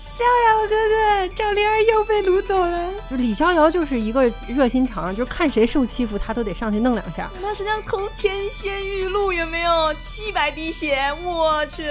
[0.00, 2.90] 逍遥哥哥，赵灵儿又被掳走了。
[3.10, 7.30] 就李逍遥就是一个热心肠，就看谁受欺负，他都得上去弄两下。
[7.42, 9.92] 那是张口天仙玉露，有没有？
[10.00, 11.84] 七百滴血，我去。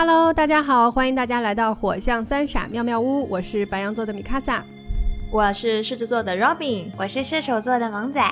[0.00, 4.62] Hello，大家好，欢迎大家来到火象三傻妙妙屋，我是白羊座的米卡萨，
[5.28, 8.22] 我是狮子座的 Robin，我是射手座的萌仔。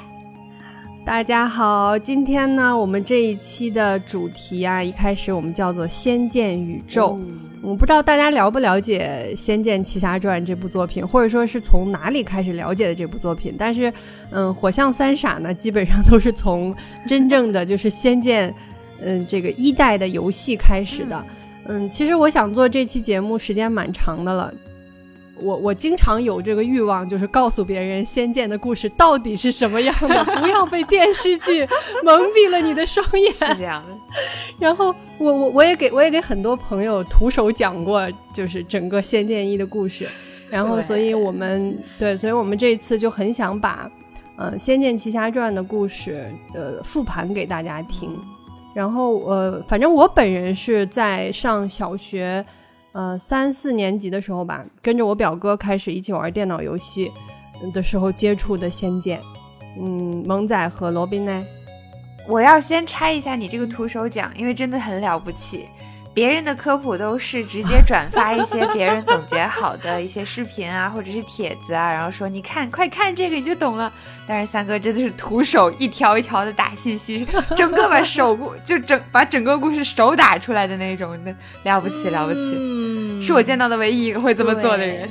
[1.05, 7.15] 大家好，今天呢，我们这一期的主题啊，一开始我们叫做《仙剑宇宙》。
[7.63, 13.57] 我不知道大家了不了解《仙剑奇侠传》这部作品，或者说是从哪里开始了解的这部作品。
[13.59, 13.93] 但是，
[14.31, 16.73] 嗯，火象三傻呢，基本上都是从
[17.09, 18.53] 真正的就是《仙剑》，
[19.01, 21.17] 嗯，这个一代的游戏开始的。
[21.19, 21.36] 嗯，
[21.91, 24.53] 其实我想做这期节目时间蛮长的了，
[25.35, 31.67] 我我经常有这个欲望，就是告诉别人《仙剑》的故事到底是什么样的，不要被电视剧
[32.05, 33.35] 蒙蔽了你的双眼。
[33.35, 33.95] 是这样的。
[34.59, 40.07] 然后我我我也给我也给很多朋友徒手讲过，就是整个《仙剑一》的故事。
[40.49, 43.91] 然后，所以我们对，所以我们这一次就很想把，
[44.37, 48.17] 呃，《仙剑奇侠传》的故事，呃，复盘给大家听。
[48.77, 52.45] 然后呃，反正我本人是在上小学，
[52.93, 57.11] 呃三四年级的时候吧，跟着我表哥开始一起玩电脑游戏
[57.73, 59.19] 的时候接触的《仙剑》。
[59.81, 61.43] 嗯，萌仔和罗宾呢？
[62.29, 65.65] 我要先拆一下你这个徒手奖，因为真的很了不起。
[66.17, 73.93] 别人的科普都是直接转发一些别人总结好的一些视频啊，或者是帖子啊，然后说你看，快看这个你就懂了。
[74.27, 81.35] 但是三哥真的是徒手一条一条的打信息，整个把手故 就整把整个故事手打出来的那种，那
[81.71, 85.07] 了不起了不起，嗯是我见到的唯一一个会这么做的人。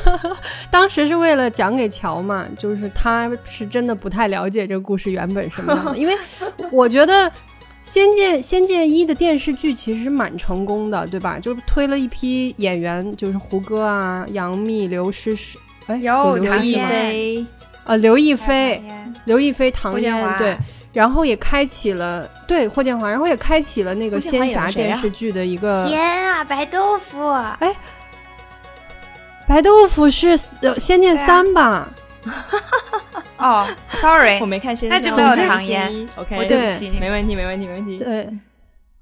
[0.72, 6.14] 当时是为了讲给乔嘛，就是他是真的不太了解这个故事原本什么样的，因为
[6.72, 7.30] 我觉得。
[7.88, 11.38] 《仙剑》《仙剑一》的电视剧其实蛮成功的，对吧？
[11.38, 15.56] 就是推了一批演员，就是胡歌啊、杨幂、刘诗诗，
[15.86, 17.46] 哎，有刘亦菲，
[17.84, 18.82] 呃，刘亦菲、
[19.24, 20.54] 刘亦菲、唐嫣，对，
[20.92, 25.98] 然后也开启了对霍建华，然后也开启了那个仙侠电视剧的一个天
[26.30, 27.74] 啊，白豆腐，哎，
[29.46, 30.36] 白豆腐是
[30.78, 31.88] 《仙剑三》吧？
[33.38, 36.08] 哦，sorry，我没看仙剑，那就没有唐嫣。
[36.16, 37.96] OK，对不起，没问题，没问题，没问题。
[37.98, 38.28] 对，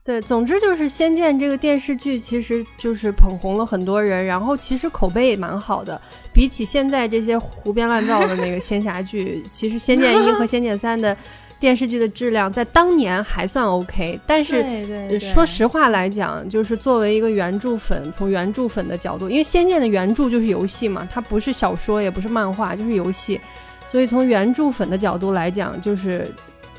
[0.05, 6.01] 对，总之就是《仙剑》这个电视剧，其实就是捧红了很多人，然后其实口碑也蛮好的。
[6.35, 11.17] 比起现在这些胡编乱造的那个仙侠剧，其实《仙剑一》和《仙剑三》的
[11.59, 14.21] 电视剧的质量在当年还算 OK。
[14.27, 14.65] 但是
[15.19, 23.41] 说实话来讲，就是作为一个原著粉，从原著粉的角度，因为《仙剑》的原著就是游戏嘛，它不是小说，也不是漫画，就是游戏。
[23.91, 26.31] 所以从原著粉的角度来讲，就是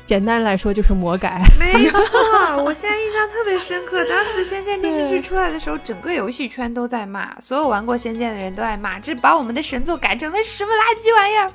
[0.04, 1.42] 简单来说就是魔改。
[1.58, 1.98] 没错，
[2.62, 4.04] 我现在印象特别深刻。
[4.04, 11.50] 当时《仙剑》电视剧出来的时候，整个游戏圈都在骂，所有玩过《仙剑》的人都在骂，这把我们的神作改成了什么垃圾玩意儿？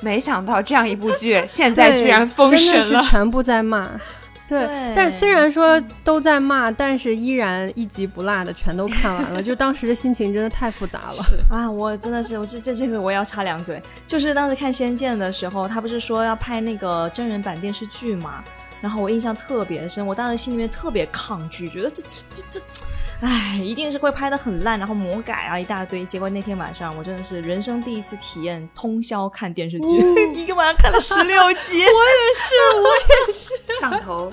[0.00, 3.88] 没想到这样一部剧 现在居然封神了，全部在骂。
[4.48, 4.66] 对，
[4.96, 9.42] 但虽然说都在骂，但是依然一集不落的全都看完了。
[9.44, 11.16] 就当时的心情真的太复杂了
[11.50, 11.70] 啊！
[11.70, 18.42] 我真的是，我这这这个我要插两嘴，就是当时看《仙剑》的时候，他不是说要拍那个真人版电视剧嘛？
[18.80, 22.60] 然后我印象特别深，我当时心里面特别抗拒，觉得这这这这。
[23.20, 26.06] 唉，一定是会拍的很烂，然后魔改啊一大堆。
[26.06, 29.86] 结果那天晚上，我真的是人生第一次体验通宵看电视剧，
[30.34, 31.82] 一个晚上看了十六集。
[31.84, 32.88] 我也是，我
[33.26, 34.32] 也是 上头，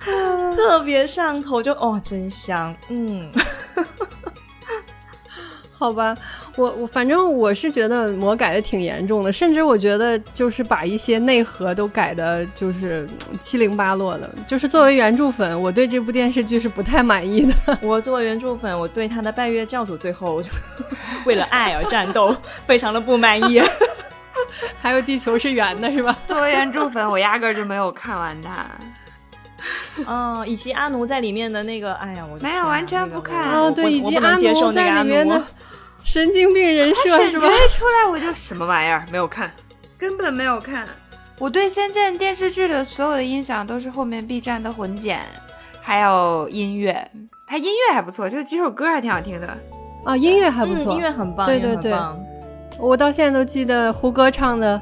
[0.56, 3.30] 特别上头，就哦，真香，嗯。
[5.80, 6.14] 好吧，
[6.56, 13.08] 我我反正我是觉得魔改的挺严重的，甚至我觉得就是把一些内核都改的，就是
[13.40, 14.30] 七零八落的。
[14.46, 17.78] 就是作为原著粉，我对这部电视剧是不太满意的。
[17.80, 20.42] 我作为原著粉，我对他的拜月教主最后
[21.24, 23.62] 为了爱而战斗， 非常的不满意。
[24.82, 26.14] 还有地球是圆的，是吧？
[26.26, 28.66] 作为原著粉，我压根就没有看完它。
[30.06, 33.58] 嗯，以及阿奴在里面的那个，哎呀，我没有完全不看。
[33.58, 35.42] 哦，对，以及阿奴在里面的。
[36.04, 37.46] 神经病人设是吧？
[37.46, 39.50] 一出来我就什么玩意儿没有看，
[39.98, 40.86] 根本没有看。
[41.38, 45.20] 我对《仙剑》电视剧的所有的音响都是后面 B 站的混剪，
[45.80, 47.10] 还有音乐。
[47.46, 49.58] 它音乐还不错，就几首歌还挺好听的。
[50.04, 51.94] 啊，音乐还不错，音乐很棒，对对对。
[52.78, 54.80] 我到现在都记得胡歌唱的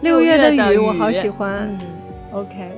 [0.02, 1.78] 《六月的雨》，我好喜欢。
[2.32, 2.70] OK，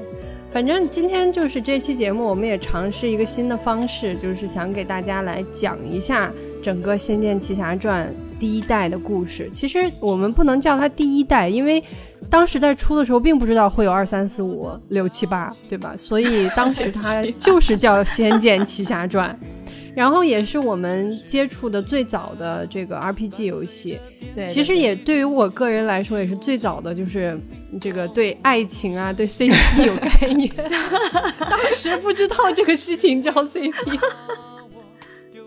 [0.52, 6.30] 反正今天就是这期节目，我们也尝试一个新的方式，就是想给大家来讲一下
[6.62, 8.08] 整个《仙剑奇侠传》
[8.40, 9.48] 第一代的故事。
[9.52, 11.82] 其实我们不能叫它第一代，因为
[12.28, 15.94] 当时在出的时候并不知道会有二三四五六七八，对吧？
[15.96, 19.36] 所以当时它就是叫《仙剑奇侠传》。
[19.92, 23.98] 然后也是我们接触的最早的这个 RPG 游戏，
[24.36, 27.36] 对，其实也对于我个人来说也是最早的，就是
[27.80, 30.48] 这个对爱情啊、对 CP 有概念。
[31.40, 33.98] 当时不知道这个事情叫 CP。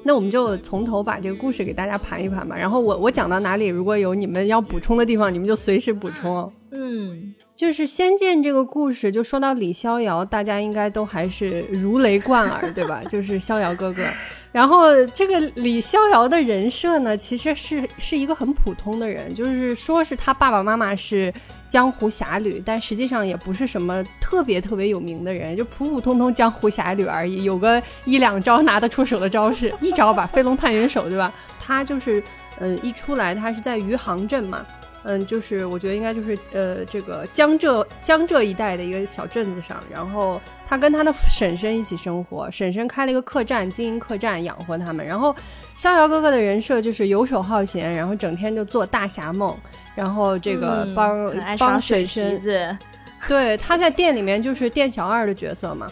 [0.03, 2.55] 那我们就从头把这个故事给大家盘一盘吧。
[2.55, 6.51] 然后我我讲到哪里，如果有你们要补充的地方，你们就随时补充。
[6.71, 13.01] 嗯，就是《仙剑》这个故事，就说到李逍遥，大家应该都还是如雷贯耳，对吧？
[13.09, 14.03] 就是逍遥哥哥。
[14.51, 21.33] 然后这个李逍遥的人设呢，其实是是一个很普通的人，就是说是他爸爸妈妈是
[21.73, 31.33] 江湖侠侣，但实际上也不是什么特别特别有名的人，就普普通通江湖侠侣而已，有个一两招拿得出手的招式，一招吧，飞龙探云手，对吧？
[31.59, 32.23] 他就是，
[32.59, 34.63] 嗯，一出来他是在余杭镇嘛。
[35.05, 45.05] 嗯，就是我觉得应该就是呃，这个江浙江浙一带的一个小镇子上，然后他跟他的婶婶一起生活，婶婶开了一个客栈，经营客栈养活他们。
[45.05, 45.35] 然后
[45.75, 49.53] 逍遥哥哥的人设就是游手好闲，然后整天就做大侠梦，
[49.93, 52.41] 然后这个帮帮婶婶，
[53.27, 55.91] 对，他在店里面就是店小二的角色嘛。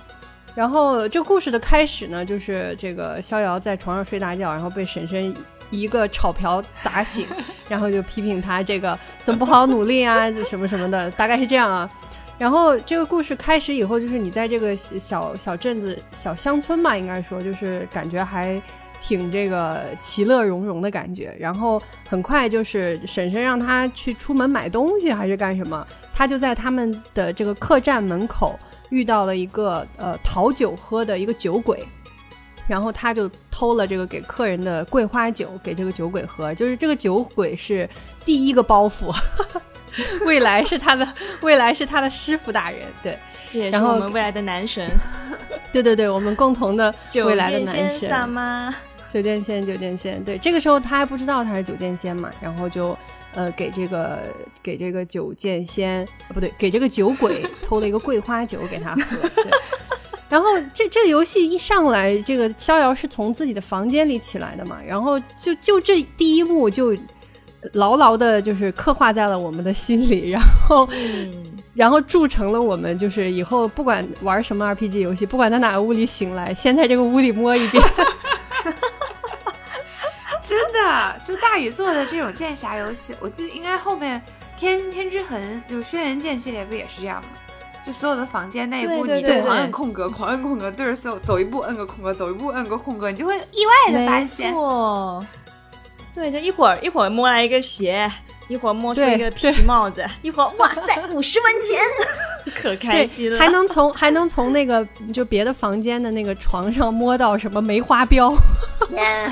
[0.55, 5.35] 然后这故事的开始呢，就是这个逍遥在床上睡大觉，然后被婶婶。
[5.71, 7.25] 一个炒瓢砸醒，
[7.67, 11.89] 然后就批评他这个怎么不好好努力啊， 什么什么的，大概是这样啊。
[12.37, 18.59] 然后这个故事开始以后，就是你在这个小小镇子、小乡村吧，应该说就是感觉还
[18.99, 21.35] 挺这个其乐融融的感觉。
[21.39, 21.79] 然后
[22.09, 28.57] 很快就是婶婶让他去出门买东西还是干什么，他就在他们的这个客栈门口
[28.89, 31.87] 遇到了一个呃讨酒喝的一个酒鬼。
[32.71, 37.87] 然后他就偷了这个给客人的桂花酒给这个酒鬼喝，就是这个酒鬼是
[38.23, 39.13] 第一个包袱，
[40.25, 41.05] 未来是他的
[41.43, 44.89] 未来是他的师傅大人，对，然后我们未来的男神，
[45.73, 46.95] 对对对，我们共同的
[47.25, 48.73] 未来的男神吗？
[49.09, 52.97] 九剑仙，酒剑仙，对，这个时候他还不知道他是酒剑仙嘛，然后就
[53.33, 54.19] 呃给这个
[54.63, 59.27] 给这个酒剑仙啊不对，给这个酒鬼偷了一个桂花酒给他喝。
[59.27, 59.51] 对
[60.31, 66.95] 然后这这个游戏一上来，这个逍遥是从自己的房间里起来的嘛，然后就就这第一幕就
[67.73, 70.87] 牢牢的，就是刻画在了我们的心里， 然后
[71.73, 77.83] 然后铸成了我们就是以后不管玩什么 RPG 游戏，不管在哪个屋里醒来，先在这个屋里摸一遍。
[80.41, 84.21] 真的，就大宇做的这种剑侠游戏，我记得应该后面
[84.57, 87.29] 天天之痕就是轩辕剑系列不也是这样吗？
[87.85, 94.53] 就所有的房间内部，你就狂摁空格，狂摁空格，对着所有走一步摁个空格，走一步摁个空格，你就会意外的发现，
[96.13, 98.11] 对，就一会儿一会儿摸来一个鞋，
[98.47, 108.31] 一会儿摸出一个皮帽子，一会儿哇塞 五十文钱， 可开心了，还能从还能从那个就别的房间的那个床上摸到什么梅花标，
[108.87, 109.31] 天，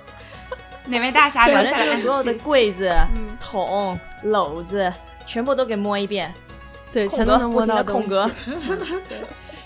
[0.84, 2.92] 哪位大侠留下来所有的柜子、
[3.40, 4.92] 桶、篓子，
[5.24, 6.30] 全部都给摸一遍。
[6.92, 8.28] 对，全都能摸到空格。
[9.08, 9.22] 对，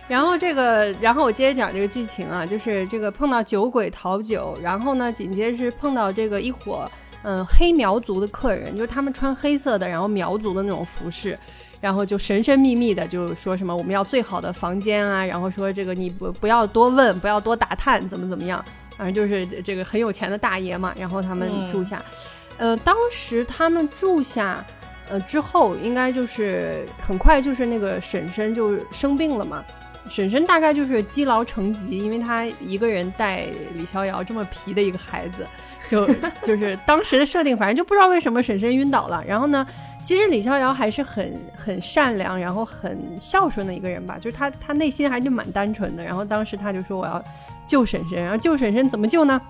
[0.06, 6.90] 然后这个，然后我接着讲这个剧情啊，就是这个碰到酒鬼讨酒，然后呢，紧接着是碰到这个一伙
[7.22, 11.38] 嗯黑苗族的客人，就是他们穿黑色的，然后苗族的那种服饰，
[11.81, 18.62] 然后就神神秘秘的就说什么我们要最好的房间啊，然后说这个你不不要多问，不要多打探，怎么怎么样，
[18.98, 22.04] 反正就是这个很有钱的大爷嘛，然后他们住下，
[22.58, 24.62] 呃，当时他们住下。
[25.11, 29.63] 呃，之后应该就是很快，就是那个婶婶就生病了嘛。
[30.11, 35.46] 婶婶大概就是积劳成疾，因为她一个人带李逍遥这么皮的一个孩子，
[35.89, 36.06] 就
[36.43, 39.25] 就 是当时的设定，反正就不知道为什么婶婶晕倒了。
[39.27, 39.67] 然后呢，
[40.03, 46.05] 其实李逍遥还是很很善良，然后很孝顺的一个人吧，就是他他内心还是蛮单纯的。
[46.05, 47.23] 然后当时他就说我要
[47.67, 49.41] 救婶婶，然后救婶婶怎么救呢？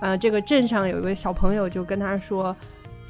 [0.00, 2.54] 呃，这个镇上有一个小朋友就跟他说。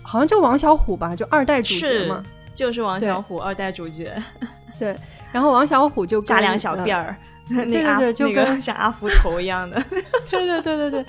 [0.07, 4.13] 好像就王小虎吧，就二代主角嘛，就是王小虎二代主角。
[4.79, 4.95] 对，
[5.33, 7.17] 然后王小虎就扎两小辫儿，
[7.49, 9.83] 对对对，就跟像阿福头一样的。
[10.31, 11.07] 对对对对对。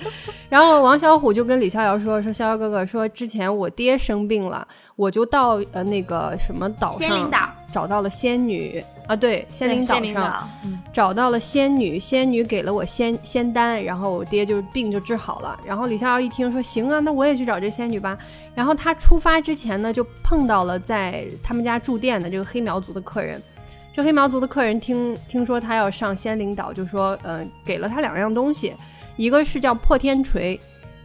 [0.48, 7.30] 然后王小虎就跟李逍遥说：“说逍遥哥哥，说之前我爹生病了，我就到呃那个什么岛上
[7.72, 10.48] 找到了仙女啊，对，仙灵岛上
[10.92, 15.58] 找到了仙女，仙女给了我仙仙丹，然后我爹就病就治好了。
[15.66, 18.18] 然后李逍遥一听说行啊，那我也去找这仙女吧。”
[18.54, 23.40] 然后他出发之前呢，就碰到了在他们家住店的这个黑苗族的客人。
[23.94, 28.72] 这黑苗族的客人听听说他要上仙灵岛，就说，呃，给了他两样东西，
[29.16, 30.58] 一个是叫破天锤，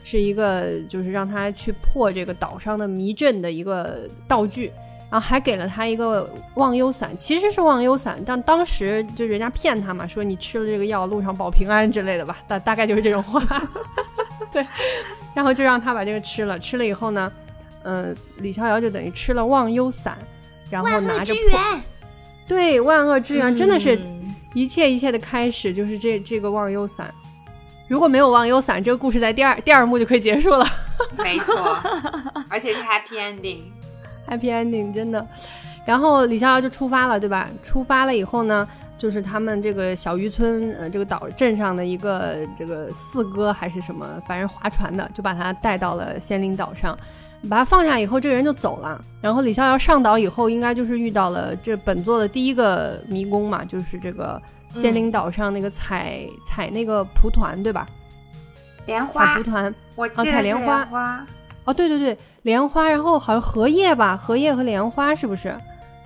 [0.03, 4.71] 是一个就是让他去破这个岛上的迷阵的一个道具，
[5.13, 13.39] 然后还给了他一个忘忧散，其实是忘忧散，但当时就人家骗他嘛，说你吃了这个药路上保平安之类的吧，大大概就是这种话，
[14.51, 14.65] 对，
[15.35, 17.31] 然后就让他把这个吃了，吃了以后呢，
[17.83, 20.17] 嗯，李逍遥就等于吃了忘忧散，
[20.71, 21.59] 然后拿着破。
[22.47, 23.99] 对，万恶之源真的是
[24.55, 27.13] 一切一切的开始，就是这这个忘忧散。
[27.87, 30.67] 如果没有忘忧伞，这个故事在第二第二幕就可以结束了。
[31.15, 31.77] 没错，
[32.49, 33.19] 而且是 happy
[34.27, 35.25] ending，happy ending 真的。
[35.85, 37.49] 然后李逍遥就出发了，对吧？
[37.63, 46.97] 出发了以后呢，就是他们这个小渔村，呃，这个岛镇上的一个这个四哥还是什么，反正划船的，就把他带到了仙灵岛上。
[47.49, 49.03] 把他放下以后，这个人就走了。
[49.19, 54.41] 然后李逍遥上岛以后，应该就是遇到了这本作的第一个迷宫嘛，就是这个
[54.73, 57.85] 仙灵岛上那个采采那个蒲团，对吧？
[58.85, 59.25] 莲花。
[59.25, 60.87] 采蒲团，我记采莲花。
[61.65, 65.53] 哦，对对对，莲花，然后好像荷叶吧，荷叶和莲花是不是？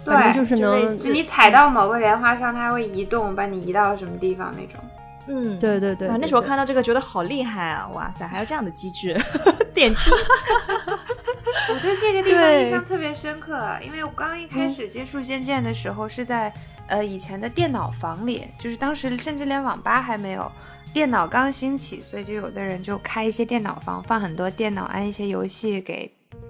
[0.06, 4.82] 反正就是能，你踩到某个莲花上，它会移动，把你移到什么地方那种。
[5.28, 7.90] 嗯，对对对，那时候看到这个觉得好厉害啊！
[7.94, 9.22] 哇塞，还有这样的机制，
[9.76, 10.10] 电梯。
[11.70, 16.54] 我对这个地方印象特别深刻，因为我刚刚一开始接触《仙剑》的时候是在
[16.88, 20.50] 呃以前的电脑房里，就是当时甚至连网吧还没有，
[20.94, 26.10] 电脑刚兴起，所以就有的人就开一些电脑房，放很多电脑，安一些游戏给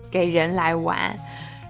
[0.10, 0.98] 给人来玩。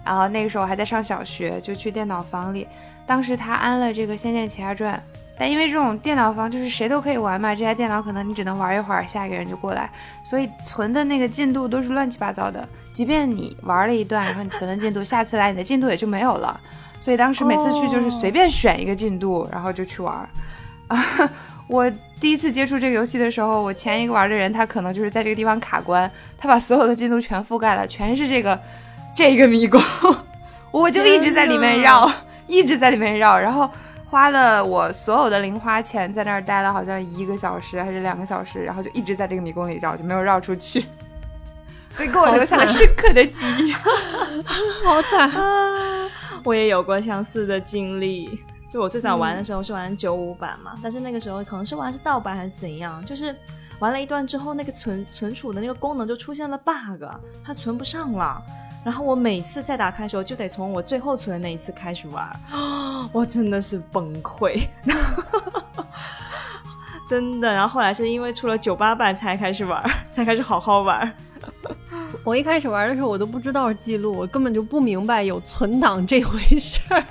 [0.03, 2.67] 然后那个时候还在上小学，就去电脑房里，
[3.05, 4.93] 当时他安了这个《仙剑奇侠传》。
[5.39, 9.87] 但因为这种电脑房就是谁都可以玩嘛，这台电脑可能你只能玩一会儿，下一个人就过来，
[10.25, 12.67] 所以存的那个进度都是乱七八糟的。
[12.91, 16.59] 即便你玩了一段，然后你存的进度，下次来你的进度也就没有了。
[16.99, 20.27] 所以当时每次去就是随便选一个进度，然后就去玩。
[21.67, 28.59] 啊，我第一次接触这个游戏的时候，我前一个玩的人他可能就是在这个地方卡关，他把所有的进度全覆盖了，全是这个
[29.15, 29.81] 这个迷宫，
[30.71, 32.11] 我就一直在里面绕，
[32.47, 33.69] 一直在里面绕，然后。
[34.09, 40.85] 花了我所有的零花钱，在那儿待了好像一个小时还是两个小时，然后就一直在这个迷宫里绕，就没有绕出去，
[41.91, 43.73] 所以给我留下了深刻的记忆。
[43.73, 46.09] 好惨啊！
[46.45, 48.39] 我也有过相似的经历，
[48.71, 53.35] 就我最早玩的时候是玩九五版嘛，但是那个时候可能是玩是盗版还是怎样，就是
[53.79, 57.03] 玩了一段之后，那个存存储的那个功能就出现了 bug，
[57.43, 58.41] 它存不上了。
[58.85, 62.27] 然后我每次再打开的时候，就得从我最后存的那一次开始玩，
[63.11, 64.67] 我真的是崩溃，
[67.07, 67.51] 真的。
[67.51, 71.15] 然后后来是因为出了九八版才开始玩， 才开始好好玩。
[72.23, 77.03] 我一开始玩的时候，我都不知道记录，我根本就不明白有存档这回事儿。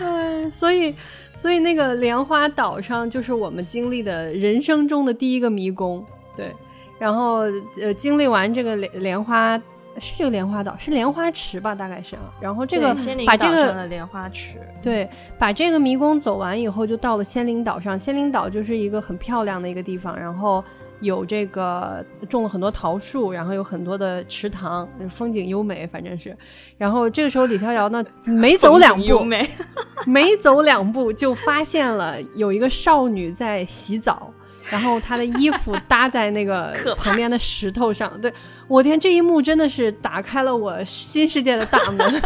[0.00, 0.94] 嗯， 所以，
[1.36, 6.04] 所以那个莲花岛上就是我们经历的人生中的第一个迷宫，
[6.36, 6.52] 对。
[6.98, 7.44] 然后，
[7.80, 9.56] 呃，经历完这个莲莲花，
[9.98, 11.74] 是这个莲花岛，是莲花池吧？
[11.74, 12.16] 大概是。
[12.40, 12.94] 然后这个
[13.26, 17.98] 把这个莲花池，对，把这个迷宫走完以后，就到了仙灵岛上。
[17.98, 20.64] 仙灵岛就是一个很漂亮的一个地方，然后
[21.00, 26.36] 有这个种了很多桃树，然后有很多的池塘，风景优美，反正是。
[26.76, 29.20] 然后这个时候，李逍遥呢， 没走两步，
[30.06, 34.32] 没走两步就发现了有一个少女在洗澡。
[34.70, 38.32] 然后他的衣服搭在那个 旁边的石头上，对
[38.66, 42.22] 我天，这一幕真的是打开了我新世界的大门，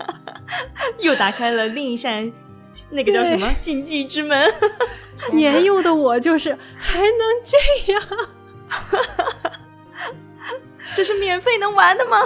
[1.00, 2.30] 又打开了另一扇
[2.92, 4.52] 那个叫什么禁忌之门。
[5.32, 7.56] 年幼的我就是还能这
[7.92, 8.02] 样，
[10.94, 12.18] 这是免费能玩的吗？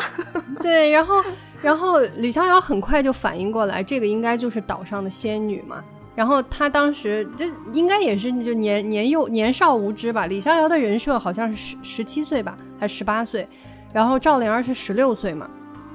[0.60, 1.22] 对，然后
[1.62, 5.84] 然后李逍遥很快就反应过来，这个应该就是岛上的仙女嘛。
[6.18, 10.26] 然后他当时这应该也是就年年幼年少无知吧。
[10.26, 13.46] 李逍遥的人设好像是十十七岁吧，还十八岁，
[13.92, 15.48] 然后赵灵儿是十六岁嘛，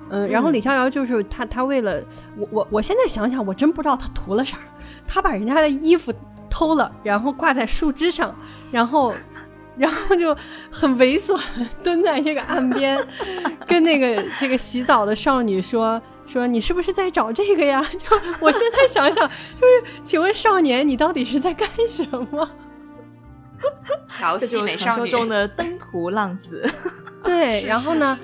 [0.09, 2.01] 嗯，然后李逍遥就是他他为了
[2.37, 4.57] 我我我现在想想我真不知道他图了啥，
[5.05, 6.13] 他把人家的衣服
[6.49, 8.33] 偷了，然后挂在树枝上，
[8.71, 9.13] 然后
[9.75, 10.33] 然后就
[10.71, 11.37] 很猥琐
[11.83, 12.97] 蹲在这个岸边，
[13.67, 16.01] 跟那个这个洗澡的少女说。
[16.25, 17.83] 说你是不是在找这个呀？
[17.97, 18.07] 就
[18.39, 19.27] 我现在想想，
[19.59, 22.49] 就是请问少年，你到底是在干什么？
[24.17, 26.69] 调戏美少女中的登徒浪子。
[27.23, 28.19] 对，然后呢，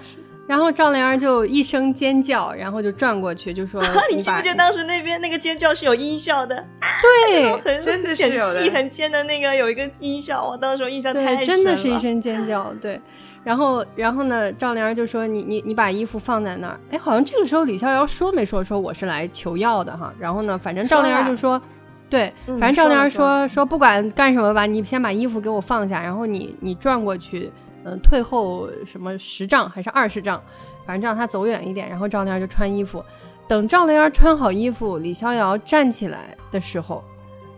[0.48, 6.66] 然后赵灵儿就一声尖叫，然后就转过去就说：“你记不记得当时那边那个尖叫是有音效的？
[7.02, 11.46] 对，很真的是很细很尖的那个有一个音效，我当时印象太深了。
[11.46, 13.00] 真的是一声尖叫，对。
[13.44, 20.14] 然后，然后呢，赵灵儿就说：“你你你把衣服放在那儿。”哎，好像这个时候李逍遥说没说说我是来求药的哈。
[20.20, 21.60] 然后呢，反正赵灵儿就说
[22.10, 27.50] ：“对，反正赵灵儿说说不管干什么吧，你先把衣服给我放下，然后你你转过去，
[27.86, 30.42] 嗯，退后什么十丈还是二十丈，
[30.86, 31.90] 反正让他走远一点。
[31.90, 33.04] 然后赵灵儿就穿衣服，
[33.48, 37.04] 等赵灵儿穿好衣服，李逍遥站起来的时候。”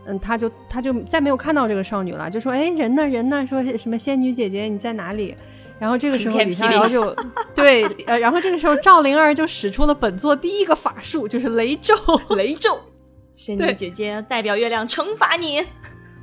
[0.06, 3.08] 嗯，他就他就再没有看到这个少女了，就说：“哎，人呢？
[3.08, 3.46] 人呢？
[3.46, 5.36] 说什么仙女姐姐你在哪里？”
[5.82, 7.14] 然后这个时候李逍遥就
[7.56, 11.96] 对，呃，然后这个时候赵灵儿就使出了本作第一个法术，就是雷咒。
[12.38, 12.80] 雷咒，
[13.34, 15.66] 仙女姐姐代表月亮惩罚你。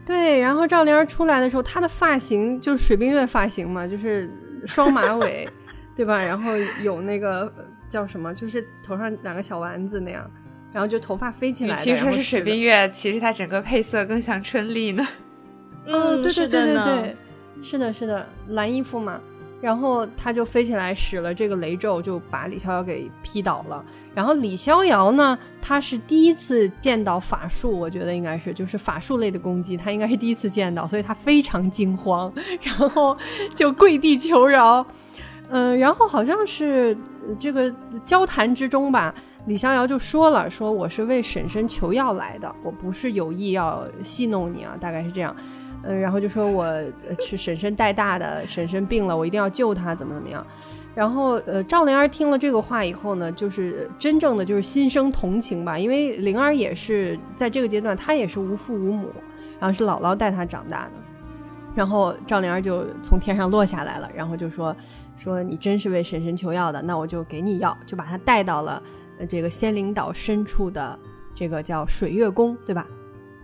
[0.06, 4.30] 对，然后赵灵儿出来的时候，她的发型就是水冰月发型嘛，就是
[4.64, 5.48] 双马尾，
[5.96, 6.22] 对吧？
[6.22, 6.52] 然后
[6.84, 7.52] 有那个
[7.90, 10.30] 叫什么，就是头上两个小丸子那样。
[10.72, 15.04] 然后就头发飞起来，其实说是水冰月，其实她整个配色更像春丽呢。
[15.84, 17.16] 嗯，对对对对对，
[17.60, 19.18] 是的，是的，蓝衣服嘛。
[19.60, 23.84] 然后他就飞起来，使了这个雷咒，就把李逍遥给劈倒了。
[24.14, 33.16] 然后李逍遥呢，他是第一次见到法术，我觉得应该是就是法术类的攻击，他应该是第一次见到，所以他非常惊慌，然后
[33.54, 34.86] 就跪地求饶。
[35.50, 36.96] 嗯，然后好像是
[37.38, 37.72] 这个
[38.04, 39.14] 交谈之中吧。
[39.46, 45.34] 李逍遥就说了：“说我是为婶婶求药来的，我不是有意要戏弄你啊，大概是这样。
[45.88, 46.66] 嗯，然后就说我
[47.18, 50.47] 是婶婶带大的，婶婶病了，我一定要救她，怎么怎么样。
[50.95, 59.09] 然后，呃，赵灵儿听了这个话以后呢，就是真正的就是心生同情吧，因为灵儿也是在这个阶段，她也是无父无母，
[59.59, 60.90] 然后是姥姥带她长大的。
[61.75, 64.76] 然后赵灵儿就从天上落下来了，然后就说：
[65.16, 68.83] 说你真是为婶婶求药的，那我就给你药，就把她带到了。”
[69.28, 70.97] 这个仙灵岛深处的
[71.35, 72.87] 这个叫水月宫，对吧？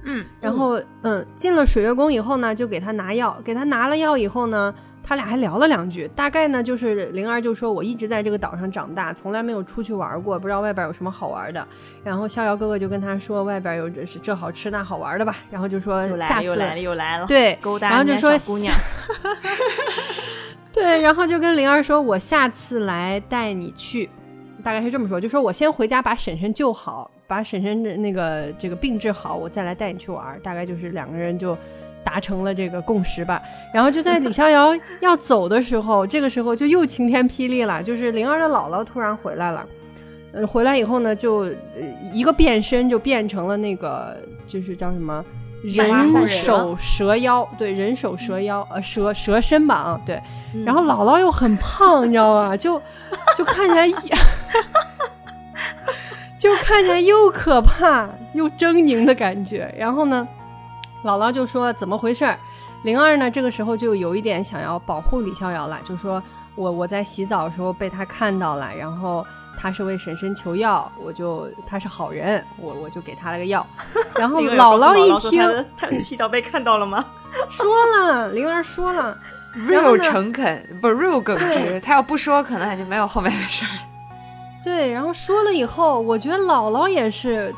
[0.05, 11.67] 嗯，然后嗯，进了水月宫以后呢，就给他拿药，给他拿了药以后呢，他俩还聊了两句，大概呢就是灵儿就说：“我一直在这个岛上长大，从来没有出去玩过，不知道外边有什么好玩的。”
[12.05, 18.75] 然后逍遥哥哥就跟他说：“外边有这这好吃那好玩的吧？”然后就说：“下次又来了又来了。”对，然后就说：“姑娘。
[20.73, 24.11] ”对，然后就跟灵儿说：“我下次来带你去。”
[24.65, 30.41] 大概是这么说，就说我先回家把婶婶救好，把婶婶的那个这个病治好，我再来带你去玩。
[30.43, 31.57] 大概就是两个人就
[32.03, 33.43] 达成了这个共识吧。
[33.75, 39.67] 然后就在李逍遥 要走的时候，这个时候就又晴天霹雳了，就是灵儿的姥姥突然回来了。
[40.33, 41.47] 嗯，回来以后呢，就
[42.13, 44.17] 一个变身就变成了那个
[44.49, 45.25] 就是叫什么
[45.65, 50.21] 人手蛇腰，对，人手蛇腰，呃，蛇蛇身吧，啊，对。
[50.65, 52.57] 然后姥姥又很胖，你知道吗？
[52.57, 52.81] 就
[53.37, 53.89] 就看起来，
[56.39, 59.73] 就看起来又可怕又狰狞的感觉。
[59.77, 60.29] 然后呢，
[61.03, 62.39] 姥姥就说怎么回事儿？
[62.83, 66.23] 灵儿呢，这个时候就有一点想要保护李逍遥了，就说
[66.55, 73.67] 我我在洗澡的时候被他看到了，然后他是为婶婶求药，我就他是好人，我我就给他了个药。
[74.17, 77.05] 然后姥姥一听，他洗澡被看到了吗？
[77.51, 79.17] 说了，灵儿说了。
[79.69, 83.71] real 诚恳不 real 耿直，他要不说，可能也就没有后面的事儿。
[84.65, 87.55] 对，然后说了以后，我觉得姥姥也是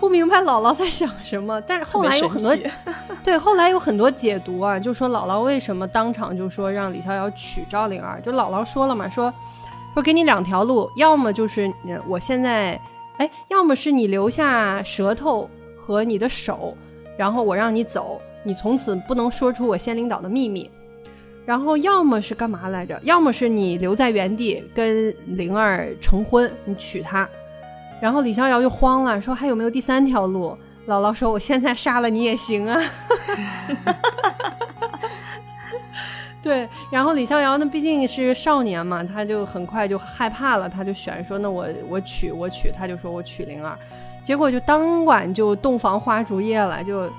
[0.00, 2.56] 不明白姥姥在想什么，但是后来有很多，
[3.22, 9.30] 对，后来有很多解读啊，就说姥姥为什么当场就说让李逍遥娶赵灵儿，就姥姥说了嘛，说
[9.94, 11.72] 说给你两条路，要么就是
[12.06, 12.78] 我现在，
[13.18, 16.76] 哎，要么是你留下舌头和你的手，
[17.16, 20.68] 然后我让你走，你从此不能说出我仙灵岛的秘密。
[21.46, 22.98] 然后要么是干嘛来着？
[23.04, 27.28] 要么是你留在原地跟灵儿成婚，你娶她。
[28.00, 30.56] 然后李逍遥就慌了，说还有没有第三条路？
[30.88, 32.80] 姥姥说我现在杀了你也行啊。
[36.44, 43.76] 对，然后李逍遥呢，毕竟是少年嘛，他就很快就害怕了，他就选说那我我娶我娶，他就说我娶灵儿。
[44.22, 47.10] 结果就当晚就洞房花烛夜了，就。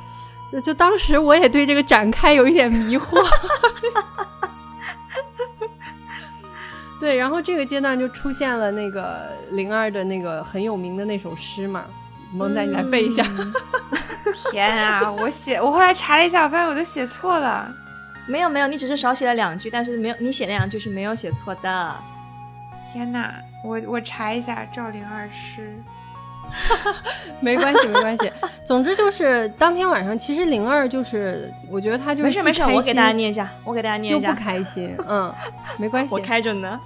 [0.63, 3.21] 就当时我也对这个展开有一点迷惑，
[6.97, 11.83] 对，然后这个阶段就出现了那个灵儿的那个很有名的那首诗嘛，
[12.31, 13.25] 萌仔你来背一下。
[14.49, 17.69] 天啊，我写我后来查了一下，我发现我都写错了。
[18.27, 21.95] 没有没有，你只是少写了两句，但是没有你写那两句是没有写错的。
[22.91, 23.33] 天哪，
[23.63, 25.75] 我我查一下赵灵儿诗。
[27.41, 28.31] 没关系，没关系。
[28.63, 34.27] 总之就是当天晚上，其实灵儿就是，我觉得他就是没事没事，我给大家念一下，我给大家念一下。
[34.27, 35.33] 又不开心，嗯，
[35.77, 36.79] 没关系，我开着呢。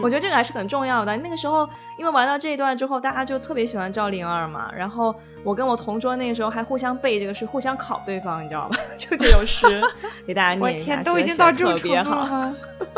[0.00, 1.16] 我觉得这个还是很重要的。
[1.16, 4.70] 那个时候，因为玩到这一段之后，大家就特别喜欢赵灵儿嘛。
[4.72, 5.12] 然后
[5.44, 8.76] 我跟我同桌那个时候还互相背这个诗，互相考对方，你知道吧？
[8.96, 9.82] 就这首诗
[10.26, 10.92] 给大家念一下。
[10.92, 12.56] 我天，都已经到这种程度了吗？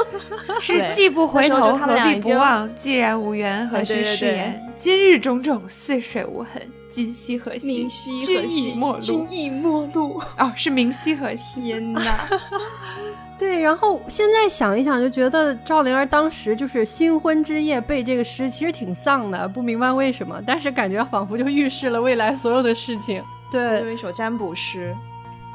[0.61, 2.73] 是既不回头何必不忘？
[2.75, 4.61] 既然无缘何须誓言？
[4.79, 6.61] 今日种种似水无痕，
[6.95, 7.67] 今夕何夕？
[7.67, 9.01] 明夕君已陌路。
[9.01, 10.23] 君已陌路。
[10.39, 11.61] 哦，是明夕何夕？
[11.61, 12.29] 天哪！
[13.37, 23.21] 对，然后现在想一想，就觉得赵灵儿当时就是新婚之夜背这个诗，其实挺丧的，不明白为什么，但是感觉仿佛就预示了未来所有的事情。
[23.51, 24.95] 对，有一首占卜诗。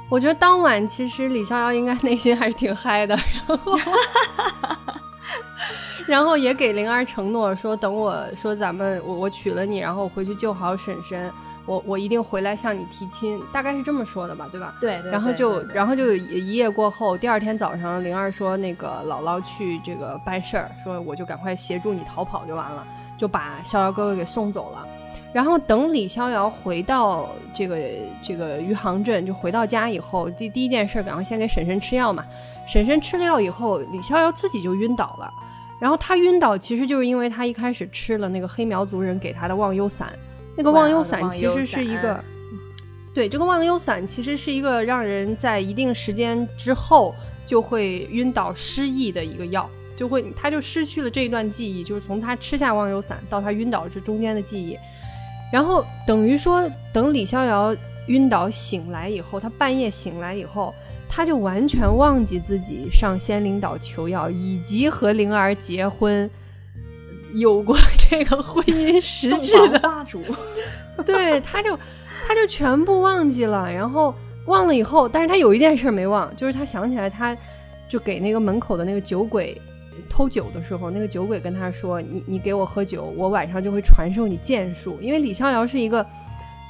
[0.09, 3.15] 我觉得当晚其实李逍遥应该内心还是挺嗨的，
[3.47, 3.77] 然后，
[6.09, 11.31] 然后也给灵儿承诺说，等我说咱们我我娶了你，然后我回去救好婶婶。
[11.67, 14.73] 我我一定回来向你提亲，大概是这么说的吧，对吧？
[14.81, 14.99] 对。
[15.11, 22.83] 然后就然后就一夜过后，第二天早上，灵儿说那个姥姥去这个办事儿，说我就赶快协助你逃跑就完了，
[23.19, 24.87] 就把逍遥哥哥给送走了。
[25.31, 27.77] 然后等李逍遥回到这个
[28.23, 32.25] 这个余杭镇，就回到家以后，第第一件事赶快先给婶婶吃药嘛。
[32.67, 35.31] 婶婶吃了药以后，李逍遥自己就晕倒了。
[35.79, 40.11] 然后他晕倒其实就是因为他一开始吃了那个黑苗族人给他的忘忧散。
[40.57, 42.21] 那个忘忧散其实是一个，
[43.13, 47.15] 对，这个忘忧散其实是一个让人在一定时间之后
[47.45, 54.77] 就会晕倒失忆的一个药，就会他就失去了这一段记忆，就是从他吃下忘忧散到他晕倒这中间的记忆，
[55.53, 57.73] 然后等于说等李逍遥
[58.07, 60.75] 晕倒醒来以后，他半夜醒来以后，
[61.09, 66.29] 他就完全忘记自己上仙灵岛求药以及和灵儿结婚。
[67.33, 67.77] 有过
[68.09, 70.23] 这个婚姻实质的霸主，
[71.05, 71.77] 对，他就
[72.27, 74.15] 他就全部忘记了，然后
[74.47, 77.37] 忘了以后，但是他有一件事没忘，就是他想起来，他
[77.87, 79.61] 就给那个门口的那个酒鬼
[80.09, 86.03] 偷酒的时候，那个酒鬼跟他说：“你你给我喝酒，我晚上就会传授你剑术。”因为李逍遥是一个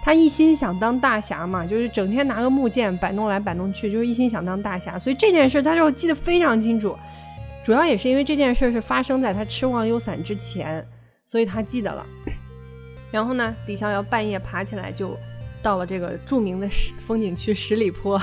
[0.04, 6.98] 他一心想当大侠嘛，就是整天拿个木剑摆弄来摆弄去，就是一心想当大侠，所以这件事他就记得非常清楚。
[7.64, 10.84] 主要也是因为这件事是发生在他吃忘忧散之前，
[11.26, 12.06] 所以他记得了。
[13.12, 15.16] 然后呢，李逍遥半夜爬起来就
[15.62, 18.20] 到了这个著名的十风景区十里坡，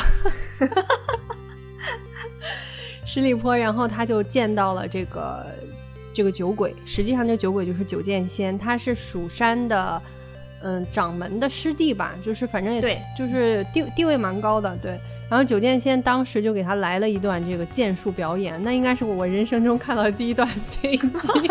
[3.05, 5.47] 十里坡，然后他就见到了这个
[6.15, 6.75] 这个酒鬼。
[6.85, 10.03] 实际上，这酒鬼就是酒剑仙，他是蜀山的
[10.63, 14.99] 嗯掌门的师弟吧，就是反正也对，就是地地位蛮高的，对。
[15.29, 21.51] 然后九剑仙当时就给他来了一段这个剑术表演，那应该是我人生中看到的第一段 CG。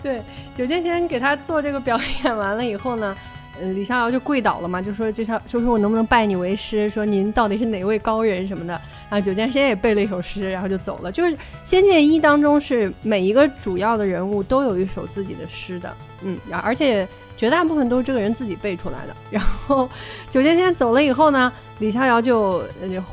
[0.00, 0.22] 对，
[0.56, 3.16] 九剑仙给他做这个表演完了以后呢，
[3.60, 8.80] 呃，李逍遥就跪倒了嘛，就说就像说说我能不能拜你为师，说您到底是哪位高人什么的。
[9.10, 11.10] 然后九剑仙也背了一首诗，然后就走了。
[11.10, 17.06] 就是《仙剑一》当中是每一个主要的人物都有一首自己的诗的，嗯，然而且。
[17.38, 19.14] 绝大部分都是这个人自己背出来的。
[19.30, 19.88] 然后
[20.28, 22.64] 九剑仙走了以后呢，李逍遥就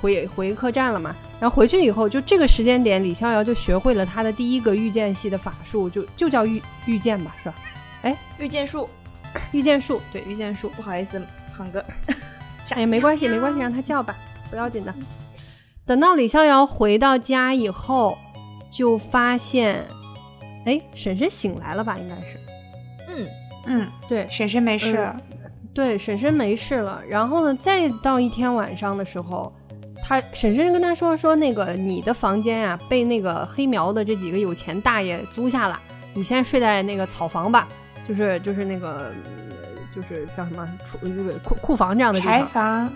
[0.02, 1.16] 回回客栈了嘛。
[1.40, 7.56] 然后回去以后，就这个时间点，李逍遥就学会了他的第一个御剑系的法术，就就叫御御剑吧，是吧？
[8.02, 8.90] 哎，御剑术，
[9.54, 10.72] 御剑术，对，御剑术。
[10.76, 11.22] 不好意思，
[11.56, 11.86] 胖哥。
[12.74, 14.16] 哎呀，没关系，没关系，让他叫吧，
[14.50, 14.92] 不要紧的。
[15.86, 18.18] 等到李逍遥回到家以后，
[18.72, 19.86] 就发现，
[20.66, 21.98] 哎，婶婶醒来了吧？
[21.98, 22.40] 应该是，
[23.08, 23.28] 嗯。
[23.68, 25.12] 嗯，对，婶婶没事，
[25.74, 27.02] 对，婶婶没事了。
[27.10, 29.52] 然后呢，再到一天晚上的时候，
[30.04, 35.82] 他婶婶跟他说说那个你的房间啊被那个黑苗的这几个有钱大爷租下了，
[36.14, 37.68] 你现在睡在那个草房吧，
[38.08, 39.12] 就是就是那个
[39.96, 42.88] 就是叫什么储那个库库房这样的柴房，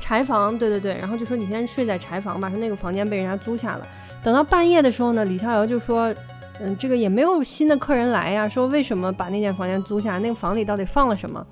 [0.00, 0.96] 柴房，对对对。
[0.96, 3.86] 然后就说你先睡在柴房吧，说那个房间被人家租下了。
[4.22, 6.14] 等到半夜的时候呢，李逍遥就说。
[6.60, 8.48] 嗯，这个也没有新的客人来呀。
[8.48, 10.20] 说为什么把那间房间租下？
[10.20, 11.44] 那个房里到底放了什么？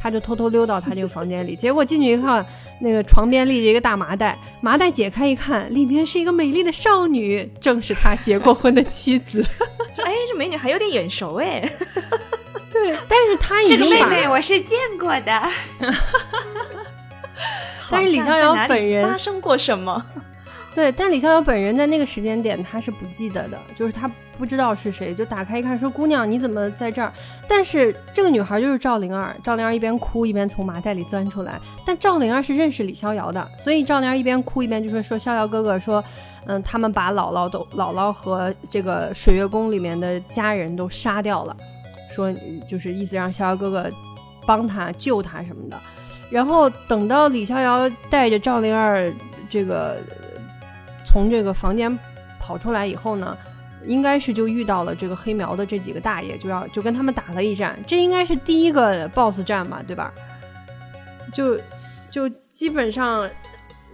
[0.00, 2.42] 他就偷偷溜到他这个房间里，结果进去一看，
[2.80, 9.44] 那个床边立着一个大麻袋，麻袋解开一看，里面是一个美丽的少女，正是他结过婚的妻子。
[10.02, 11.60] 哎，这美女还有点眼熟哎。
[12.72, 15.42] 对，但是他已经这个妹妹我是见过的。
[17.90, 20.04] 但是李逍遥本人发生过什么？
[20.74, 27.10] 对，但李逍遥本人在那个时间点他是不记得的，就是他不知道是谁，就打开一看，说：“姑娘，你怎么在这儿？”
[27.48, 31.58] 但是这个女孩就是赵灵儿，赵灵儿一边哭一边从麻袋里钻出来。
[31.86, 36.04] 但赵灵儿是认识李逍遥的，所以赵灵儿一边哭一边就说：“说逍遥哥哥说，
[36.44, 41.56] 嗯，他们把姥姥都姥姥和这个水月宫里面的家人都杀掉了，
[42.10, 42.30] 说
[42.68, 43.90] 就是意思让逍遥哥哥
[44.46, 45.80] 帮他救他什么的。
[46.30, 49.12] 然后等到李逍遥带着赵灵儿
[49.50, 49.98] 这个。”
[51.08, 51.96] 从这个房间
[52.38, 53.34] 跑出来以后呢，
[53.86, 57.78] 应该是就遇到了这个黑苗的这几个大爷，就要就跟他们打了一战。
[57.86, 60.12] 这应该是第一个 BOSS 战嘛，对吧？
[61.32, 61.56] 就
[62.10, 63.26] 就基本上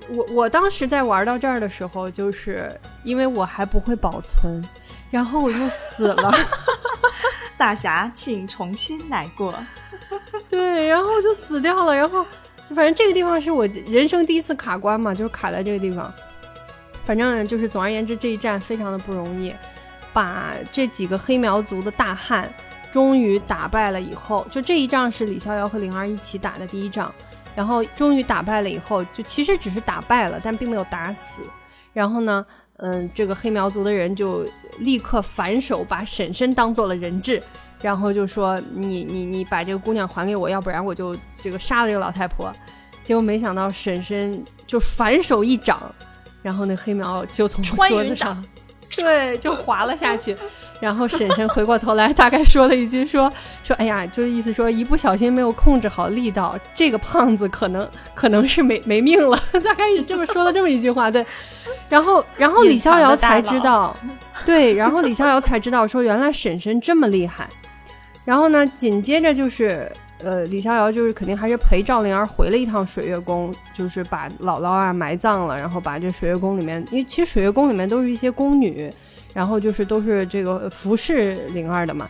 [0.09, 2.73] 我我当时在玩到这儿的时候，就是
[3.05, 4.61] 因为我还不会保存，
[5.13, 6.35] 然后我就死了。
[7.57, 9.55] 大侠，请重新来过。
[10.51, 11.95] 对，然后就死掉了。
[11.95, 12.27] 然后
[12.69, 16.13] 反正这个地方是我人生第一次卡关嘛，就是卡在这个地方。
[17.05, 19.55] 反正就是总而言之，这一战非常的不容易，
[20.13, 22.53] 把这几个黑苗族的大汉
[22.91, 27.15] 终于打败了以后，就这一仗是李逍遥和灵儿一起打的第一仗。
[27.55, 31.43] 然后终于打败了以后，就其实只是打败了，但并没有打死。
[31.93, 32.45] 然后呢，
[32.85, 34.45] 嗯，这个黑苗族的人就
[34.79, 37.41] 立刻反手把婶婶当做了人质，
[37.81, 42.53] 然后就说：“你你你把这个姑娘还给我，要不然我就这个杀了这个老太婆。”
[43.05, 45.95] 结果没想到婶婶就反手一掌，
[46.43, 48.45] 然后那黑苗就从桌子上，
[48.97, 50.37] 对，就滑了下去。
[50.83, 59.41] 然后婶婶回过头来，大概说了一句：“说 说，哎呀，就是意思说，一不小心没有控制好力道，这个胖子可能可能是没没命了。
[59.63, 61.09] ”大概是这么说了这么一句话。
[61.09, 61.25] 对，
[61.89, 63.97] 然后然后李逍遥才知道，
[64.45, 67.49] 对，然后李逍遥才知道说，原来婶婶这么厉害。
[68.25, 69.89] 然后呢，紧接着就是
[70.21, 78.93] 呃，李逍遥就是肯定还是陪赵灵儿回了一趟水月宫，就是把姥姥啊埋葬了，然后把这水月宫里面，因为其实水月宫里面都是一些宫女。
[79.35, 82.09] 然后就是都是这个服侍灵儿的嘛，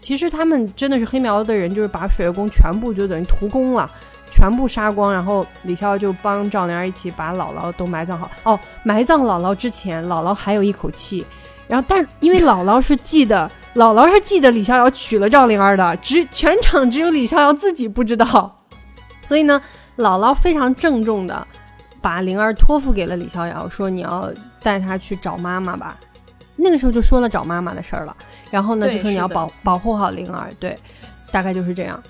[0.00, 3.90] 其实他们真的是黑苗的人，就是把水月宫全部就等于屠宫了，
[4.30, 5.12] 全部杀光。
[5.12, 8.30] 然后李逍遥就帮赵灵儿一起把姥姥都埋葬好。
[8.44, 11.26] 哦，埋葬姥姥之前，姥姥还有一口气。
[11.68, 18.64] 然后，但因为姥姥是记得，姥姥是记得李逍遥娶了赵灵儿的，只全场只有李逍遥自己不知道。
[19.20, 19.60] 所以呢，
[19.96, 21.46] 姥姥非常郑重的
[22.00, 24.30] 把灵儿托付给了李逍遥，说你要
[24.62, 25.96] 带她去找妈妈吧。
[26.56, 28.16] 那个时候就说了找妈妈的事儿了，
[28.50, 30.76] 然后呢就说你要保保护好灵儿，对，
[31.30, 32.00] 大概就是这样。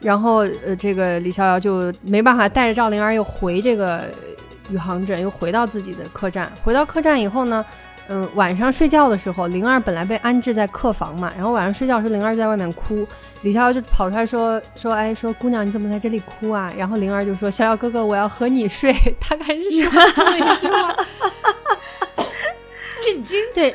[0.00, 4.04] 然后呃，这个李逍遥就没办法带着赵灵儿又回这个
[4.70, 6.50] 宇航镇，又回到自己的客栈。
[6.62, 7.66] 回到客栈以后呢，
[8.06, 13.04] 嗯，晚上睡觉的时候，灵儿本来被安置在客房嘛，然后晚上睡觉时灵儿就在外面哭，
[13.42, 16.72] 李逍遥就跑出来说说，哎，说姑娘你怎么在这里哭啊？
[16.78, 18.92] 然后灵儿就说逍遥哥哥我要和你睡，
[19.28, 20.94] 大概是说这么一句话。
[23.12, 23.74] 震惊，对，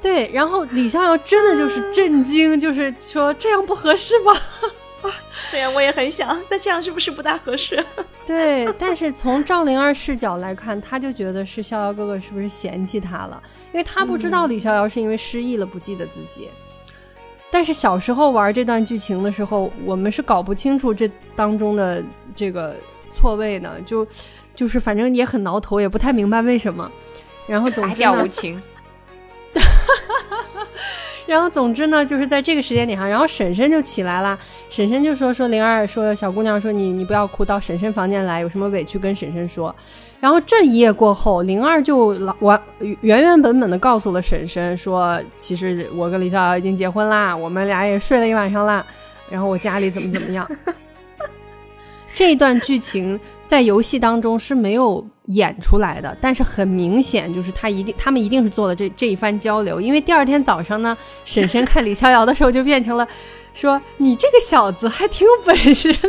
[0.00, 4.32] 对，然后李逍遥真的就是震惊，就是说这样不合适吧？
[5.02, 7.84] 啊，虽然我也很想，但这样是不是不大合适？
[8.26, 13.40] 对，但是从赵灵儿视角来看，他就觉得是逍遥哥哥是不是嫌弃他了？
[13.72, 16.48] 因为他不知道李逍遥是因为失忆了不记得自己。
[17.50, 22.02] 但是小时候玩这段剧情的时候，我们是搞不清楚这当中的
[22.34, 22.76] 这个
[23.14, 24.06] 错位的，就
[24.54, 26.90] 就是反正也很挠头，也不太明白为什么。
[27.48, 28.60] 然后总之呢，无情。
[31.26, 34.38] 然后总之呢，就是在这个时间点上，然后婶婶就起来了。
[34.70, 39.74] 婶婶就说：“说灵儿，说小姑娘，说你你不要哭，到婶婶房间来，有什么委屈跟婶婶说。”
[40.20, 48.84] 然后这一夜过后，灵儿就老完原原本本的告诉了婶婶说：“其实我跟李逍遥已经结婚啦，我们俩也睡了一晚上啦。
[49.28, 50.50] 然后我家里怎么怎么样。
[52.14, 55.04] ”这一段剧情在游戏当中是没有。
[55.28, 63.06] 演出来的，但是很明显就是他一定，他们一定是做了这这一番交流，因为第二天早上呢，婶婶看李逍遥的时候就变成了
[63.52, 66.08] 说：“你这个小子还挺有本事的，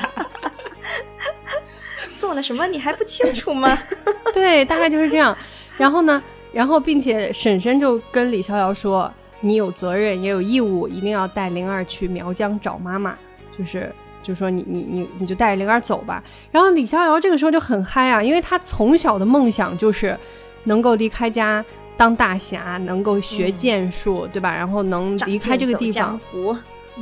[2.18, 3.78] 做了什么你还不清楚吗？”
[4.32, 5.36] 对，大概就是这样。
[5.76, 6.22] 然后呢，
[6.54, 9.12] 然后并且婶婶就跟李逍遥说
[9.44, 13.14] ：“你有责任也有义务，一定要带灵儿去苗疆找妈妈。”
[13.58, 13.94] 就是。
[14.22, 16.22] 就说你你你你就带着灵儿走吧。
[16.50, 20.16] 然后李逍遥这个时候就很嗨啊，因为他从小的梦想就是
[20.64, 21.64] 能够离开家
[21.96, 24.54] 当大侠，能够学剑术，对吧？
[24.54, 26.18] 然后能离开这个地方，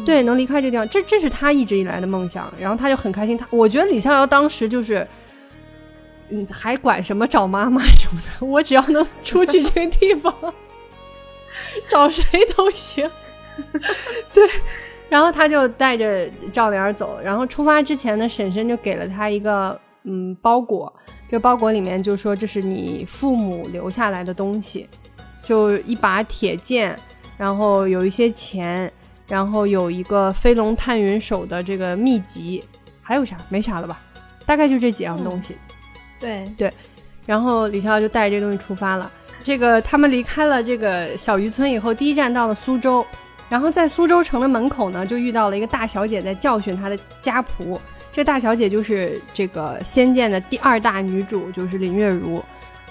[0.05, 2.53] 对，能离开这个地方，这这是他一直以来的梦想。
[2.59, 3.37] 然后他就很开心。
[3.37, 5.07] 他我觉得李逍遥当时就是，
[6.31, 10.35] 嗯，还管什么找妈妈什么的，我只要能出去这个地方，
[11.91, 12.25] 找谁
[12.57, 13.09] 都行。
[14.33, 14.49] 对。
[15.11, 20.91] 然后他就带着赵灵儿走，然后出发之前呢，婶婶就给了他一个嗯包裹，
[21.29, 24.89] 这包裹里面就说这是你父母留下来的东西，
[25.43, 26.97] 就一把铁剑，
[27.37, 28.91] 然后有一些钱，
[29.27, 32.63] 然后有一个飞龙探云手的这个秘籍，
[33.03, 33.37] 还有啥？
[33.49, 34.01] 没啥了吧？
[34.47, 35.57] 大概就这几样东西。
[36.21, 36.73] 对对，
[37.27, 39.11] 然后李逍遥就带着这东西出发了。
[39.43, 43.05] 这个他们离开了这个小渔村以后，第一站到了苏州。
[43.51, 47.79] 然后在苏州城的门口呢，就遇到了一个大小姐在教训她的家仆。
[48.13, 52.43] 这大小姐就是这个《仙剑》的第二大女主，就是林月如。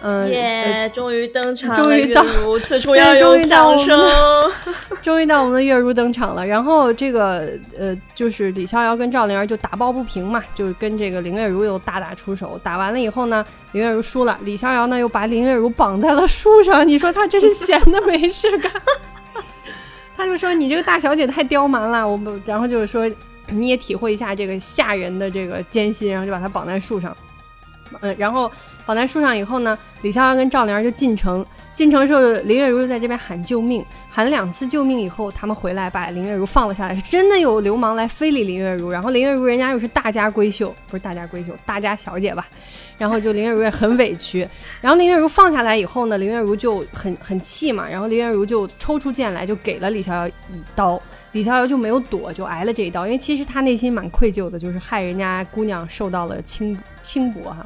[0.01, 2.23] 嗯，耶，终于登场终于到
[2.63, 3.99] 此处要有掌声。
[5.03, 6.45] 终于到我们的月如登场了。
[6.45, 12.57] 然后这个呃，就是李逍遥跟赵灵儿就打抱不平嘛，就跟这个林月如又大打出手。
[12.63, 16.87] 打完了以后呢，林月如输了，李逍遥呢又把林月如绑在了树上。
[16.87, 18.71] 你说他真是闲的没事干。
[20.19, 23.09] 他就说：“你这个大小姐太刁蛮了。”我们然后就是说，
[23.47, 27.15] 你也体会一下这个吓人的这个艰辛，然后就把他绑在树上。
[28.01, 28.51] 嗯，然后
[28.85, 31.45] 绑在树上以后呢，李逍遥跟赵灵儿就进城。
[31.79, 36.93] 进城时候，林月如就在这边喊救命，喊了两次救命以后，他们回来把林月如放了下来。
[36.93, 42.45] 是真的有流氓来非礼林月如，然后林月如人家又是大家闺秀，不是大家闺秀，大家小姐吧？
[42.97, 44.45] 然后就林月如也很委屈。
[44.81, 53.05] 然后林月如放下来以后呢，林月如就很很气嘛，然后林月如就抽出剑来就给了李逍遥一刀，李逍遥就没有躲，就挨了这一刀。
[53.07, 57.65] 因为其实他内心蛮愧疚的，就是害人家姑娘受到了轻轻薄哈。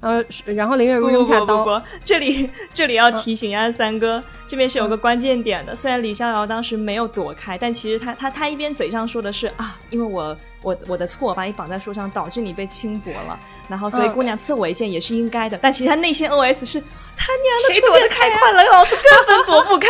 [0.00, 1.64] 然后，然后林月如扔下刀。
[1.64, 5.74] 不不不，这里 这里要提醒一下三哥，这边是有个关键点的。
[5.74, 15.58] 虽然李逍遥当时没有躲开，但其实他他他一边嘴上说的是啊，因为我我我的错把你绑在树上，导致你被轻薄了，然后所以姑娘赐我一剑也是应该的。
[15.60, 16.80] 但其实他内心 OS 是，
[17.16, 19.88] 他娘的谁躲得开快了，老子根本躲不开。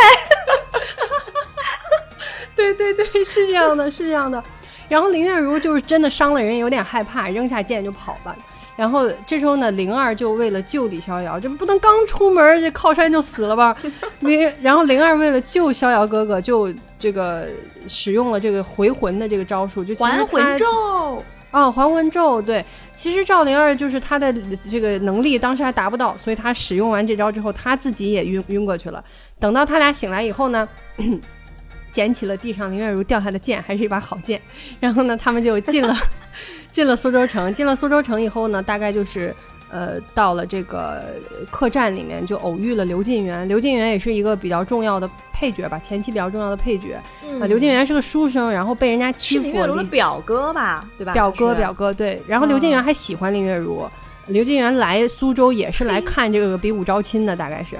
[2.57, 4.42] 对对对，是这样的，是这样的。
[4.88, 8.35] 然后林月如就是真的伤了人，有点害怕，扔下剑就跑了。
[8.79, 13.77] 然后这时候呢，灵儿就为了救李逍遥，这不能刚出门这靠山就死了吧？
[14.21, 17.49] 灵，然后灵儿为了救逍遥哥哥，就这个
[17.88, 22.41] 使用了这个回魂的这个招数，就还魂咒啊，还魂咒。
[22.41, 22.64] 对，
[22.95, 24.33] 其实赵灵儿就是她的
[24.71, 29.05] 这个能力当时还达不到，所以她使用完这招之后，她自己也晕晕过去了。
[29.41, 30.69] 等到他俩醒来以后呢，
[31.91, 34.41] 捡起了地上林月如掉下的剑，还是一把好剑。
[34.79, 35.97] 然后呢，他们就进了。
[36.70, 39.35] 进了苏州城，进了苏州城以后呢，大概就是，
[39.70, 41.03] 呃，到了这个
[41.51, 43.46] 客栈里面，就偶遇了刘进元。
[43.48, 47.01] 刘进元也是一个比较重要的配角吧，前期比较重要的配角。
[47.40, 49.44] 啊，刘进元是个书生，然后被人家欺负。
[49.44, 51.12] 林月如的表哥吧，对吧？
[51.12, 52.20] 表哥，表哥，对。
[52.27, 53.88] 然后刘进元还喜欢林月如。
[54.27, 57.77] 刘进元来苏州也是来 看这个比武招亲的，大概是。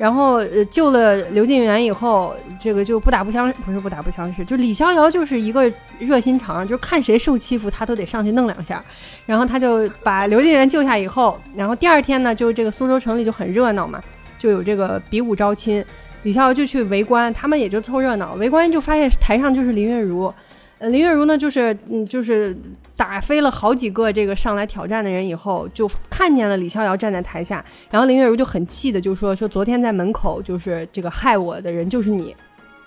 [0.00, 8.82] 然后呃救了刘晋元以后，这个就不打不相不是不打不相识，就李逍遥就是一个热心肠，就看谁受欺负他都得上去弄两下。
[9.26, 14.02] 然后他就把刘晋元救下以后，然后第二天呢，就这个苏州城里就很热闹嘛，
[14.38, 15.84] 就有这个比武招亲，
[16.22, 18.32] 李逍遥就去围观，他们也就凑热闹。
[18.36, 20.32] 围观就发现台上就是林月如，
[20.78, 22.56] 林月如呢就是嗯就是。
[23.00, 32.36] 打飞了好几个这个上来挑战的人以后，就看见了李逍遥站在台下，然后林月如就很气的就说：“说昨天在门口就是这个害我的人就是你，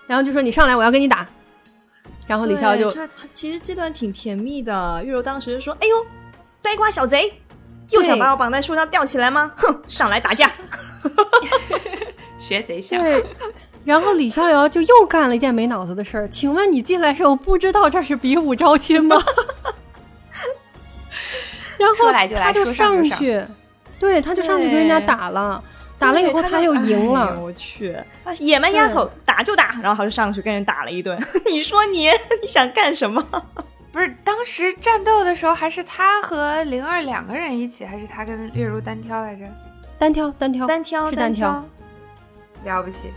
[0.05, 1.27] 然后就说你上来我要跟你打。”
[2.27, 5.95] 然后李逍遥就他他其实这段挺甜蜜的，月如当时就说：“哎呦，
[6.61, 7.33] 呆瓜小贼，
[7.89, 9.51] 又想把我绑在树上吊起来吗？
[9.57, 10.51] 哼，上来打架，
[12.37, 13.03] 学贼像。”
[13.83, 19.17] 然后李逍遥就又干了一件没脑子的事儿，请问你进来时候不知道这是比武招亲吗？
[21.83, 23.43] 然后他就上去，
[23.99, 25.63] 对，他就上去跟人家打了，
[25.99, 27.39] 打了以后他又赢了。
[27.39, 27.95] 我去，
[28.39, 31.21] 野蛮丫头，打就打，然后他就上去跟人打了一顿。
[31.45, 32.09] 你说你
[32.41, 33.23] 你想干什么？
[33.91, 39.45] 不是当时战斗的时候，还是他和灵儿两个人一起，还是他跟月如单挑来着？
[39.99, 41.63] 单挑，单挑，单挑，是单挑。
[42.65, 43.11] 了不起，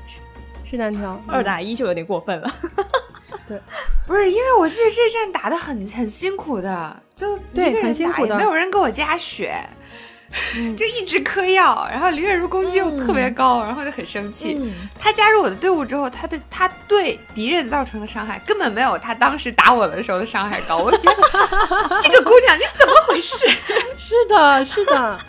[0.71, 2.55] 是单挑，二打一就有点过分了。
[3.49, 3.61] 对，
[4.07, 9.65] 不是因为我记得这战打的很很辛苦的，就对，很辛苦的，没有人给我加血，
[10.77, 14.61] 就一直嗑药，然后林月如攻击又特别高，然后就很生气。
[14.99, 20.79] 他加入我的队伍之后，他的他对敌人造成的伤害根本没有他当时打我的时候的伤害高。
[20.79, 21.17] 我觉得
[22.03, 23.47] 这个姑娘你怎么回事？
[23.97, 25.21] 是的，是的，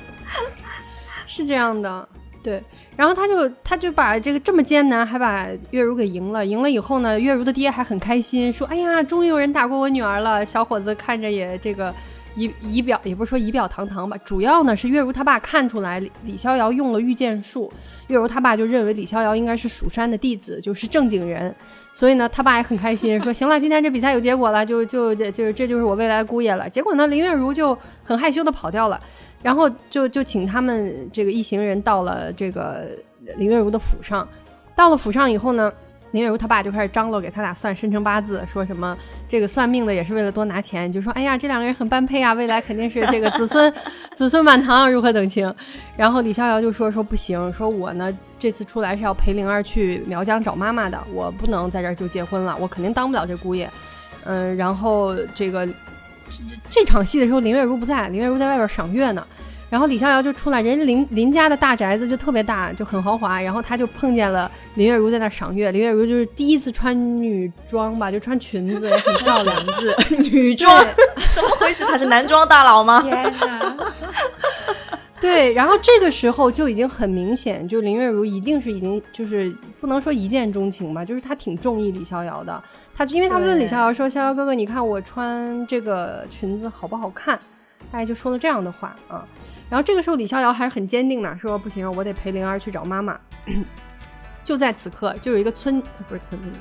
[1.27, 2.09] 是这样的，
[2.43, 2.63] 对。
[2.97, 6.43] 然后他就他就把这个这么艰难，还把月如给赢了。
[6.43, 11.93] 赢了以后呢，月如的爹还很开心，说：“哎呀，终于有人打过我女儿了。”小伙子看着也这个
[12.35, 14.17] 仪仪表，也不是说仪表堂堂吧。
[14.25, 17.71] 主要呢是月如他爸看出来李李逍遥用了御剑术，
[18.07, 21.53] 月如他爸就认为李逍遥应该是蜀山的弟子，就是正经人。
[21.93, 28.99] 所以呢，他爸也很开心，说：“行了，今天这比赛有结果了，就就就这就是我未来姑爷了。”结果呢，林月如就很害羞的跑掉了。
[29.47, 32.85] 然后就就请他们这个一行人到了这个
[33.37, 34.27] 林月如的府上，
[34.75, 35.71] 到了府上以后呢，
[36.11, 43.73] 林月如他爸就开始张罗给他俩算生辰八字，说什么这个算命的也是为了多拿钱，就说哎呀这两个人很般配啊，未来肯定是这个子孙
[44.15, 45.55] 子孙满堂，如何等情。
[45.95, 53.69] 然后李逍遥就说说不行，说我呢这次出来是要陪灵儿去苗疆找妈妈的，我不能在这儿就结婚了，我肯定当不了这姑爷。
[54.25, 55.65] 嗯，然后这个。
[56.69, 59.25] 这场戏的时候，林月如不在，林月如在外边赏月呢。
[59.69, 63.41] 然后李逍遥就出来，人家林林家的大宅子就特别大，就很豪华。
[63.41, 69.65] 然后他就碰见了林月如在那赏月，林月如就是第一次穿女装吧，就穿裙子，很漂亮。
[69.65, 69.93] 子
[70.31, 70.85] 女装，
[71.17, 71.83] 什么回事？
[71.83, 73.01] 他是男装大佬吗？
[73.01, 73.75] 天哪！
[75.21, 79.51] 对，然后这个时候就已经很明显，就林月如一定是已经就是
[79.81, 82.63] 不能说一见钟情吧，就是她挺中意李逍遥的。
[82.95, 87.37] 他因为她问李逍遥说：“逍遥哥哥，你看我穿这个裙子好不好看？”
[87.91, 89.25] 大概就说了这样的话啊。
[89.69, 93.19] 然后这个时候李逍遥还是很坚定的说：“不行，我得陪灵儿去找妈妈。”
[94.45, 96.51] 就在此刻，就有一个村不是村民，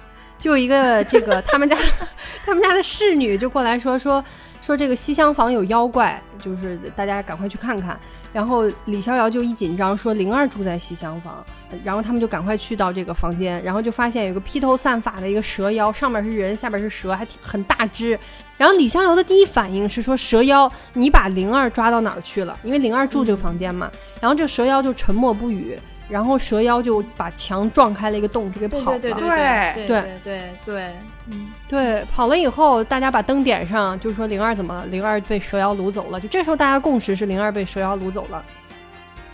[0.41, 1.77] 就有一个这个他们家
[2.45, 4.25] 他们家的侍女就过来说说
[4.67, 7.97] 说这个西厢房有妖怪，就是大家赶快去看看。
[8.33, 11.47] 然后李逍遥就一紧张说灵儿住在西厢房，
[11.85, 18.19] 然后他们就赶快去到这个房间，然后就发现有个披头散发的一个蛇妖，上面是人，下面是蛇，还挺很大只。
[18.59, 22.59] 然后李逍遥的第一反应是说蛇妖，你把灵儿抓到哪儿去了？
[22.65, 23.89] 因为灵儿住这个房间嘛。
[24.21, 25.79] 然后这蛇妖就沉默不语。
[26.09, 28.99] 然后蛇妖就把墙撞开了一个洞，就给跑了。
[28.99, 30.93] 对对对对对对，
[31.31, 34.87] 嗯，对，跑了以后，大家把灯点上，就说灵儿怎么了？
[34.87, 36.21] 灵儿被蛇妖掳走了。
[36.21, 38.45] 就这时候，大家共识是灵儿被蛇妖掳走了。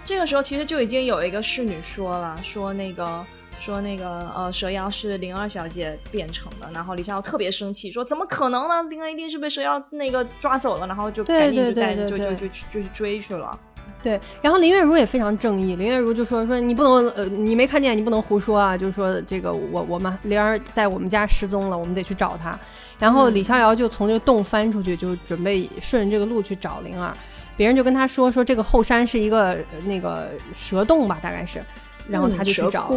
[0.04, 3.24] 这个时候，其实就已经有一个侍女说了，说那个
[3.60, 6.68] 说那个呃，蛇妖是灵儿小姐变成的。
[6.72, 8.82] 然后李逍遥特别生气，说怎么可能呢？
[8.90, 10.86] 灵儿一定是被蛇妖那个抓走了。
[10.86, 13.58] 然后就赶紧就带就就就就去追去了。
[14.02, 15.76] 对，然后林月如也非常正义。
[15.76, 18.76] 林月如就说：“说你不能，呃，你没看见，你不能胡说啊！
[18.76, 22.58] 就是说，这个我我们灵儿在我们家失踪了，我们得去找她。”
[22.98, 27.16] 然后李逍遥就从这个洞翻出去，就准备顺着这个路去找灵儿。
[27.56, 31.62] 别人就跟他说：“说这个后山是一个那个蛇洞吧，大概是。”
[32.08, 32.92] 然后他就去找。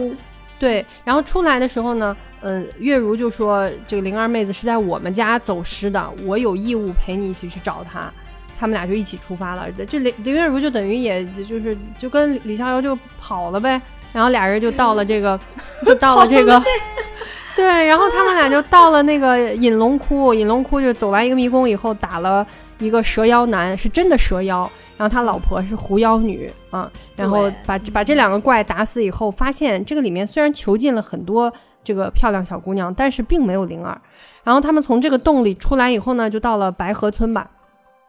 [0.57, 8.11] 对，然后出来的时候呢，呃，月如就说：“这个灵儿妹子是在我们家走失的，我有义务陪你一起去找她。”
[8.57, 13.81] 他们俩就一起出发了，这林林月如就等于也就是就跟李逍遥就跑了呗，
[14.13, 15.39] 然后俩人就到了这个，
[15.85, 16.61] 就到了这个
[17.55, 22.45] 对，然后他们俩就到了那个隐龙窟，隐龙窟就走完一个迷宫以后，打了
[22.79, 31.51] 一个蛇妖男，是真的蛇妖，然后他老婆是狐妖女啊，然后把把这两个怪打死以后，发现这个里面虽然囚禁了很多
[31.83, 33.99] 这个漂亮小姑娘，但是并没有灵儿，
[34.43, 37.49] 然后他们从这个洞里出来以后呢，就到了白河村吧。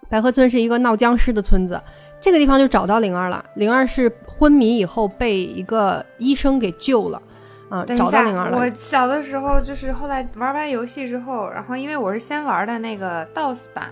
[0.09, 1.81] 白河村是一个闹僵尸的村子，
[2.21, 3.45] 这个地方就找到灵儿了。
[3.55, 7.21] 灵儿是昏迷以后被一个医生给救了，
[7.69, 8.59] 啊，找到灵儿了。
[8.59, 13.91] 我小的时候就是后来玩完游戏之后，然后因为我是先玩的那个 DOS 版，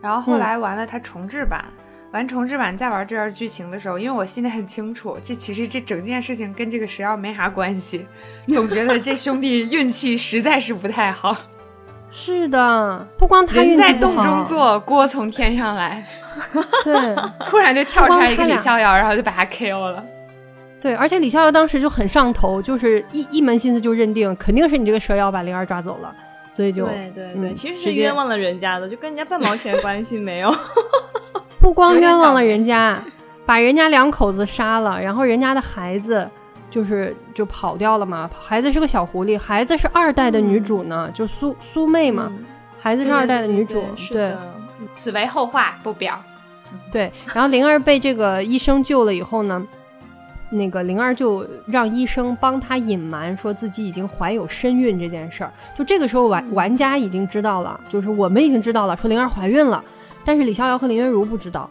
[0.00, 1.64] 然后后来玩了它重置版，
[2.12, 8.06] 玩重置版再玩这段剧情的时候，因为我心里很清楚，这其实这整件事情跟这个蛇妖没啥关系，
[8.48, 11.36] 总觉得这兄弟运气实在是不太好。
[12.14, 16.04] 是的，不光他人在洞中坐，锅从天上来。
[16.84, 17.16] 对，
[17.48, 20.04] 突然就跳出来一个李逍遥，然后就把他 KO 了。
[20.80, 26.14] 对，而且李逍遥当时就很上头，就是一一门心思就认定肯定是你这个蛇妖把灵儿抓走了，
[26.54, 30.54] 所以就对对对，其实是冤枉了人家的，就跟人家半毛钱关系没有。
[31.58, 33.02] 不光冤枉了人家，
[33.46, 36.28] 把人家两口子杀了，然后人家的孩子。
[36.72, 42.32] 就是就跑掉了嘛，孩子是个小狐狸，孩子是二代的女主呢，就苏苏妹嘛，
[42.80, 44.34] 孩子是二代的女主，对，
[44.94, 46.18] 此为后话不表。
[46.90, 49.62] 对，然后灵儿被这个医生救了以后呢，
[50.48, 55.52] 那个灵儿就让医生帮她隐瞒，说自己已经怀有身孕这件事儿。
[55.76, 59.84] 就这个时候玩玩家已经知道了，就是我们已经知道了，说灵儿怀孕了，
[60.24, 61.68] 但是李逍遥和林月如不知道，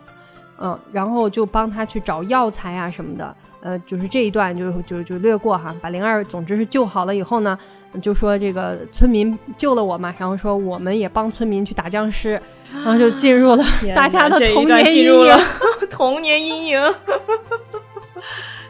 [0.60, 3.36] 嗯，然后就帮她去找药材啊什么的。
[3.62, 7.57] 呃，就是这一段就就就略过哈，把灵儿总之是救好了以后呢，
[8.01, 12.41] 就说这个村民救了我嘛，然后说我们也帮村民去打僵尸，
[12.74, 13.64] 然后就进入了
[13.95, 15.39] 大家的 童年阴影，
[15.89, 16.93] 童年阴影，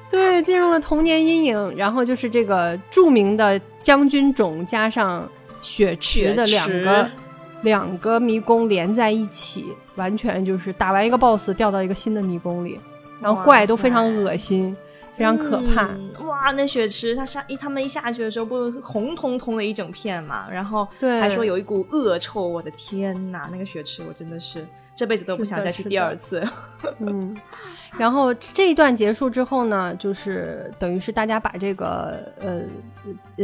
[0.10, 5.26] 对，进入了童年阴影，然后就是这个著名的将军冢加上
[5.62, 7.10] 雪池的两个
[7.62, 12.78] 两个迷宫连在一起，完全就是打完一个 boss 掉到一个新的迷宫里。
[13.22, 14.76] 然后怪都非常恶心，
[15.16, 15.90] 非常可怕。
[16.26, 20.50] 哇，那血池他下一他们一下去的时候，不红彤彤的一整片嘛？
[20.52, 22.48] 然后对，还说有一股恶臭。
[22.48, 26.44] 我的天呐，那个血池我真的是这辈子都不想再去第二次。
[27.00, 27.38] 嗯，
[27.96, 32.64] 然后这一段结束之后呢，就是等于是大家把这个呃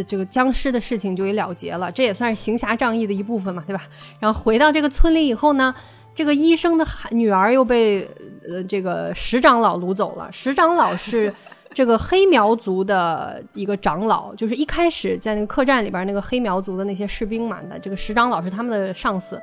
[0.08, 3.84] 这个僵尸的事情就给了结了，这也算是行侠仗义的一部分嘛，对吧？
[4.20, 5.76] 然后回到这个村里以后呢。
[6.18, 8.10] 这个医生的女儿又被
[8.50, 10.28] 呃这个石长老掳走了。
[10.32, 11.32] 石长老是
[11.76, 19.40] 这个黑苗族的一个长老，就是一开始在那个客栈里边那个黑苗族的那些士兵嘛的，这个石长老是他们的上司。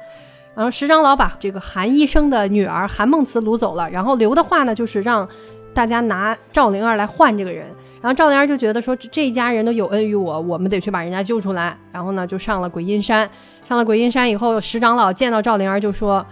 [0.57, 5.29] 然后石长老把这个韩医生的女儿韩梦慈掳走了，然后留的话呢，就是让
[5.73, 7.67] 大家拿赵灵儿来换这个人。
[8.01, 11.79] 然后赵灵儿就觉得说这一家人都有恩于我，我们得去把人家救出来。
[11.93, 13.31] 然后呢，就上了鬼阴山。
[13.69, 16.27] 上了鬼阴山以后，石长老见到赵灵儿就说：“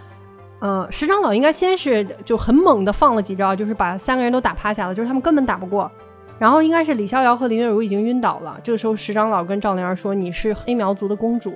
[0.63, 5.91] 呃，石长老应该先是就很猛的放了几招，就是把三个人都打趴下了，就是他们根本打不过。
[6.39, 8.57] 然后应该是李逍遥和林月如已经晕倒了。
[8.63, 11.53] 这个时候，石长老跟赵灵儿说：‘你是黑苗族的公主，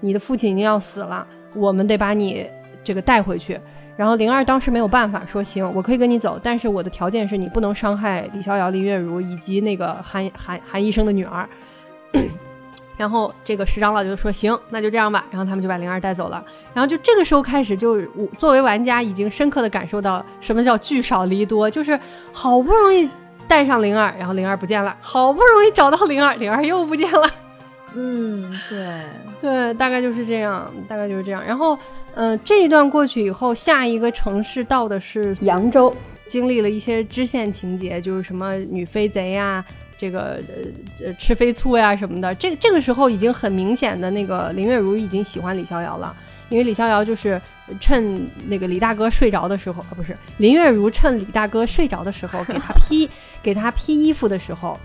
[0.00, 2.50] 你的父亲已经要死了，我们得把你
[2.82, 3.60] 这个带回去。’
[3.96, 11.48] 然后灵儿当时没有办法，说：‘行，我可以跟你走，但是我的条件是你不能伤害李逍遥、林月如以及那个韩韩韩医生的女儿。’
[12.98, 16.44] 然后这个石长老就说：“行，那就这样吧。”然后他们就把灵儿带走了。
[16.74, 21.98] 然后就这个时候开始，就我作为玩家已经深刻的感受到什么叫聚少离多，就是
[22.32, 23.08] 好不容易
[23.46, 27.30] 带上灵儿，然后灵儿不见了；好不容易找到灵儿，灵儿又不见了。
[27.94, 29.02] 嗯，对
[29.40, 31.42] 对，大概就是这样，大概就是这样。
[31.42, 31.78] 然后，
[32.14, 35.94] 嗯，这一段过去以后，下一个城市到的是扬州，
[36.26, 39.64] 经历了一些支线情节，就是什么女飞贼呀。
[39.98, 40.40] 这个
[41.00, 46.14] 呃呃吃飞醋呀什么的，这这个时候已经很明显的那个林月如已经喜欢李逍遥了，
[46.48, 47.40] 因为李逍遥就是
[47.80, 53.10] 趁那个李大哥睡着的时候啊，不是林月如趁李大哥睡着的时候给他披
[53.42, 54.78] 给他披衣服的时候，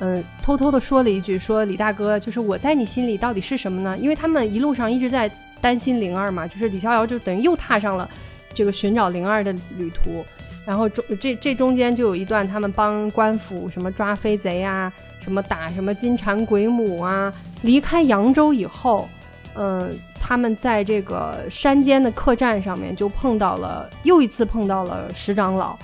[0.00, 3.96] 嗯，偷偷的说了一句，说李大哥就是我在你心里到底是什么呢？
[3.98, 8.08] 因为他们一路上一直在担心灵儿嘛，就是李逍遥就等于又踏上了
[8.54, 10.24] 这个寻找灵儿的旅途。
[10.68, 14.92] 然后中这这中间就有一段，他们帮官府什么抓飞贼啊，
[15.22, 17.32] 什么打什么金蝉鬼母啊。
[17.62, 19.08] 离开扬州以后，
[19.54, 25.74] 嗯，他们在这个山间的客栈上面就碰到了，又一次碰到了石长老，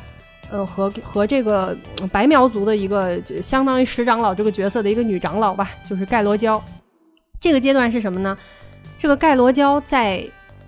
[0.50, 1.74] 嗯，和和这个
[2.12, 6.62] 白苗族的一个相当于石长老这个角色的一个女长老吧，就是盖罗娇。
[7.40, 8.36] 这个阶段是什么呢？
[8.98, 10.22] 这个盖罗娇在。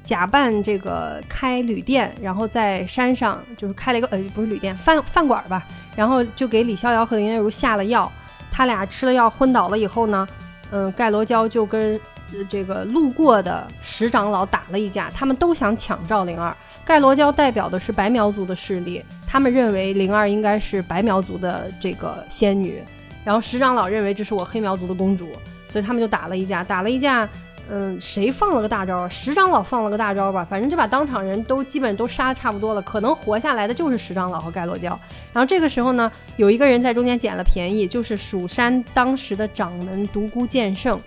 [0.07, 8.11] 假扮这个开旅店，然后在山上就是开了一个呃不是旅店饭饭馆吧，然后就给李逍遥和林月如下了药，
[8.53, 10.27] 他俩吃了药昏倒了以后呢，
[10.71, 12.01] 嗯，盖罗娇就跟
[12.49, 16.57] 这个路过的石长老打了一架，他们都想抢赵灵儿。
[16.85, 22.81] 盖罗娇代表的是白苗族的势力，他们认为灵儿应该是白苗族的这个仙女，
[23.25, 25.33] 然后石长老认为这是我黑苗族的公主，
[25.69, 27.29] 所以他们就打了一架，打了一架。
[27.69, 29.09] 嗯，谁放了个大招？
[29.09, 34.91] 石长老放了个大招吧，反正就把当场人都基本都杀的差不多了，可能活下来的就是石长老和盖洛娇。
[35.33, 41.01] 然后这个时候呢，有一个人在中间捡了便宜，就是蜀山当时的掌门独孤剑圣，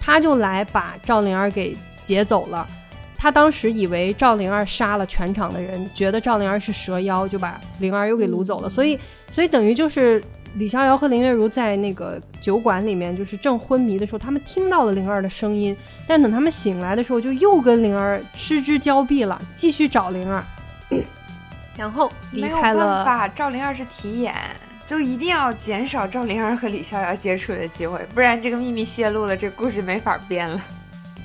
[0.00, 2.64] 他就来把赵灵儿给劫走了。
[3.16, 8.70] 他当时以为赵灵儿杀了全场的人，觉得赵灵儿是蛇妖，就把灵儿又给掳走了。
[8.70, 8.96] 所以，
[9.32, 10.22] 所以等于就是。
[10.54, 15.76] 李逍遥和林月如在那个酒馆里面，就是正昏迷的时候，他们听到了灵儿的声音，
[16.06, 20.42] 但等他们醒来的时候，就又跟灵儿失之交臂了，继续找灵儿，
[21.76, 22.74] 然后离开了。
[22.74, 24.34] 没有办法，赵灵儿是提眼，
[24.86, 30.60] 就一定要减少赵灵儿和李逍遥接触的机会，不然这个秘密泄露了，这故事没法编了。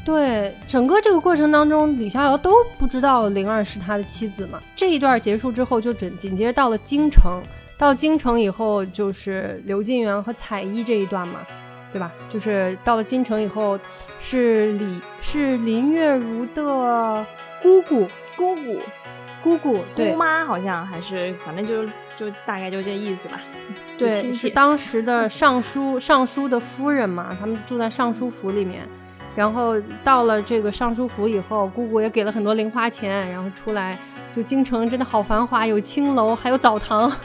[0.04, 4.60] 对，整个这个过程当中，李逍遥都不知道灵儿是他的妻子嘛。
[4.76, 7.40] 这一段结束之后，就紧紧接着到了京城。
[7.82, 11.40] 到京城以后，就是刘晋元和彩衣这一段嘛，
[11.92, 12.12] 对吧？
[12.30, 13.80] 就是到了京城以后，
[14.20, 17.26] 是李是林月如的
[17.60, 18.08] 姑姑
[18.38, 18.80] 姑姑
[19.42, 21.84] 姑姑姑妈，好像还是反正就
[22.16, 23.42] 就大概就这意思吧。
[23.98, 28.88] 对，是当时的尚书尚书的夫人嘛，他们住在尚书府里面。
[29.36, 33.98] 然后到了这个尚书府以后，姑姑也给了很多零花钱，然后出来
[34.36, 37.12] 就京城真的好繁华，有青楼，还有澡堂。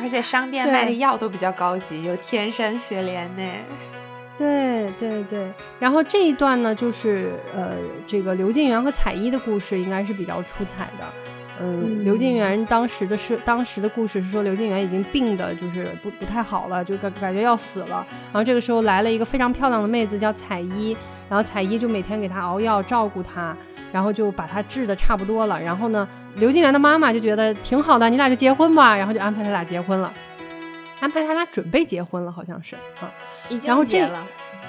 [0.00, 3.42] 而且商店卖的药都比较高级，有天山雪莲呢。
[4.36, 7.76] 对对对，然后这一段呢，就是呃，
[8.06, 11.04] 这个刘进元和彩衣的故事应该是比较出彩的。
[11.60, 18.06] 嗯，刘进元当时的是当时的故事是说，刘进元已经病的，就是不不太好了，就感感觉要死了。
[18.32, 20.96] 然后这个时候来了一个非常漂亮的妹子，叫彩衣，
[21.28, 23.56] 然后彩衣就每天给他熬药，照顾他，
[23.92, 25.60] 然后就把他治的差不多了。
[25.60, 26.08] 然后呢？
[26.36, 30.10] 刘金元的妈妈就觉得挺好的，你俩就结婚吧，然后就安排他俩结婚了，
[30.98, 33.12] 安排他俩准备结婚了，好像是啊，
[33.50, 34.26] 已经结了，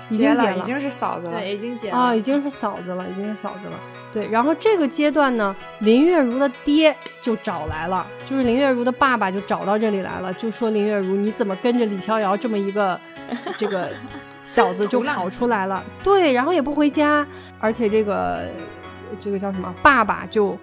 [0.10, 3.80] 已经结了，已经是嫂子了，对，已经结了啊，已经是嫂子了，已经是嫂子了，
[4.14, 4.28] 对。
[4.30, 13.00] 然后这个阶段呢，林月如的爹就找来了，就是林月如的爸爸就找到这里来了，就说林月如你怎么跟着李逍遥这么一个
[13.58, 13.90] 这个
[14.46, 15.84] 小子就跑出来了？
[16.04, 17.26] 对，然后也不回家，
[17.60, 18.48] 而且这个
[19.20, 20.58] 这个叫什么爸爸就。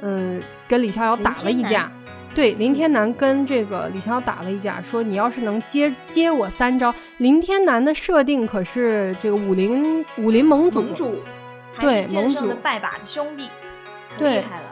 [0.00, 1.90] 嗯，跟李逍遥打了一架，
[2.32, 6.94] 对，林天南跟这个李逍遥打了一架，说你要是能接接我三招。
[7.16, 11.16] 林天南的设定可是这个武林武林盟主，
[11.80, 13.48] 对剑圣的拜把子兄弟，
[14.10, 14.64] 可对厉害了。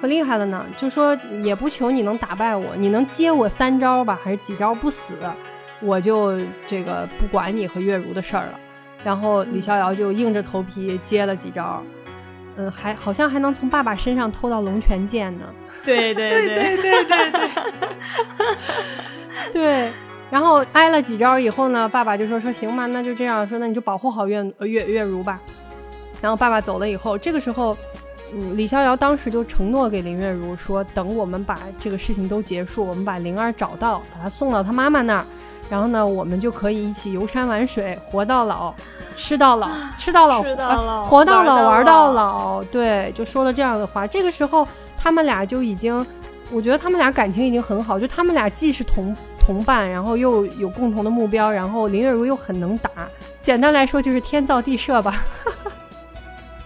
[0.00, 0.66] 可厉害了呢。
[0.76, 5.14] 就说也不求你能打败我，你能接我三招吧，还是几招不死，
[5.80, 8.60] 我就这个不管你和月如的事儿了。
[9.04, 11.82] 然后李逍遥就硬着头皮接了几招，
[12.56, 15.44] 嗯，还好像还能从爸爸身上偷到龙泉剑呢。
[15.84, 17.30] 对对对对对对
[19.52, 19.92] 对， 对，
[20.30, 25.40] 然后挨了几招以后呢，爸爸就说说行吧，那就这样说，那你就保护好月呃月月如吧。
[26.22, 27.76] 然后爸爸走了以后，这个时候，
[28.32, 35.26] 嗯，李逍遥当时就承诺给林月如说，等我们把这个事情都结束，我们把灵儿找到，把她送到她妈妈那儿，
[35.68, 38.72] 然后呢，我们就可以一起游山玩水，活到老，
[39.16, 39.68] 吃到老，
[39.98, 42.64] 吃到老，吃到呃老活到老，玩到老老。
[42.64, 44.06] 对，就说了这样的话。
[44.06, 44.66] 这个时候，
[44.96, 46.06] 他们俩就已经，
[46.52, 49.14] 我觉得他们俩感情已经很好，就他们俩既是同
[49.44, 52.88] 同伴，然后又有共同的目标，然后林月如又很能打。
[53.42, 55.24] 简单来说，就是天造地设吧。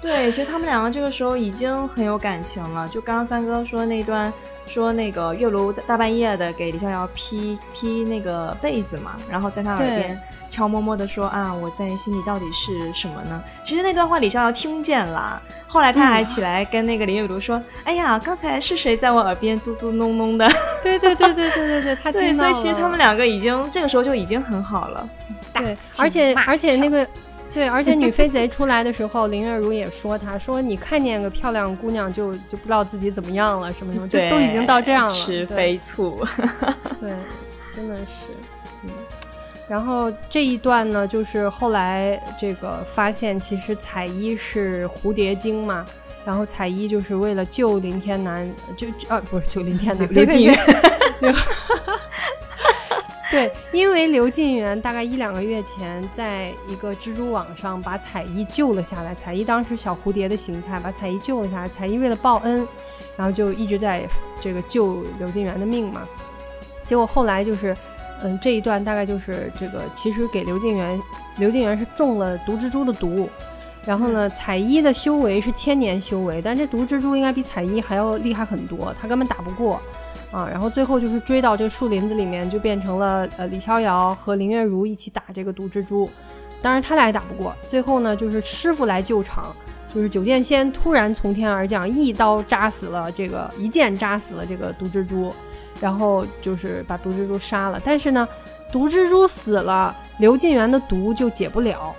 [0.06, 2.88] 对，其实他们两个这个时候已经很有感情了。
[2.88, 4.32] 就刚刚三哥说那段，
[4.64, 10.16] 说那个月如大半夜的给李逍遥披披那个被子嘛，然后在他耳边
[10.48, 13.42] 悄摸摸的说啊，我在心里到底是什么呢？
[13.64, 20.48] 其实那段话李逍遥听见了，后来他还起来跟那个林月如说，哎呀，刚才是谁在我耳边嘟嘟哝哝的？
[20.84, 25.08] 对对对对对对对，他对，听到所以其实他们两个已经这个时候就已经很好了。
[25.52, 27.06] 对，而且而且那个，
[27.54, 36.22] 对，而且女飞贼出来的时候，林月如也说她说你看见个漂亮姑娘就就不知道自己怎么样了，什么什么，就，都已经到这样了，吃飞醋。
[37.00, 37.10] 对，
[37.74, 38.28] 真的是，
[38.84, 38.90] 嗯。
[39.68, 45.84] 然后这一段呢，就是后来这个发现，其实彩衣是蝴蝶精嘛。
[46.24, 50.58] 然后彩衣就是为了救林天南，就啊不是救林天南， 刘刘晋元
[51.20, 51.32] 刘
[53.30, 59.14] 对，因为刘晋元大概一两个月前，在一个蜘蛛网上把彩衣救了下来。
[59.14, 61.68] 彩衣当时小蝴蝶的形态，把彩衣救了下来。
[61.68, 62.66] 彩衣为了报恩，
[63.16, 64.06] 然后就一直在
[64.40, 66.02] 这个救刘晋元的命嘛。
[66.84, 67.76] 结果后来就是，
[68.22, 71.00] 嗯，这一段大概就是这个，其实给刘晋元，
[71.38, 73.28] 刘晋元是中了毒蜘蛛的毒。
[73.84, 79.80] 然后呢，彩衣的修为是千年修为，但这毒蜘蛛应该比彩衣还要厉害很多，他根本打不过。
[80.30, 86.10] 啊，然后最后就是追到这树林子里面，就变成了呃李逍遥和林月如一起打这个毒蜘蛛，
[86.60, 87.54] 当然他俩也打不过。
[87.70, 89.54] 最后呢，就是师傅来救场，
[89.94, 95.32] 就是九剑仙突然从天而降，一刀扎死了这个一剑扎死了这个毒蜘蛛，
[95.80, 97.80] 然后就是把毒蜘蛛杀了。
[97.84, 98.28] 但是呢，
[98.72, 101.94] 毒蜘蛛死了，刘晋元的毒就解不了。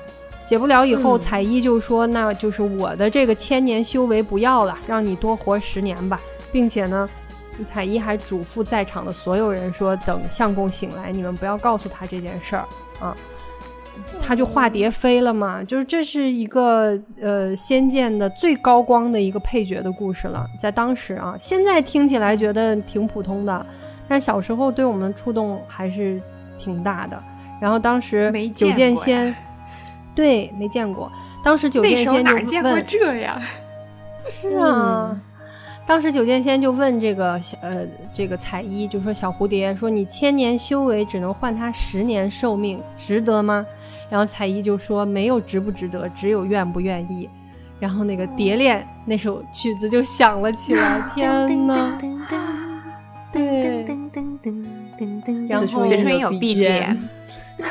[0.45, 6.21] 解不了以后，嗯彩衣就说：“那就是我的这个千年修为不要了，让你多活十年吧，
[6.53, 7.09] 并且呢，
[7.65, 12.65] 彩衣还嘱咐在场的所有人说，等相公醒来，你们不要告诉他这件事儿
[12.99, 13.15] 啊。
[14.21, 23.65] 他就化蝶飞了嘛，就是这是一个呃仙剑的最高光的一个配角的故事了，在当时啊，现在听起来觉得挺普通的，
[24.07, 26.21] 但是小时候对我们触动还是
[26.59, 27.21] 挺大的。
[27.59, 29.35] 然后当时没九见过剑仙，
[30.13, 31.11] 对，没见过。
[31.43, 33.41] 当时九那时候剑仙就哪见过这呀？
[34.27, 35.19] 是啊，
[35.87, 43.65] 当时九剑仙就问这个小呃这个彩衣，就说小蝴蝶说你千年修为只能换他十年寿命，值得吗？
[44.09, 47.29] 然后彩衣就说没有值不值得，只有愿不愿意。
[47.79, 51.97] 然后那个蝶恋那首曲子就响了起来，天呐！
[53.31, 53.85] 对
[55.47, 56.97] 然后写出有 BGM，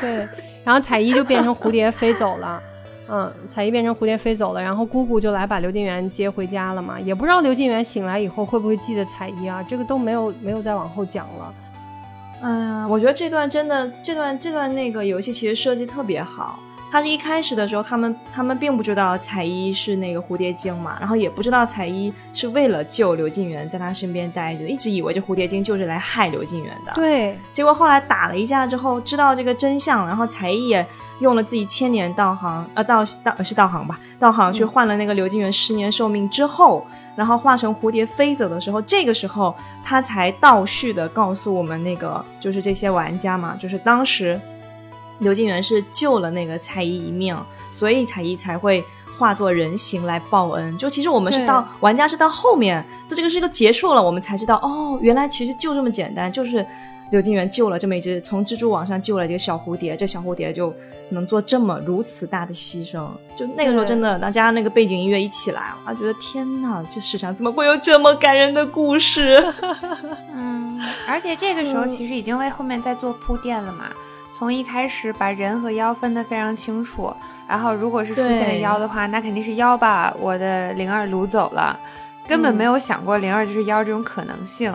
[0.01, 0.29] 对，
[0.65, 2.63] 然后彩衣就变成蝴蝶飞走了。
[3.09, 6.99] 嗯，彩衣变成蝴蝶飞走了，然后姑姑就来把刘晋元接回家了嘛。
[7.01, 11.55] 也不知道刘晋元醒来以后会不会记得彩衣啊，这个都没有没有再往后讲了。
[12.43, 16.59] 嗯，我觉得这段真的，这段这段那个游戏其实设计特别好。
[16.91, 26.93] 他是一开始的时候，他们他们并不知道彩衣是那个蝴蝶精嘛，然后也不知道彩衣是为了救刘晋元在他身边待着，一直以为这蝴蝶精就是来害刘晋元的。
[26.95, 30.87] 对，结果后来打了一架之后，知道这个真相，然后彩衣也
[31.21, 44.41] 用了自己千年道行，呃，道道是道行吧，道行去换了那个刘晋元十年寿命之后，然后化成蝴蝶飞走的时候，这个时候他才倒叙的告诉我们那个就是这些玩家嘛，就是当时
[45.19, 47.37] 刘金元是救了那个彩衣一命，
[47.73, 48.85] 所以彩衣才会。
[49.19, 56.67] 化作人形来报恩，就其实我们是到玩家是到后面，就这个事情都结束了，我们才知道哦，原来其实就这么简单，就是
[57.11, 60.71] 刘金元救了这么一只从蜘蛛网上救了一个小蝴蝶，这小蝴蝶就
[61.09, 63.09] 能做这么如此大的牺牲。
[63.35, 69.43] 就那个时候真的，大家那个背景音乐一起来，我觉得天哪，这世上怎么会有这么感人的故事？
[70.35, 73.87] 嗯，而且这个时候其实已经为后面在做铺垫了嘛。
[74.37, 77.11] 从一开始把人和妖分得非常清楚，
[77.49, 81.75] 然后如果是出现了妖的话，那肯定是妖把我的灵儿掳走了，
[82.29, 84.71] 根本没有想过灵儿就是妖这种可能性。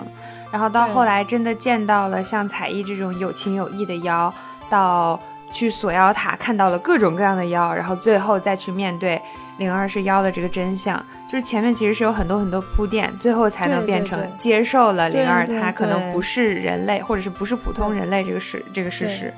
[0.51, 4.33] 然后到后来真的见到了像彩衣这种有情有义的妖，
[4.67, 5.19] 到
[5.53, 9.21] 去锁妖塔看到了各种各样的妖，然后最后再去面对
[9.57, 10.97] 灵儿是妖的这个真相，
[11.29, 19.31] 就是前面其实是有很多很多铺垫，最后才能变成接受了灵儿她可能不是人类或者是不是普通人类这个事这个事实。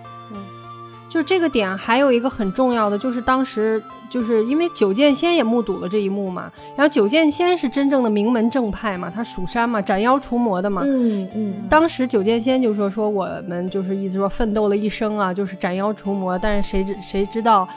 [1.14, 10.82] 就这个点还有一个很重要的，就是当时就是因为九剑仙也目睹了这一幕嘛，然后九剑仙是真正的名门正派嘛，他蜀山嘛，斩妖除魔的嘛。
[10.84, 11.54] 嗯嗯。
[11.70, 17.70] 当时九剑仙就说说我们就是意思说奋斗了一生啊，就是斩妖除魔，但是谁知谁知道，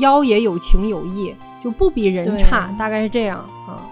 [0.00, 1.34] 妖也有情有义，
[1.64, 3.82] 就不比人差，大概是这样啊。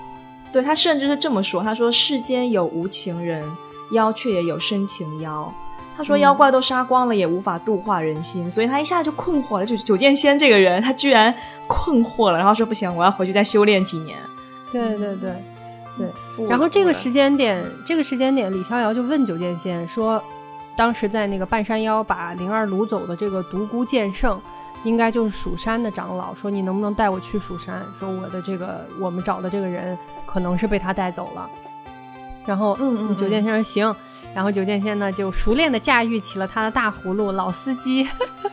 [0.53, 3.45] 对他甚至是这么说，他说世间有无情人，
[3.95, 5.53] 妖却也有深情妖。
[6.03, 9.65] 他说：“妖怪都杀光了，也无法度化人心，所以他一下就困惑了。
[9.65, 11.33] 就九剑仙这个人，他居然
[11.69, 14.19] 困惑了，然后说不行，我要回去再修炼几年。”
[14.73, 15.33] 对对对
[15.97, 16.47] 对。
[16.49, 20.21] 然后这个时间点，这个时间点，李逍遥就问九剑仙说
[20.75, 24.41] ：“当时在那个半山腰把灵儿掳走的这个独孤剑圣，
[24.83, 26.35] 应该就是蜀山的长老。
[26.35, 27.81] 说你能不能带我去蜀山？
[27.97, 29.97] 说我的这个我们找的这个人
[30.27, 31.49] 可能是被他带走了。”
[32.45, 33.95] 然后，嗯嗯，九剑仙说：“行。”
[34.35, 38.09] 然后九剑仙呢就熟练的驾驭起了他的大葫芦，老司机，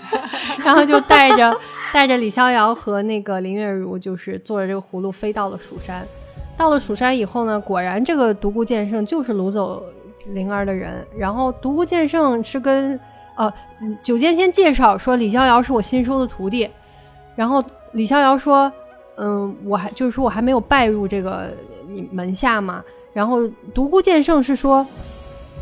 [0.63, 1.55] 然后就带着
[1.93, 6.05] 带着李逍遥和那个林月如，就是坐着这个葫芦飞到了蜀山。
[6.57, 9.81] 到了蜀山以后呢，果然这个独孤剑圣就是掳走
[10.33, 11.07] 灵儿的人。
[11.17, 12.99] 然后独孤剑圣是跟
[13.35, 13.51] 呃
[14.03, 16.69] 九剑仙介绍说李逍遥是我新收的徒弟。
[17.37, 17.63] 然后
[17.93, 18.69] 李逍遥说，
[19.15, 21.49] 嗯，我还就是说我还没有拜入这个
[21.87, 22.83] 你门下嘛。
[23.13, 24.85] 然后独孤剑圣是说。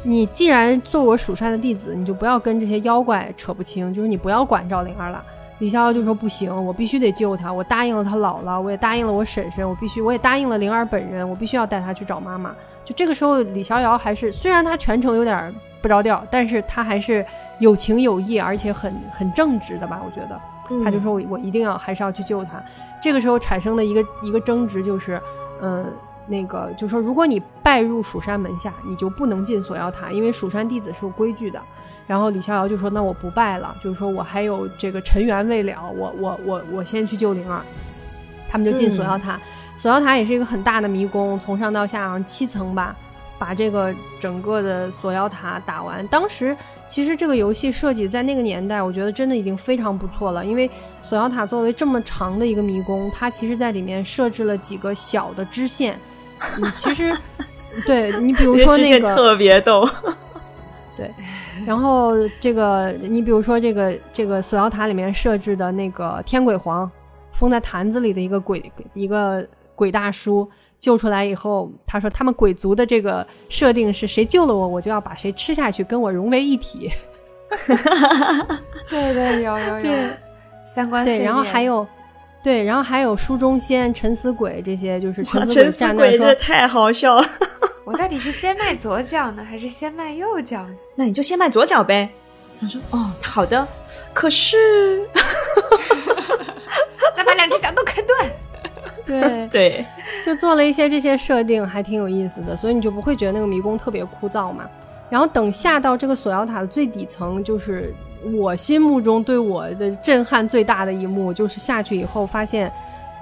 [0.04, 5.22] 你既然做我蜀山的弟子，你就不要跟这些妖怪扯不清，就是你不要管赵灵儿了。
[5.60, 12.56] 李逍遥就说不行，我必须得救她，我答应了她姥姥，我也答应了我婶婶，我必须，我也答应了灵儿本人，我必须要带她去找妈妈。
[12.86, 17.26] 就这个时候，李逍遥还是虽然他全程有点不着调，但是他还是
[17.60, 20.00] 有情有义，而且很很正直的吧？
[20.06, 20.40] 我觉得，
[20.86, 22.64] 他就说我我一定要还是要去救她。
[23.02, 25.22] 这个时候产生的一个一个争执就是，
[25.62, 25.86] 嗯。
[26.30, 31.62] 那个就说，如果你拜入蜀山门下，你就不能进锁妖塔，因为蜀山弟子是有规矩的。
[32.08, 37.62] 然后李逍遥就说：“那我不拜了，就是说我还有这个尘缘未了，我我我我先去救灵儿。”
[38.48, 39.38] 他们就进锁妖塔，
[39.78, 42.96] 锁妖塔也是一个很大的迷宫，从上到下好像七层吧，
[43.38, 46.08] 把这个整个的锁妖塔打完。
[46.08, 46.56] 当时
[46.88, 50.72] 其实这个游戏设计在那个年代，我觉得真的已经非常不错了，因为
[51.04, 56.00] 锁妖塔作为这么长的一个迷宫，它其实在里面设置了几个小的支线。
[56.56, 57.18] 你其实，
[57.86, 59.88] 对你比如说那个特别逗，
[60.98, 61.12] 对，
[61.66, 66.90] 然后这个你比如说这个这个锁妖塔里面设置的那个天鬼皇
[67.32, 70.50] 封在坛子里的一个鬼一个鬼大叔
[70.80, 76.92] 救出来以后，他说他们鬼族的这个设定是谁救了我，我就要把谁吃下去，跟我融为一体。
[78.90, 79.94] 对对有有有
[80.66, 81.86] 三观对，然后还有。
[82.48, 87.30] 对，然后还有书中仙、沉思鬼这些，就是沉思鬼这太好笑了。
[87.84, 90.74] 我到底是先迈左脚呢，还是先迈右脚呢？
[90.96, 92.10] 那你就先迈左脚呗。
[92.62, 93.68] 他说：“哦，好的。”
[94.14, 95.06] 可是，
[97.18, 98.32] 那把两只脚都砍断。
[99.06, 99.86] 对 对，
[100.24, 104.66] 就做了一些这些设定，还挺有意思的，所以你就不会觉得那个迷宫特别枯燥嘛。
[105.10, 107.94] 然后等下到这个锁妖塔的最底层，就是。
[108.34, 112.72] 我心目中对我的震撼最大的一幕，就是下去以后发现，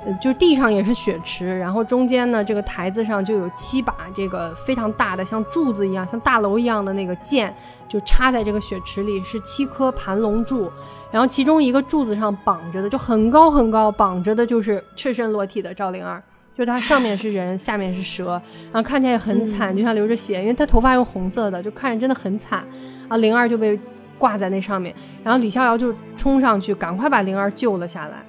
[0.06, 7.54] 呃就地上也是血池，然后中间呢，这个台子上就有七把这个非常大的，像柱子一样，像大楼一样的那个剑，
[7.88, 10.72] 就插在这个血池里，是七颗盘龙柱，
[11.12, 16.22] 然后其中一个柱子上绑着的就很高很高，绑着的就是赤身裸体的赵灵儿，
[16.58, 18.42] 就它上面是人，下面是蛇，
[18.72, 22.66] 然后看起来很惨，就像流着血，因为他头发又红色的，就看着真的很惨，
[23.08, 23.80] 啊，灵儿就被。
[24.18, 28.24] 挂在那上面，然后李逍遥就冲上去，赶快把灵儿救了下来。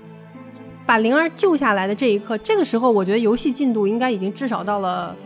[0.85, 5.17] 把灵儿救下来的这一刻，这个时候我觉得游戏进度应该已经至少到了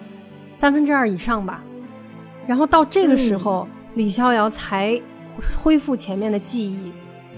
[0.54, 1.62] 三分之二以上吧。
[2.46, 4.98] 然后到这个时候，李逍遥才
[5.58, 6.90] 恢复前面的记忆，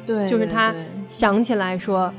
[0.07, 0.73] 对，就是他
[1.09, 2.14] 想起来说，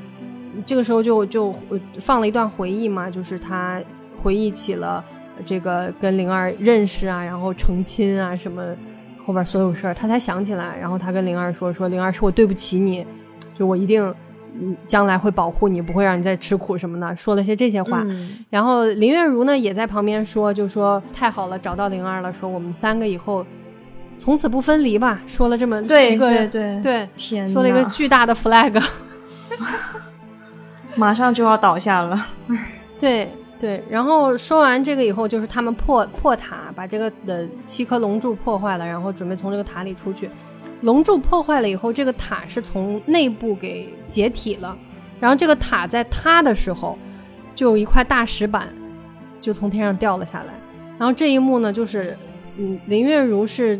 [0.66, 1.56] 这个时候就就
[1.99, 3.82] 放了一段回忆嘛，就是他
[4.22, 5.01] 回忆起了
[5.45, 8.76] 这个跟灵儿认识啊，然后成亲啊什么。
[9.26, 13.05] 后边所有事儿，他才想起来，然后他跟灵儿说：“说灵儿，是我对不起你，
[13.57, 14.03] 就我一定，
[14.59, 18.05] 嗯，将来会保护你，不会让你再吃苦什么的。”说了些这些话，
[18.49, 23.45] 然后林月如呢也在旁边说：“就说太好了，找到灵儿了，说我们三个以后
[24.17, 28.82] 从此不分离吧，说了这么对一个对对对，天说了一个巨大的 flag。
[30.95, 32.28] 马上就要倒下了。
[32.99, 33.28] 对
[33.64, 40.30] 对，然后说完这个以后，就是他们破破塔，把这个的七颗龙柱破坏了，然后准备从这个塔里出去。
[40.82, 44.78] 龙柱破坏了以后，这个塔是从内部给解体了，
[45.18, 46.97] 然后这个塔在塌的时候，
[47.55, 48.68] 就有一块大石板
[49.39, 50.53] 就从天上掉了下来。
[50.99, 52.18] 然后这一幕呢，就是
[52.57, 53.80] 嗯，林月如是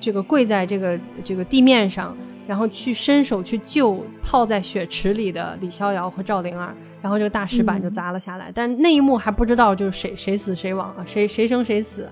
[0.00, 2.16] 这个跪在这个这个地面上，
[2.46, 6.72] 然后去伸手去救泡在血池里的李逍遥和赵灵儿，
[7.06, 8.50] 然后这个大石板就砸了下来。
[8.52, 12.10] 但那一幕还不知道就是谁谁死谁亡啊，谁谁生谁死。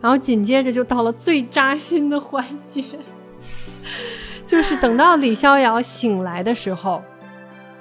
[0.00, 2.84] 然后紧接着就到了最扎心的环节，
[4.46, 7.02] 就是等到李逍遥醒来的时候，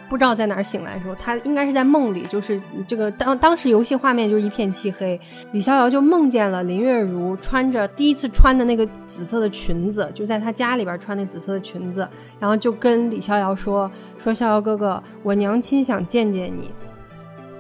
[0.10, 5.20] 不知道在哪儿醒来的时候，他应该是在梦里，就是这个当当时游戏画面就是一片漆黑，
[5.52, 12.08] 李逍遥就梦见了林月如穿着第一次穿的那个紫色的裙子，就在他家里边穿那紫色的裙子，
[12.40, 16.72] 然后就跟李逍遥说说逍遥哥哥，我娘亲想见见你，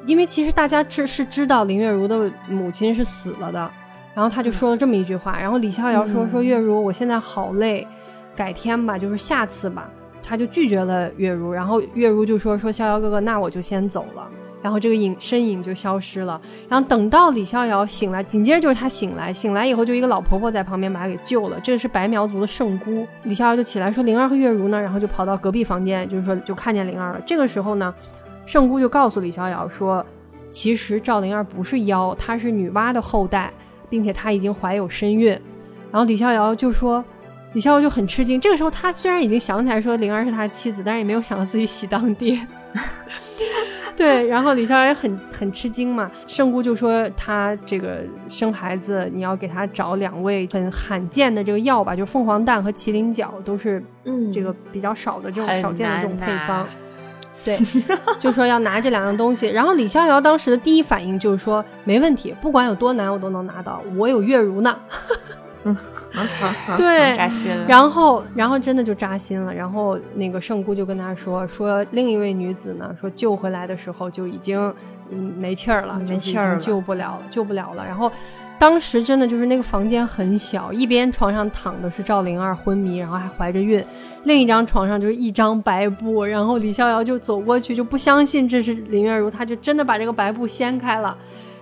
[0.05, 3.71] 因为其实大家知是知道林月如的母亲是死了的，
[4.15, 7.87] 然后他就说了这么一句话，然后李逍遥说、嗯说月如，我现在好累，
[8.35, 9.89] 改天吧，就是下次吧。
[10.21, 14.27] 他就拒绝了月如，然后月如就说说逍遥哥哥，那我就先走了。
[14.61, 16.39] 然后这个影身影就消失了。
[16.67, 21.57] 然后等到李逍遥醒来，紧接着就是他醒来，醒来以后就一个老婆婆在旁边把他给救了。
[21.63, 23.07] 这个是白苗族的圣姑。
[23.23, 27.21] 李逍遥就起来说灵儿和月如呢，然后就跑到隔壁房间，就是说就看见灵儿了。
[27.25, 27.95] 这个时候呢，
[28.45, 30.05] 圣姑就告诉李逍遥说，
[30.51, 33.53] 其实赵灵儿不是妖，她是女娲的后代，
[33.89, 35.29] 并且她已经怀有身孕。
[35.89, 37.03] 然后李逍遥就说。
[37.53, 42.45] 李逍遥就很吃惊，这个时候他虽然已经想起来说灵儿是他的妻子，但是也没有想到自己喜当爹。
[43.97, 46.09] 对，然后李逍遥也很很吃惊嘛。
[46.25, 56.65] 圣姑就说他这个生孩子，你要给他找两味很罕见的这个药吧，就凤凰蛋和麒麟角都是嗯这个比较少的这种少见的这种配方。
[57.43, 57.57] 对，
[58.19, 59.47] 就说要拿这两样东西。
[59.47, 64.77] 然后李逍遥当时的第一反应就是说没问题，不管有多难我都能拿到，我有月如呢。
[66.77, 67.65] 对，扎心了。
[67.67, 69.53] 然后，然后真的就扎心了。
[69.53, 74.73] 然后那个圣姑就跟他说，说另一位女子呢，说救回来的时候就已经
[75.11, 77.85] 嗯没气儿了，没气儿了救不了了，救不了了。
[77.85, 78.11] 然后
[78.57, 83.83] 当时真的就是那个房间很小，一边床上躺的是赵灵儿昏迷，然后还怀着孕，
[84.23, 86.23] 另一张床上就是一张白布。
[86.23, 91.17] 然后李逍遥就走过去，就不相信这是林月如，他就真的把这个白布掀开了，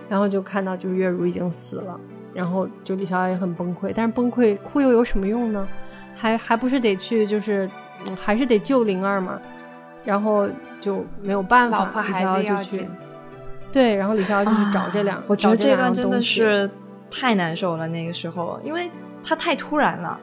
[0.08, 1.98] 然后就看到就是月如已经死了。
[2.34, 5.66] 然后就李逍遥也很崩溃，但是崩溃哭又有什么用呢？
[6.14, 7.68] 还还不是得去，就是、
[8.06, 9.40] 嗯还是得救灵儿嘛。
[10.04, 10.48] 然后
[10.80, 12.88] 就没有办法，老婆李孩子要逍遥就去，
[13.70, 16.70] 对，然后李逍遥就去找这两，啊我觉得这段真的是
[17.10, 18.90] 太难受了，那个时候，因为
[19.22, 20.18] 他太突然了。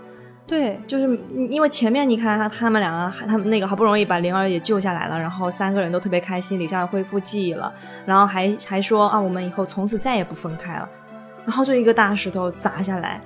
[0.48, 7.72] 对就是因为前面你看他他们两个，他们那个好不容易把灵儿也救下来了，然后三个人都特别开心，李逍遥恢复记忆了，
[8.06, 10.88] 然后还还说啊，我们以后从此再也不分开了，
[11.46, 13.22] 然后就一个大石头砸下来，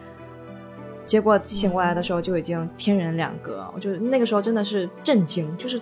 [1.06, 5.82] 结果醒过来的时候就已经天人两隔，我就那个时候真的是震惊，就是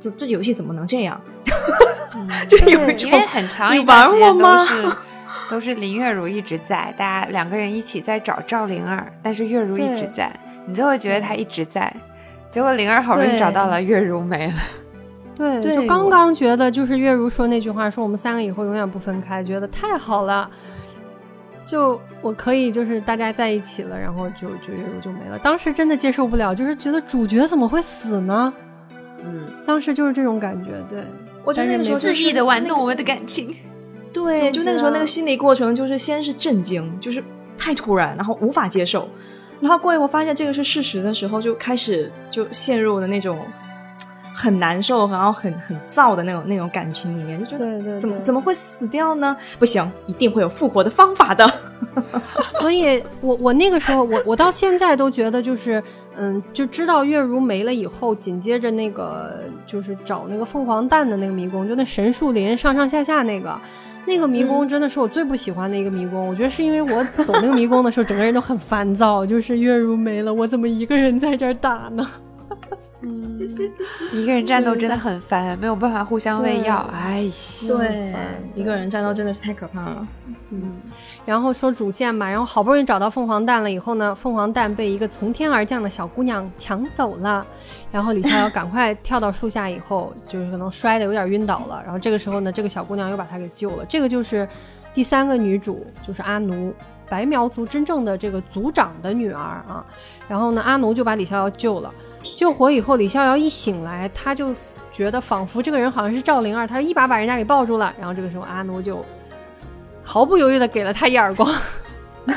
[0.00, 1.20] 这这游戏怎么能这样？
[2.48, 4.96] 就是有一种因为很长你一段时间都玩我吗是
[5.50, 10.32] 都是林月如一直在，大家两个人一起在找赵灵儿，但是月如一直在，
[10.66, 11.94] 你就会觉得她一直在。
[12.48, 14.54] 结果灵儿好不容易找到了，月如没了。
[15.36, 20.50] 对，对就刚刚觉得就是月如说那句话，说我们三个以后永远不分开，觉得太好了。
[21.66, 25.38] 就我可以就是大家在一起了，然后就就月如就没了。
[25.38, 28.54] 当时真的接受不了，就是觉得主角怎么会死呢？
[29.24, 31.02] 嗯，当时就是这种感觉，对。
[31.44, 33.54] 我觉得那个时候就是肆意的玩那个弄我们的感情。
[34.12, 37.22] 对，就那个时候那啊个心理过程，就是先是震惊，就是
[37.58, 39.08] 太突然，然后无法接受，
[39.60, 43.38] 然后过一会儿发现这个是事实的时候，就开始就陷入了那种
[44.36, 49.34] 很难受，然后很很燥的那种那种感情里面，就觉得对对对怎么怎么会死掉呢？
[49.58, 51.50] 不行，一定会有复活的方法的。
[52.60, 55.82] 所以我我那个时候，我我到现在都觉得就是，
[56.16, 63.58] 嗯，就知道月如没了以后，紧接着那个就是找那个凤凰蛋的那个迷宫，就那神树林上上下下那个。
[64.08, 72.06] 那个迷宫真的是我最不喜欢的一个迷宫，我觉得是因为我走那个迷宫的时候，整个人都很烦躁，就是月如没了，我怎么一个人在这儿打呢？
[73.02, 73.38] 嗯，
[74.12, 76.76] 一个人战斗真的很烦，没有办法互相喂药。
[76.92, 77.30] 哎，
[77.68, 78.14] 对，
[78.54, 80.06] 一个人战斗真的是太可怕了。
[80.50, 80.76] 嗯，
[81.26, 87.46] 然后说主线嘛，然后好不容易找到凤凰蛋了以后呢，凤凰蛋被一个从天而降的小姑娘抢走了，
[87.92, 94.48] 然后李逍遥赶快跳到树下以后，就是可能摔的有点晕倒了，然后这个时候呢，这个小姑娘又把他给救了，这个就是
[94.94, 96.72] 第三个女主，就是阿奴。
[97.08, 99.86] 白苗族真正的这个族长的女儿啊。
[100.28, 101.94] 然后呢，阿奴就把李逍遥救了，
[102.36, 104.54] 救活以后，李逍遥一醒来，他就
[104.90, 107.94] 觉得仿佛这个人好像是赵灵儿，他一把把人家给抱住了。
[107.98, 109.04] 然后这个时候，阿奴就
[110.02, 111.52] 毫不犹豫的给了他一耳光。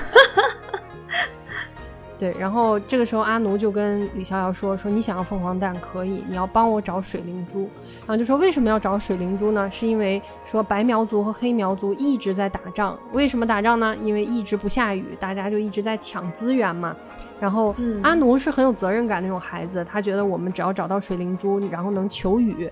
[2.20, 7.70] 对，然后这个时候阿奴就跟李逍遥说：“说你想要凤凰蛋可以，你要帮我找水灵珠。”
[8.06, 9.72] 然后就说为什么要找水灵珠呢？
[9.72, 13.00] 是因为说白苗族和黑苗族一直在打仗。
[13.14, 13.96] 为什么打仗呢？
[14.04, 16.94] 因为一直不下雨，大家就一直在抢资源嘛。
[17.40, 22.70] 然后阿奴是很有责任感那种孩子，他觉得我们只要找到水灵珠，然后能求雨，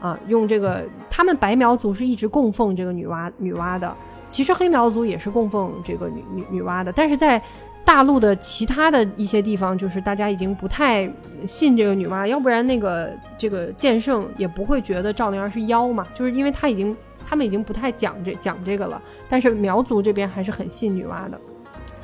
[0.00, 3.94] 啊，用这个他们白苗族是一直供奉这个女娲女娲的。
[4.28, 7.40] 其实黑苗族也是供奉这个女女女娲的，但是在
[7.84, 11.10] 大陆的其他的一些地方，就是大家已经不太
[11.46, 16.94] 信这个女娲，要不然那个这个剑圣也不会觉得赵灵儿是妖嘛，就是因为他已经
[17.26, 19.00] 他们已经不太讲这讲这个了。
[19.30, 21.40] 但是苗族这边还是很信女娲的。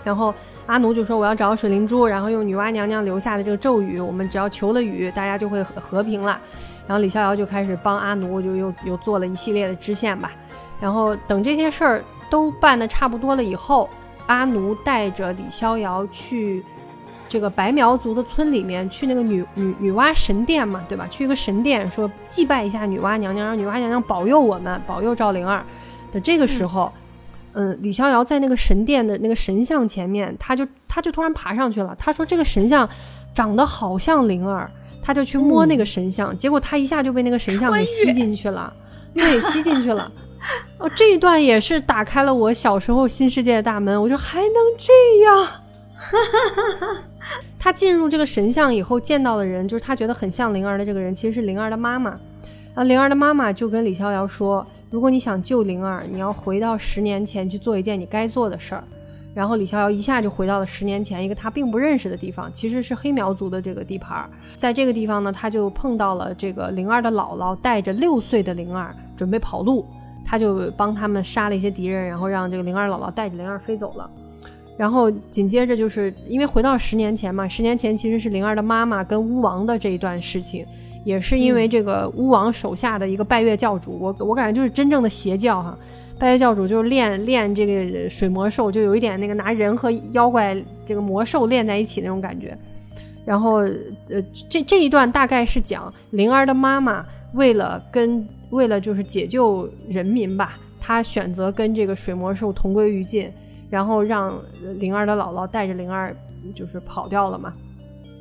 [0.02, 0.34] 然后
[0.66, 6.40] 阿奴就说我要找水灵珠，然后用女娲娘娘留下的这个咒语，我们只要求了雨，大家就会和和平了。
[6.86, 10.30] 然后李逍遥就开始帮阿奴，就又又做了一系列的支线吧。
[10.80, 13.88] 然后等这些事儿都办的差不多了以后，
[14.26, 16.64] 阿奴带着李逍遥去
[17.28, 21.06] 这个白苗族的村里面，去那个女女女娲神殿嘛，对吧？
[21.10, 25.62] 去一个神殿，说祭拜一下女娲娘娘，让女娲娘娘保佑我们，保佑赵灵儿。
[26.12, 26.92] 的这个时候，
[27.80, 31.94] 李逍遥在那个神殿的那个神像前面，他就他就突然爬上去了。
[31.98, 32.88] 他说这个神像
[33.34, 34.68] 长得好像灵儿，
[35.02, 38.72] 他就去摸那个神像，结果他一下就被那个神像给吸进去了，
[39.14, 40.10] 对，吸进去了。
[40.78, 44.02] 哦，这一段也是打开了我小时候新世界的大门。
[44.02, 44.92] 我说还能这
[45.24, 45.48] 样？
[47.58, 52.14] 他进入这个神像以后见到的人，就是他觉得很像灵儿的这个人，其实是灵儿的妈妈。
[52.74, 58.84] 啊，灵儿的妈妈就跟李逍遥说：“如果你想救灵儿，你要回到十年前去做一件你该做的事儿。”
[59.34, 64.30] 然后李逍遥一下就回到了十年前一个他并不认识的地方，其实是黑苗族的这个地盘。
[64.54, 69.84] 在这个地方呢，他就碰到了这个灵儿的姥姥带着六岁的灵儿准备跑路。
[70.24, 74.08] 他就帮他们杀了一些敌人，然后让这个灵儿姥姥带着灵儿飞走了。
[74.78, 80.64] 然后紧接着就是因为回到十年前嘛，十年前其实是灵儿的妈妈跟巫王的这一段事情，
[81.04, 85.76] 也是因为这个巫王手下的一个拜月教主，我我感觉就是真正的邪教哈。
[86.18, 92.56] 拜月教主就是练练这个水魔兽，就有一点那个拿人和妖怪这个魔兽练在一起那种感觉。
[93.24, 93.58] 然后
[94.08, 98.26] 呃，这这一段大概是讲灵儿的妈妈为了跟。
[98.50, 103.28] 为了就是解救人民吧，她选择跟这个水魔兽同归于尽，
[103.68, 104.32] 然后让
[104.78, 106.14] 灵儿的姥姥带着灵儿
[106.54, 107.52] 就是跑掉了嘛，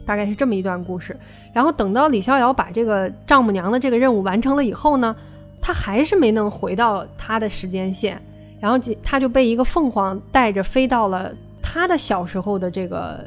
[0.05, 1.15] 大概是这么一段故事。
[1.53, 5.15] 然后等到李逍遥把这个丈母娘的这个任务完成了以后呢，
[5.61, 8.21] 他还是没能回到他的时间线，
[8.59, 11.31] 然后他就被一个凤凰带着飞到了
[11.61, 13.23] 他的小时候的这个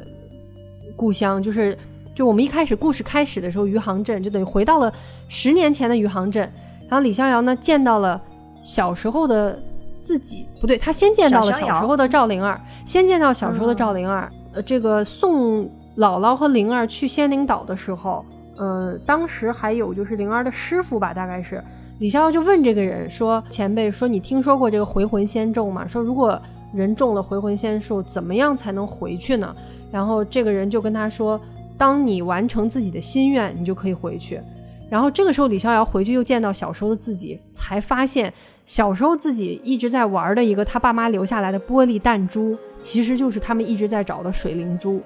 [0.97, 1.77] 故乡，就是
[2.15, 4.93] 就我们一开始故事开始的时候余杭镇，就等于回到了
[5.29, 6.51] 十年前的余杭镇。
[6.89, 8.21] 然后李逍遥呢，见到了
[8.63, 9.59] 小时候的
[10.01, 14.29] 自己，不对，他先见到了小时候的赵灵儿，先见到小时候的赵灵儿。
[14.53, 18.25] 呃，这个送姥姥和灵儿去仙灵岛的时候，
[18.57, 21.63] 呃，当时还有就是灵儿的师傅吧，大概是
[21.99, 25.89] 李逍遥就问这个人说：“前辈，说你听说过这个回魂仙咒吗？
[25.89, 26.39] 说如果
[26.75, 29.57] 人中了回魂仙术，怎么样才能回去呢？”
[29.91, 31.41] 然后这个人就跟他说
[31.79, 34.39] ：“当你完成自己的心愿，你就可以回去。”
[34.91, 38.31] 然后这个时候，李逍遥回去又见到小时候的自己，才发现
[38.67, 45.01] 小时候自己一直在玩的一个他爸妈留下来的玻璃弹珠，其实就是他们一直在找的水灵珠。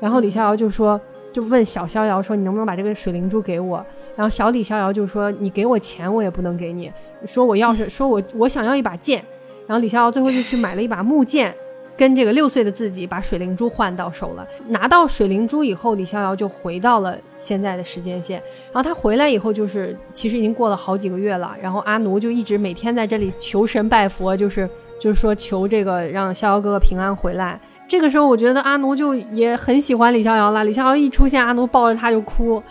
[0.00, 1.00] 然后李逍遥就说，
[1.32, 3.84] 就问小逍遥说：“你能不能把这个水灵珠给我？”
[4.16, 6.90] 然后小李逍遥就说：“你给我钱，我也不能给你。
[7.26, 9.24] 说我要是说我我想要一把剑。”
[9.68, 11.54] 然后李逍遥最后就去买了一把木剑。
[11.96, 18.42] 跟这个六岁的自己把水灵珠换到手了，拿到水灵珠以后，李逍遥就回到了现在的时间线。
[18.72, 21.54] 然后他回来以后，就是其实已经过了好几个月了。
[21.60, 24.66] 然后阿奴就一直每天在这里求神拜佛，就是
[24.98, 27.60] 就是说求这个让逍遥哥哥平安回来。
[27.90, 30.64] 这个时候，我觉得阿奴就也很喜欢李逍遥了。
[30.64, 32.62] 李逍遥一出现，阿奴抱着他就哭。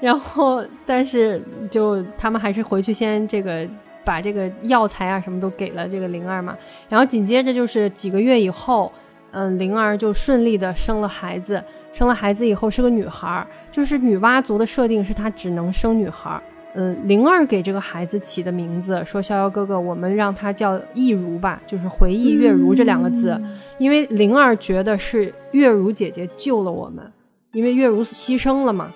[0.00, 3.68] 然后，但是就他们还是回去先这个。
[4.04, 6.58] 把这个药材啊什么都给了这个灵儿嘛，
[6.88, 8.90] 然后紧接着就是几个月以后，
[9.30, 16.36] 嗯，灵儿就顺利的生了孩子，生了孩子以后是个女孩，就是女娲族的设定是她只能生女孩，
[16.74, 23.40] 嗯，灵儿给这个孩子起的名字说逍遥哥哥，我们让他叫忆如吧，就是回忆月如这两个字，
[23.78, 27.12] 因为灵儿觉得是月如姐姐救了我们，
[27.52, 28.92] 因为月如牺牲了嘛。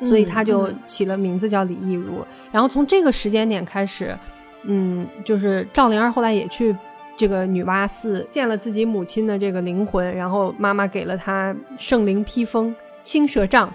[0.00, 4.16] 所以他就起了名字叫李亦如，然后从这个时间点开始，
[4.62, 6.72] 嗯，就是赵灵儿后来也去
[7.16, 13.68] 这个女娲寺见了自己母亲的这个灵魂，然后妈妈给了她圣灵披风、青蛇杖，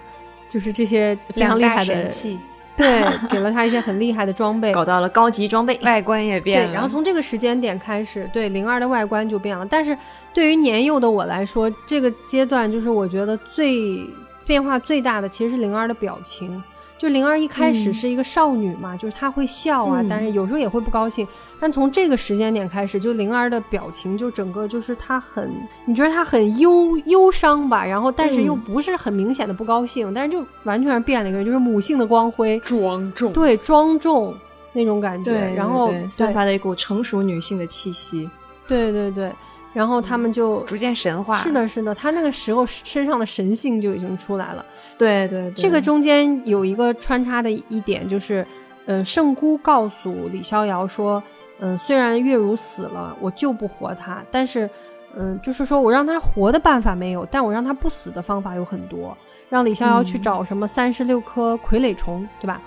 [0.48, 2.38] 就是这些非常厉害的器。
[2.76, 6.72] 对，给了他一些很厉害的装备，搞到了高级装备，外观也变了。
[6.72, 9.64] 然后从这个时间点开始，对灵儿的外观就变了。
[9.70, 9.96] 但是
[10.32, 14.04] 对于年幼的我来说，这个阶段就是我觉得最
[14.44, 16.62] 变化最大的，其实是灵儿的表情。
[17.04, 21.28] 就灵儿一开始是一个少女嘛，就是她会笑啊，但是有时候也会不高兴。
[21.60, 25.52] 但从这个时间点开始，就灵儿的表情就整个就是她很，
[25.84, 27.84] 你觉得她很忧忧伤吧？
[27.84, 34.34] 然后但是又不是很明显的不高兴，但是就完全变了一个人，就是母性的光辉，庄重，对，庄重
[34.72, 38.30] 那种感觉，然后散发了一股成熟女性的气息。
[38.66, 39.30] 对对对。
[39.74, 41.36] 然后他们就逐渐神化。
[41.38, 44.64] 是的，是的，他那个时候身上的神性就已经出来了。
[44.96, 48.46] 对对，这个中间有一个穿插的一点，就是，
[48.86, 51.20] 嗯，圣姑告诉李逍遥说，
[51.58, 54.70] 嗯，虽然月如死了，我救不活他，但是，
[55.16, 59.16] 嗯，就是说我让他活的办法没有，但我让他不死的方法有很多。
[59.50, 62.62] 让李逍遥去找什么三十六颗傀儡虫，对吧？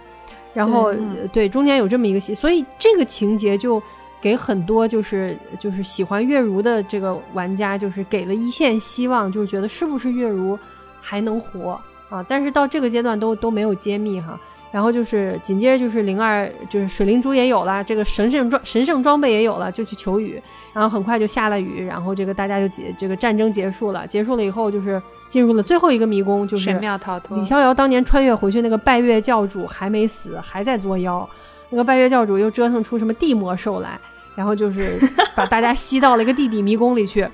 [0.54, 0.94] 然后，
[1.32, 3.82] 对，中间有这么一个戏，所以这个情节就。
[4.22, 10.58] 给很多就是就是喜欢月如的这个玩家，就是给了一线希望，就是觉得是不是月如
[11.02, 12.26] 还能活啊？
[12.28, 14.40] 但是到这个阶段都都没有揭秘哈。
[14.70, 20.40] 然后就是紧接着就是灵儿，就是水灵珠也有了，这个神圣装神圣装备也有了，就去求雨。
[20.74, 24.06] 然后很快就下了雨，然后这个大家就结这个战争结束了。
[24.06, 27.38] 结束了以后就是进入了最后一个迷宫，就是神庙逃脱。
[27.38, 31.28] 李逍遥当年穿越回去，那个拜月教主还没死，还在作妖。
[31.70, 34.00] 那个拜月教主又折腾出什么地魔兽来，
[34.36, 35.00] 然后就是
[35.36, 37.28] 把大家吸到了一个地底迷宫里去，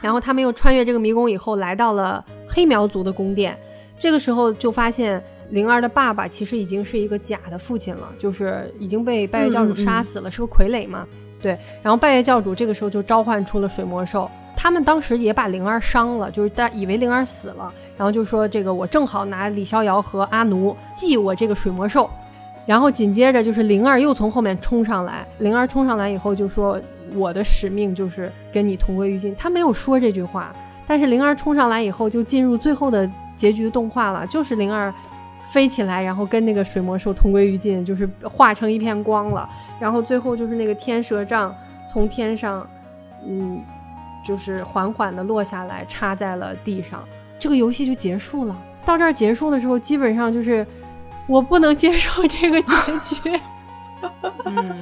[0.00, 3.58] 然后他们又穿越这个迷宫以后，来到了黑苗族的宫殿。
[3.98, 11.06] 这个时候就发现灵儿的爸爸其实已经是一个假的父亲了，就是已经被拜月教主杀死了，是个傀儡嘛。
[11.42, 22.08] 对，然后拜月教主这个时候就召唤出了水魔兽，他们当时也把灵儿伤了，就是大以为灵儿死了，然后就说这个我正好拿李逍遥和阿奴祭我这个水魔兽。
[22.66, 26.80] 然后紧接着就是灵儿又从后面冲上来，灵儿冲上来以后就说
[27.14, 30.52] ：“我的使命就是跟你同归于尽。”他没有说这句话，
[30.84, 34.92] 但是灵儿冲上来以后就进入最后的结局的动画了，就是灵儿
[35.48, 39.48] 飞起来，然后跟那个水魔兽同归于尽，就是化成一片光了。
[39.78, 41.54] 然后最后就是那个天蛇杖
[41.88, 42.68] 从天上，
[43.24, 43.60] 嗯，
[44.26, 47.00] 就是缓缓的落下来，插在了地上，
[47.38, 48.56] 这个游戏就结束了。
[48.84, 50.66] 到这儿结束的时候，基本上就是。
[51.26, 53.40] 我不能接受这个结局。
[54.44, 54.76] 嗯，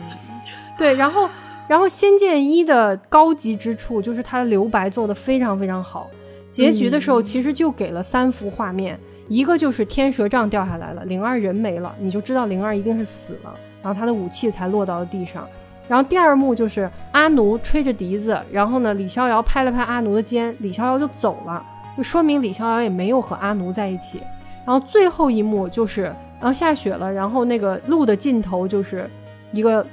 [0.77, 1.31] 对，然后，
[1.67, 6.11] 然后《仙剑一》的高级之处就是它的留白做的非常非常好。
[6.51, 15.49] 结局的时候其实就给了三幅画面，一个就是天蛇杖掉下来了，灵儿人没了，你就知道灵儿一定是死了，然后他的武器才落到了地上。
[15.89, 21.65] 然后第二幕就是阿奴吹着笛子，然后呢，李逍遥拍了拍阿奴的肩，李逍遥就走了，
[21.97, 24.21] 就说明李逍遥也没有和阿奴在一起。
[24.67, 26.13] 然后最后一幕就是。
[26.45, 29.09] 然后下雪了，然后那个路的尽头就是
[29.51, 29.87] 一个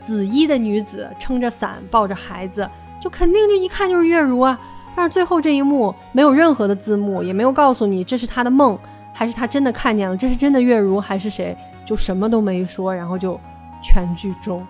[0.00, 2.66] 紫衣的女子撑着伞抱着孩子，
[3.04, 4.58] 就肯定就一看就是月如啊。
[4.94, 8.78] 但是最后这一幕没有任何的字幕，也没有告诉你这是她的梦
[9.12, 11.54] 还是他真的看见了，这是真的月如还是谁，
[11.84, 13.38] 就什么都没说，然后就
[13.82, 14.66] 全剧终，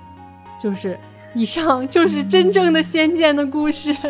[0.59, 0.98] 就是
[1.34, 3.94] 以上就是真正的仙剑的故事。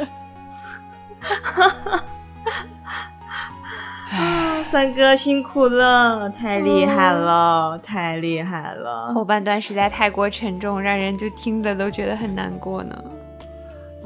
[4.17, 9.09] 啊， 三哥辛苦了，太厉害了，太厉害了！
[9.09, 13.05] 后半段实在太过沉重，让人就听着都觉得很难过呢。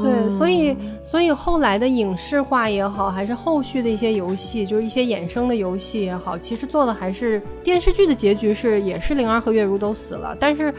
[0.01, 10.73] 对，所以所以后来的影视化也好，还是后续的一些游戏，就是一些衍生的游戏也好，其实做的还是电视剧的结局是也是灵儿和月如都死了，但是。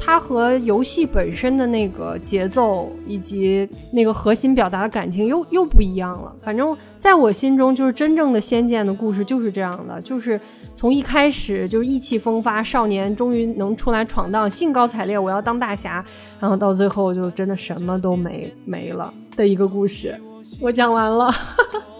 [0.00, 6.34] 它和游戏本身的那个节奏以及那个核心表达的感情又又不一样了。
[6.42, 10.40] 反正在我心中，就是真正的仙剑的故事就是这样的，就是
[10.74, 16.04] 从一开始就是意气风发少年，终于能出来闯荡，兴高采烈，我要当大侠，
[16.38, 20.18] 然后到最后就真的什么都没没了的一个故事。
[20.60, 21.30] 我讲完了，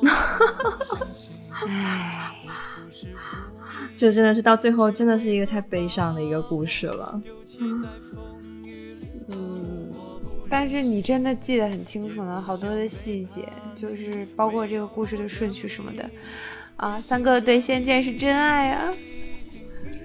[1.69, 2.31] 唉，
[3.97, 7.21] 这真的是到最后真的是一个太悲伤的一个故事了。
[7.61, 7.85] 嗯，
[10.49, 16.09] 但是你真的记得很清楚呢，好多的细节，就是包括这个故事的顺序什么的
[16.77, 17.01] 啊。
[17.01, 18.95] 三哥对《仙剑》是真爱啊，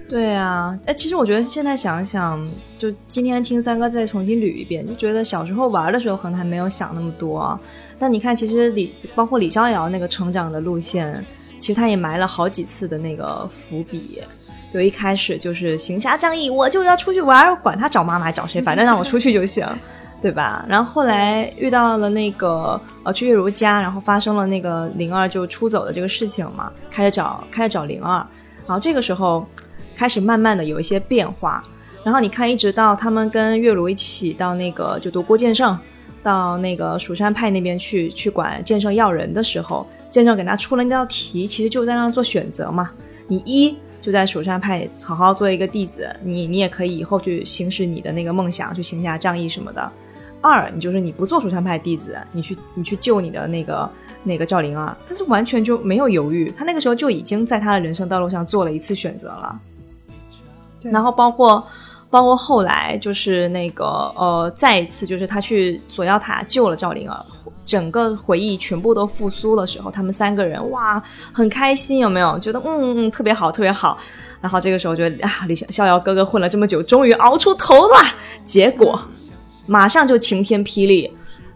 [0.08, 2.46] 对啊，哎，其实我觉得现在想想，
[2.78, 7.58] 就今天听三哥再重新捋一遍，就觉得小时候玩的时候可能还没有想那么多。
[7.98, 11.24] 但你看，其实李包括李逍遥那个成长的路线，
[11.58, 14.20] 其实他也埋了好几次的那个伏笔。
[14.74, 19.64] 有一开始就是行侠仗义，我就要出去玩，管他找妈妈找谁， 反正让我出去就行，
[20.20, 20.66] 对吧？
[20.68, 28.26] 然后后来遇到了那个呃去月如家，然后发生了那个灵儿就出走的这个事情嘛，开始找开始找灵儿，
[28.66, 29.46] 然后这个时候
[29.94, 31.62] 开始慢慢的有一些变化，
[32.02, 35.78] 然后你看一直到他们跟月如一起到那个就读郭剑圣，
[36.20, 42.90] 到那个蜀山派那边去去管剑圣要人的时候，剑圣给他出了那道题，其实就在那做选择嘛，
[43.28, 43.78] 你一。
[44.04, 49.90] 就在蜀山派好好做一个弟子，你你也可以以后去行使你的那个梦想，去行侠仗义什么的。
[50.42, 53.90] 二，你就是你不做蜀山派弟子，你去你去救你的那个
[54.22, 59.58] 那个赵灵儿，他是完全就没有犹豫，他那个时候就已经在他的人生道路上做了一次选择了。
[60.82, 61.66] 然后包括
[62.14, 63.84] 包括后来就是那个
[64.14, 67.20] 呃，再一次就是他去锁妖塔救了赵灵儿。
[67.64, 72.38] 整个回忆全部都复苏的时候，他们三个人哇，很开心，有没有？
[72.38, 73.98] 觉得嗯特别好，特别好。
[74.40, 77.96] 然后这个时候觉得啊，李逍遥哥哥混了这么久，终于熬出头了。
[78.44, 78.96] 结果
[79.66, 81.10] 马上就晴天霹雳，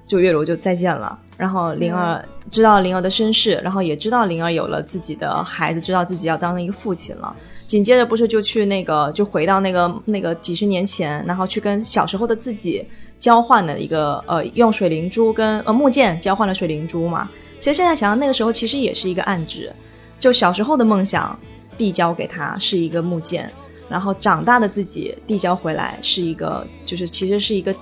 [0.08, 1.16] 就月如就再见了。
[1.38, 7.34] 然后灵儿知道灵儿的身世，然后也知道灵儿有了自己的孩子，知道自己要当一个父亲了。
[7.66, 12.86] 紧接着不是就去那个，就回到那个那个几十年前，然后去跟小时候的自己。
[13.18, 17.28] 交换了一个呃，用水灵珠跟呃木剑交换了水灵珠嘛。
[17.58, 19.72] 其实现在想想，那个时候其实也是一个暗指，
[20.20, 21.36] 就小时候的梦想
[21.76, 23.50] 递交给他是一个木剑，
[23.88, 27.74] 然后长大的自己递交回来是一个，就是其实是一个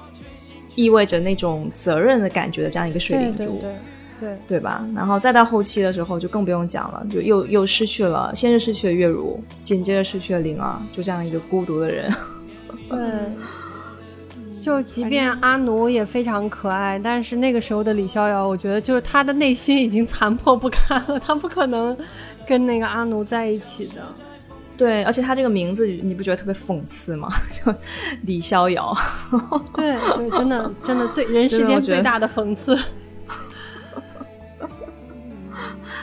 [0.77, 3.79] 意味着那种责任的感觉的这样一个水灵珠，对对
[4.21, 4.87] 对对吧？
[4.95, 12.13] 然后再到后期的时候就更不用讲了，就又又失去了，先是失去了月如，紧接着失去了灵儿，就这样一个孤独的人，
[12.89, 12.99] 对。
[14.61, 21.97] 就即便阿奴也非常可爱，但是那个时候的李逍遥，我觉得就是他的内心已经残破不堪了，他不可能
[22.49, 24.03] 跟那个阿奴在一起的。
[24.77, 27.29] 对，而且他这个名字你不觉得特别讽刺吗？
[27.51, 27.75] 就
[28.23, 28.97] 李逍遥。
[29.75, 32.77] 对 对，真的真的最人世间最大的讽刺。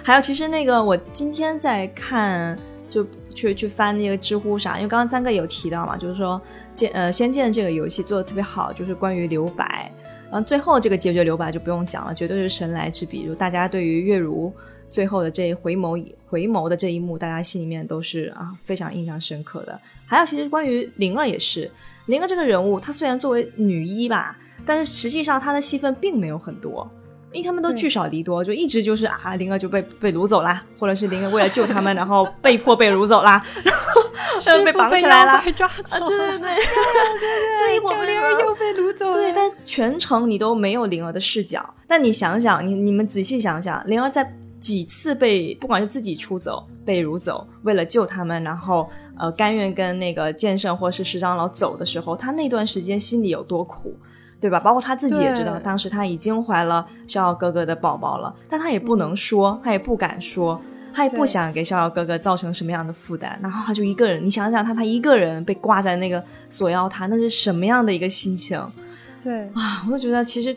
[0.03, 2.57] 还有，其实那个我今天在看，
[2.89, 6.41] 就去去翻那个知乎啥，因为刚刚三个有提到嘛，就是说。
[6.75, 9.91] 剑呃，仙剑这个游戏做的特别好，就是关于留白，
[10.31, 13.27] 然后最后这个结局留白就不用讲了，绝对是神来之笔。
[13.27, 14.51] 就大家对于月如
[14.93, 19.77] 最后的这一回眸回眸的这一幕，大家心里面都是啊非常印象深刻的。
[20.05, 21.69] 还有，其实关于灵儿也是，
[22.05, 26.87] 灵儿这个人物，她虽然作为女一吧，但是实际上她的戏份并没有很多。
[27.31, 33.43] 因为他们都聚少离多，就一直就是啊，灵儿就被被掳走啦，或者是灵儿为了救他们，然后被迫被掳走啦，
[34.45, 36.51] 然后 被绑起来了，被抓啊，对对对，
[37.57, 39.13] 这一 会儿灵儿又被掳走了。
[39.13, 41.67] 对，但全程你都没有灵儿的视角。
[41.87, 44.31] 但你想想，你你们仔细想想，灵儿在
[44.63, 53.93] 几次被不管是自己出走、被掳走，为了救他们，然后呃甘愿跟那个剑圣或是石长老走的时候，他那段时间心里有多苦。
[54.43, 54.59] 对吧？
[54.59, 60.59] 包括他自己也知道，当时他已经怀了逍遥哥哥的宝宝了，但他也不能说，他也不敢说，
[60.93, 63.39] 他也不想给逍遥哥哥造成什么样的负担。
[63.41, 68.61] 然后他就一个人，你想想他，他一个人被挂在那个锁妖塔，那是什么样的一个心情？
[69.23, 70.53] 对啊，我就觉得其实，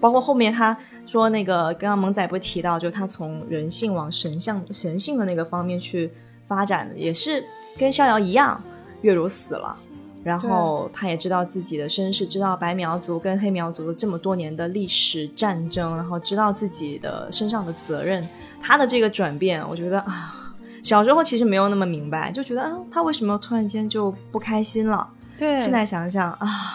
[0.00, 0.76] 包括后面他
[1.06, 6.10] 说那个，刚刚萌仔不提到，就他从人性往神像神性的那个方面去
[6.46, 7.44] 发展的，也是
[7.78, 8.60] 跟逍遥一样，
[9.02, 9.76] 月如死了。
[10.24, 18.28] 然后他也知道自己的身世，知道白苗族跟黑苗族的这么多年的历史战争，然后知道自己的身上的责任。
[18.60, 20.52] 他的这个转变，我觉得啊，
[20.82, 25.08] 小时候其实没有那么明白，就觉得啊，他为什么突然间就不开心了？
[25.38, 26.74] 对，现在想想啊，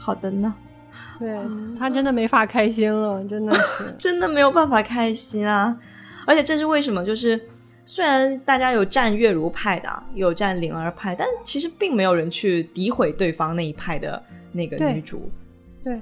[0.00, 0.52] 好的呢。
[1.18, 1.38] 对
[1.78, 5.78] 他真的没法开心了， 真的是 真的没有办法开心啊！
[6.26, 7.04] 而且这是为什么？
[7.04, 7.40] 就是。
[7.86, 14.22] 虽然大家有站月如派的，有站灵儿派，但其实并没有人去诋毁对方那一派的
[14.52, 15.28] 那个女主。
[15.82, 16.00] 对，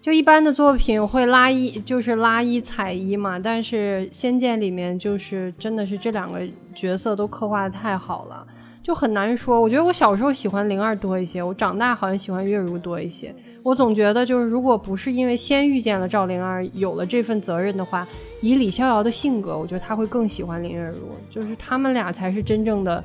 [0.00, 3.38] 就一般的作品会拉一，就是拉一踩一嘛。
[3.38, 6.40] 但是《仙剑》里面就是真的是这两个
[6.74, 8.46] 角色都刻画的太好了。
[8.88, 13.34] 就很难说，我觉得我小时候喜欢灵儿多一些，我长大好像喜欢月如多一些。
[13.62, 18.08] 我总觉得就是，如果不是因为先遇见了赵灵儿，有了这份责任的话，
[18.40, 21.10] 以李逍遥的性格，我觉得他会更喜欢林月如。
[21.28, 23.04] 就是他们俩才是真正的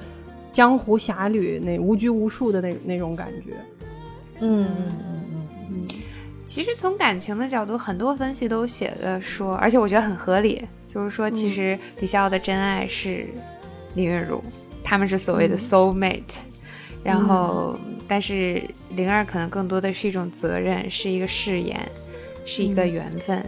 [0.50, 3.52] 江湖侠侣，那无拘无束的那那种感觉。
[4.40, 5.88] 嗯嗯嗯嗯。
[6.46, 13.28] 其实从感情的角度，很多分析都写了说，而且我觉得很合理，就是说，其实李逍遥的真爱是
[13.96, 14.42] 林月如。
[14.84, 16.38] 他们是所谓的 soul mate，
[17.04, 18.62] 然后，但是
[18.92, 21.80] 灵儿可能更多的是一种责任，是一个誓言，
[22.46, 23.44] 是一个缘分，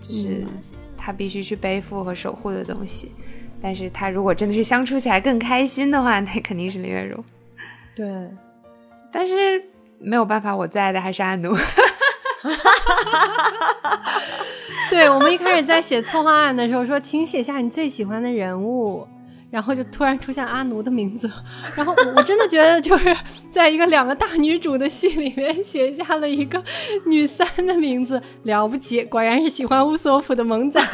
[0.00, 0.44] 就是
[0.96, 3.10] 他必须去背负和守护的东西。
[3.62, 7.24] 但是他如果真的是相处起来更开心的话，那肯定是林月如。
[7.94, 8.06] 对，
[9.10, 9.64] 但是
[9.98, 11.56] 没有办法，我最爱的还是阿奴。
[14.90, 19.08] 对我们一开始在写策划案的时候说，请写下你最喜欢的人物，
[19.50, 21.30] 然后就突然出现阿奴的名字，
[21.76, 23.16] 然后我真的觉得就是
[23.52, 26.62] 在一个两个大女主的戏里面写下了一个
[27.06, 30.80] 女三的名字，了不起，果然是喜欢乌索普的萌仔。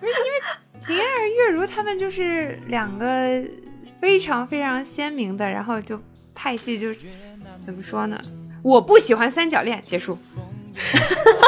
[0.00, 0.38] 不是因为
[0.86, 3.44] 林儿、月如他们就是两个
[4.00, 6.00] 非常非常鲜明的，然后就
[6.34, 6.94] 派系就
[7.62, 8.18] 怎么说呢？
[8.62, 10.16] 我不喜欢三角恋，结束。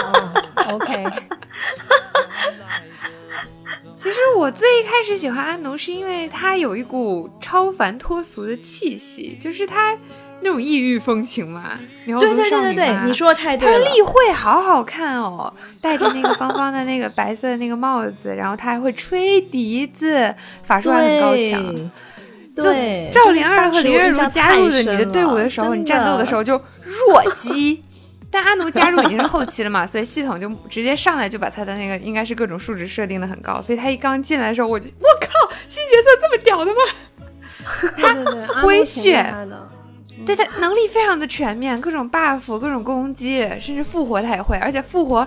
[0.06, 1.04] 哦、OK，
[4.00, 9.94] 其实我最一开始喜欢安奴，是因为他有一股超凡脱俗的气息，就是他
[10.40, 11.78] 那种异域风情嘛。
[12.06, 13.78] 对对对对对，你说的太对了。
[13.78, 15.52] 他例会好好看哦，
[15.82, 21.90] 戴着那个方方的那个白色的那个帽子，然后他还会吹笛子，法术还很高强。
[22.56, 22.64] 就，
[23.12, 26.54] 赵灵儿和林月如加入了你的队伍的时候，你战斗的时候就
[26.84, 27.82] 弱鸡。
[28.30, 36.78] 但阿奴加入已经是后期了嘛，所以系统就直接上来就把他的那个应该是各种数值设定的很高，所以他一刚进来的时候，我就我靠，新角色这么屌的吗？
[38.46, 39.34] 他回血，
[40.24, 45.26] 对他能力非常的全面，各种 buff，各种攻击，甚至复活他也会，而且复活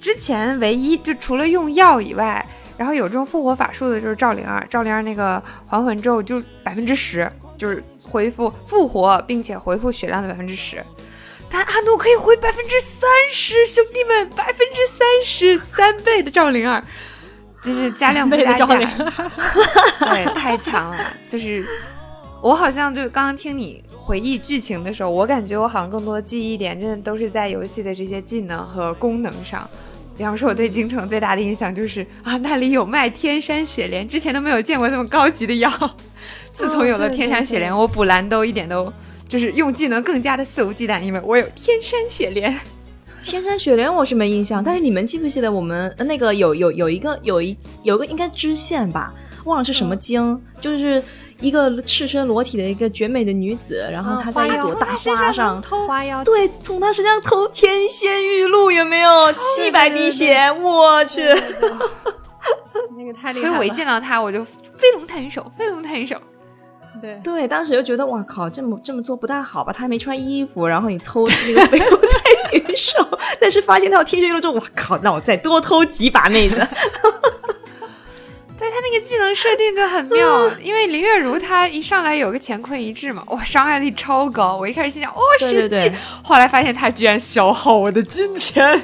[0.00, 2.44] 之前唯一就除了用药以外，
[2.76, 10.84] 然后有这种复活法术的就是赵灵儿，赵灵儿那个还魂咒就百分之十，就是恢复复活并且回复血量的百分之十。
[11.52, 16.82] 但阿诺可以回百分之三十，兄弟们，百分之三十三倍的赵灵儿，
[17.62, 20.96] 就是加量不加价，对，太强了。
[21.28, 21.62] 就是
[22.40, 29.68] 我好像就刚刚听你回忆剧情的时候，我感觉我好像更多的记忆点真的都是在游戏的这些技能和功能上。
[30.16, 35.70] 比方说，我对京城最大的印象就是啊，那里有卖天山雪莲，之前都没有见过这么高级的药。
[36.54, 38.90] 自从有了天山雪莲，我补蓝都一点都。
[39.32, 42.54] 就是用技能更加的肆无忌惮，因为我有天山雪莲。
[43.22, 49.10] 天山雪莲我是没印象，但是你们记不记得我们那个有有有一个有一有个应该支线吧，
[49.44, 51.02] 忘了是什么经，就是
[51.40, 60.36] 一个赤身裸体的一个绝美的女子，然后她在一朵大花上偷花妖，对，从她身上偷天仙玉露，有没有 七百滴血？
[60.60, 61.22] 我去，
[62.98, 63.48] 那个太厉害了。
[63.48, 66.20] 所以我一见到她，我就飞龙探云手，飞龙探云手。
[67.02, 69.72] 对对，当时就觉得哇靠，这么这么做不大好吧？
[69.72, 72.92] 他还没穿衣服，然后你偷那个飞龙太云手，
[73.40, 76.54] 但是发现他有天生玉露，我靠，那我再多偷几把妹子。
[78.58, 84.56] 对他那个技能设定就很妙，因为林月如她一上来有个乾坤一掷嘛，哇，伤害力超高。
[84.56, 85.92] 我一开始心想，哦，神技，
[86.22, 88.80] 后来发现他居然消耗我的金钱。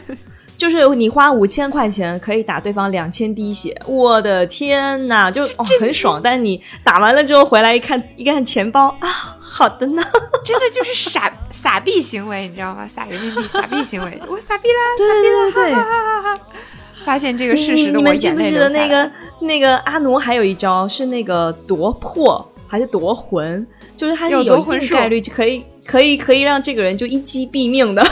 [0.58, 6.20] 就是你花五千块钱可以打对方两千滴血，我的天呐，就哦很爽。
[6.22, 9.08] 但是你打完了之后回来一看，一看钱包啊，
[9.38, 10.02] 好的呢，
[10.44, 12.88] 真 的就是傻傻逼行为，你知道吗？
[12.88, 18.86] 撒人民币傻逼行为， 我傻逼啦，对对对对，发现这个事实的我眼泪流下来。
[18.86, 19.10] 那个
[19.40, 23.64] 那个阿奴还有一招是那个夺魄还是夺魂，
[23.94, 28.04] 就是他有一定概率就可以可以可以让这个人就一击毙命的。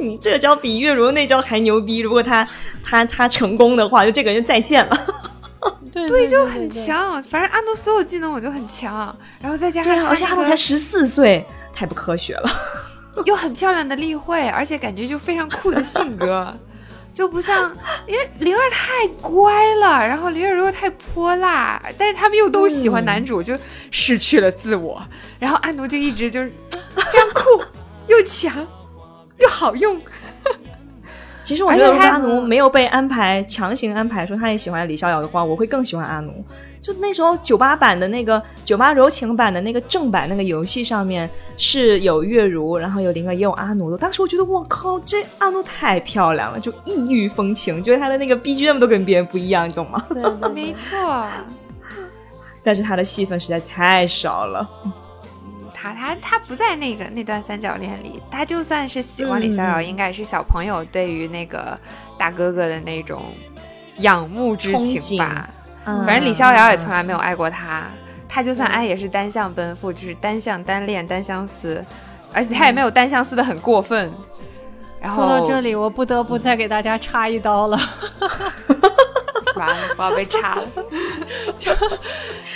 [0.00, 1.98] 你这招比月如那招还牛逼！
[1.98, 2.48] 如果他
[2.82, 5.06] 他他成功的话，就这个人再见了。
[5.92, 7.22] 对，就很强。
[7.24, 11.44] 反正阿奴所有技能我就很强，然后再加上而且阿奴才十四岁，
[11.74, 12.50] 太不科学了。
[13.26, 16.56] 又很漂亮的例会，而且感觉就非常酷的性格，
[17.12, 23.58] 就不像因为灵儿太乖了，然后林月如又太泼辣，但是他们又都喜欢男主，就
[23.90, 25.02] 失去了自我。
[25.38, 26.50] 然后阿奴就一直就是
[26.96, 27.62] 非常酷
[28.06, 28.66] 又强。
[29.40, 29.98] 又好用，
[31.42, 36.44] 其实我觉得阿奴没有被安排强行安排说他也喜欢李逍遥的话，我会更喜欢阿奴。
[36.80, 43.98] 就那时候九八版的那个九八柔情版的那个正版那个游戏上面是有月如，然后有灵儿也有阿奴的。
[43.98, 50.02] 当时我觉得我靠，这阿奴太漂亮了，就异域风情，觉得他的那个 BGM 都跟别人不一样，你懂吗？
[50.54, 51.26] 没错，
[52.64, 54.66] 但是他的戏份实在太少了。
[55.80, 61.78] 他他他不在那个那段三角恋里，他就算是喜欢李逍遥，应该也是小朋友对于那个
[62.18, 63.22] 大哥哥的那种
[63.96, 65.48] 仰慕之情吧。
[65.84, 67.88] 反正李逍遥也从来没有爱过他，
[68.28, 71.82] 他就算爱也是单向奔赴，就是单向单恋单相思，
[72.32, 74.12] 而且他也没有单相思的很过分。
[75.00, 77.80] 然后说到这里，我不得不再给大家插一刀了。
[79.56, 80.62] 完了，我要被插了。
[81.58, 81.72] 就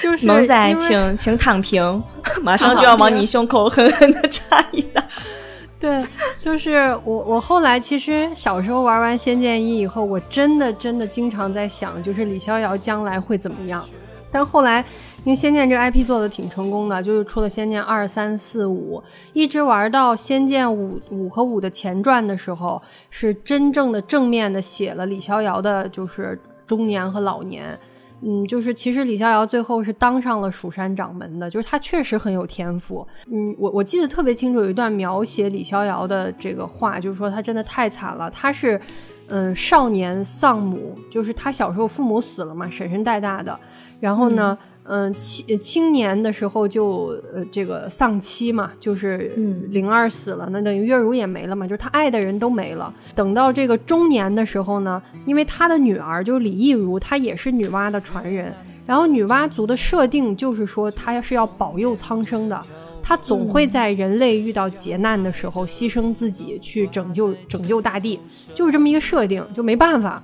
[0.01, 2.03] 就是萌仔，请请躺平，
[2.43, 5.03] 马上就要往你胸口狠狠的插一刀。
[5.81, 6.03] 对，
[6.41, 13.85] 就是我我后来其实小时候玩完《仙剑一》以后，我真的真的经常在想，就是李逍遥将来会怎么样。
[14.31, 14.79] 但后来，
[15.25, 18.99] 因为《仙剑》这个 IP 做的挺成功的，就是出了《仙剑二》《三》《四》《五》，
[19.33, 22.81] 一直玩到《仙剑五》五和五的前传的时候，
[23.11, 26.37] 是真正的正面的写了李逍遥的，就是
[26.67, 27.79] 中年和老年。
[28.27, 33.07] 嗯，就是其实李逍遥最后是当上了蜀山掌门的，就是他确实很有天赋。
[33.31, 38.81] 嗯，我我记得特别清楚，有一段描写李逍遥的这个话，就是说他真的太惨了，他是
[39.27, 43.59] 嗯少年丧母，就是他小时候父母死了嘛，婶婶带大的。
[44.01, 44.57] 然后呢，
[45.17, 49.33] 青青年的时候就呃这个丧妻嘛，就是
[49.71, 52.93] 灵儿死了，那等于月如也没了嘛，就是他爱的人都没了。
[53.15, 58.53] 等到这个中年的时候呢，因为他的女儿就是李亦如，她也是女娲的传人。
[58.87, 62.63] 然后女娲族的设定就是说，她是要保佑苍生的，
[63.03, 68.21] 她总会在人类遇到劫难的时候牺牲自己去拯救拯救大地，
[68.55, 70.23] 就是这么一个设定，就没办法。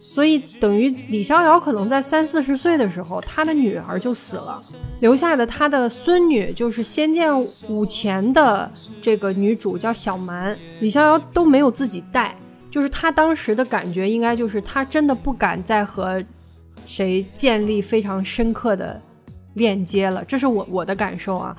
[0.00, 4.60] 所以等于李逍遥可能在三四十岁的时候，他的女儿就死了，
[5.00, 7.46] 留下的他的孙女就是《仙剑五》
[7.86, 8.70] 前的
[9.02, 12.36] 这个女主叫小蛮，李逍遥都没有自己带，
[12.70, 16.22] 就是他当时的感觉应该就是他真的不敢再和
[16.86, 19.00] 谁建立非常深刻的
[19.54, 21.56] 链接了，这是我我的感受啊。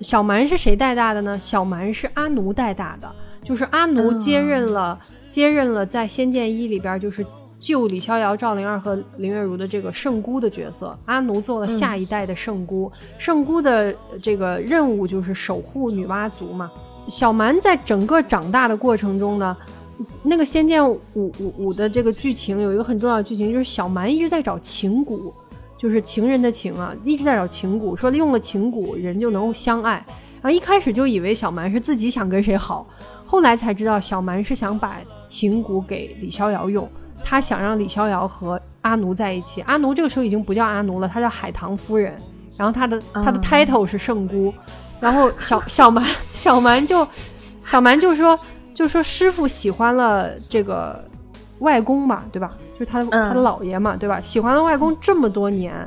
[0.00, 1.38] 小蛮是谁带大的呢？
[1.38, 3.10] 小蛮是阿奴带大的，
[3.42, 7.24] 就是阿奴接任了接任了在《仙剑一》里边就是。
[7.60, 12.90] 救李逍遥、赵灵儿和林月如的这个圣姑的角色，阿奴做了下一代的圣姑。
[13.18, 16.70] 圣姑的这个任务就是守护女娲族嘛。
[17.08, 19.56] 小蛮在整个长大的过程中呢，
[20.22, 25.32] 那个《仙剑五五五》的这个剧情有一个很重要的剧情，就是小蛮一直在找情蛊，
[25.76, 30.04] 就是情人的情啊，一直在找情蛊，说用了情蛊人就能够相爱。
[30.40, 32.86] 然后一开始就以为小蛮是自己想跟谁好，
[33.26, 36.88] 后来才知道小蛮是想把情蛊给李逍遥用。
[37.28, 42.16] 他想让李逍遥和阿奴在一起，阿奴这个时候已经不叫阿奴了，他叫海棠夫人。
[42.56, 44.52] 然后他的他的 title 是圣姑。
[44.98, 47.06] 然后小 小蛮小蛮就
[47.64, 48.36] 小蛮就说
[48.72, 51.04] 就说师傅喜欢了这个
[51.58, 52.50] 外公嘛，对吧？
[52.72, 54.20] 就是他他的姥爷嘛，对吧？
[54.22, 55.86] 喜欢了外公这么多年，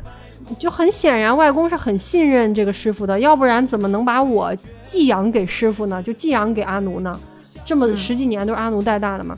[0.60, 6.04] 就很显然外公是很信任这个师傅的，要不然怎么能把我寄养给师傅呢？
[6.04, 7.20] 就寄养给阿奴呢？
[7.66, 9.36] 这么十几年都是阿奴带大的嘛。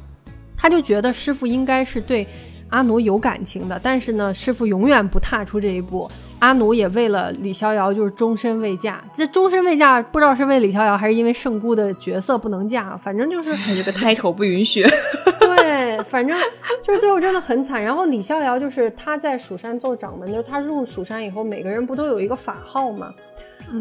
[0.64, 2.26] 他就觉得师傅应该是对
[2.70, 6.10] 阿奴有感情的，但是呢，师傅永远不踏出这一步。
[6.40, 9.04] 阿奴也为了李逍遥，就是终身未嫁。
[9.14, 12.96] 这终身未嫁，不知道是为李逍遥，还是因为圣姑的角色不能嫁。
[13.04, 14.86] 反正就是这个胎头不允许。
[15.42, 16.38] 对，反正
[16.82, 17.84] 就是最后真的很惨。
[17.84, 23.14] 然后李逍遥就是他在蜀山做掌门，就是他入蜀山以后，每个人不都有一个法号吗？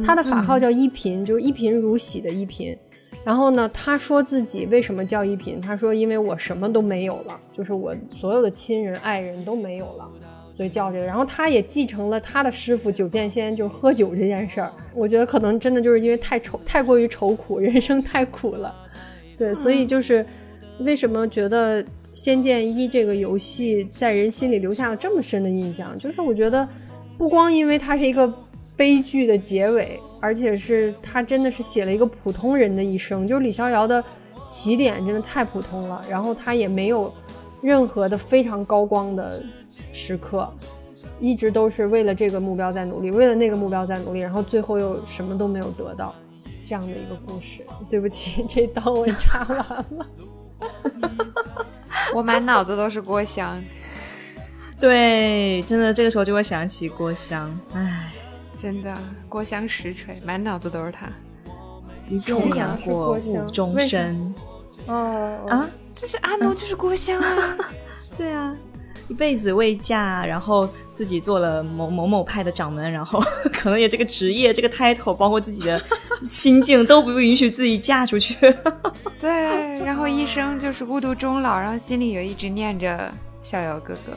[0.04, 2.76] 他的法号叫一品，就是一贫如洗的一品。
[3.24, 5.60] 然后呢，他说自己为什么叫一品？
[5.60, 10.08] 他说因为我什么都没有了，就是我所有的亲人爱人都没有了，
[10.56, 11.04] 所以叫这个。
[11.04, 14.72] 然后他也继承了他的师傅九剑仙，就是喝酒这件事儿。
[14.92, 18.74] 我觉得可能真的就是因为太愁，太过于愁苦，人生太苦了。
[19.36, 20.26] 对，所以就是
[20.80, 21.80] 为什么觉得
[22.12, 25.96] 《仙剑一》这个游戏在人心里留下了这么深的印象？
[25.96, 26.68] 就是我觉得
[27.16, 28.32] 不光因为它是一个
[28.76, 30.00] 悲剧的结尾。
[30.22, 34.02] 而且是他真的是写了一个普通人的一生，就是李逍遥的
[34.46, 37.12] 起点真的太普通了，然后他也没有
[37.60, 39.42] 任何的非常高光的
[39.92, 40.48] 时刻，
[41.18, 46.14] 一直都是为了这个目标在努力，为了那个目标在努力，然后最后又什么都没有得到，
[46.64, 47.64] 这样的一个故事。
[47.90, 49.58] 对不起， 这刀我插完
[49.98, 50.06] 了，
[52.14, 53.60] 我满脑子都是郭襄。
[54.78, 58.12] 对，真的这个时候就会想起郭襄，唉。
[58.62, 58.96] 真的，
[59.28, 61.08] 郭襄实锤，满脑子都是他。
[62.08, 64.32] 一见杨过误终身。
[64.86, 67.58] 哦啊，这是阿奴，就是郭襄啊。
[68.16, 68.54] 对啊，
[69.08, 73.20] 一辈子未嫁，然后自己做了某某某派的掌门，然后
[73.52, 75.82] 可能也这个职业、这个 title，包括自己的
[76.28, 78.36] 心境都不允许自己嫁出去。
[79.18, 79.28] 对，
[79.84, 84.16] 然后一生就是孤独终老，然后心里又一直念着逍遥哥哥。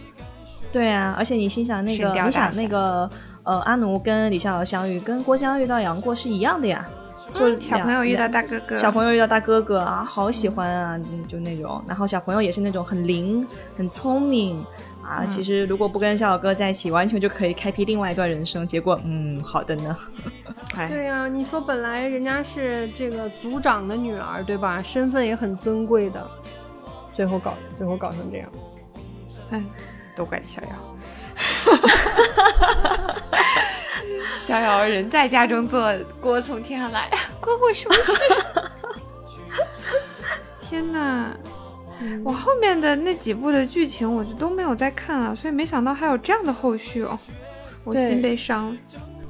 [0.72, 3.10] 对啊，而且你心想那个，你想那个。
[3.46, 6.86] 呃，阿奴跟李逍遥相遇，跟郭襄遇到杨过是一样的呀，
[7.34, 11.82] 就小朋友遇到大哥哥，小朋友遇到大哥哥啊，好喜欢啊，就那种。
[11.88, 13.48] 然后小朋友也是那种很灵、
[13.78, 14.66] 很聪明
[15.04, 15.24] 啊。
[15.30, 18.68] 其实如果不跟逍遥哥在一起，完全就可以开辟另外一段人生。
[18.68, 19.96] 结果，嗯，好的呢。
[20.90, 24.82] 对呀，你说本来人家是这个族长的女儿，对吧？
[24.82, 26.28] 身份也很尊贵的，
[27.14, 28.50] 最后搞，最后搞成这样。
[29.52, 29.64] 哎，
[30.16, 30.95] 都怪李逍遥。
[31.36, 31.88] 哈哈
[32.62, 33.16] 哈！
[34.38, 37.10] 逍遥人在家中坐，锅从天上来，
[37.41, 38.12] 关我什么事？
[40.70, 41.36] 天哪！
[42.24, 47.18] 我后面的那几部的剧情我就都没有再看了，所以没想到还有这样的后续哦，
[47.84, 48.78] 我心悲伤了。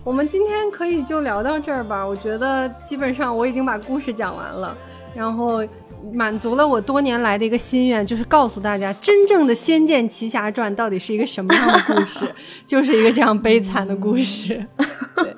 [0.03, 4.75] 我们今天可以就聊到这儿吧，我觉得基本上我已经把故事讲完了，
[5.15, 5.63] 然后
[6.13, 12.29] 满足了我多年来的一个心愿，就是告诉大家真正的《仙剑奇侠传》到底是一个什么样的故事，
[12.65, 14.65] 就是一个这样悲惨的故事。
[15.15, 15.35] 对，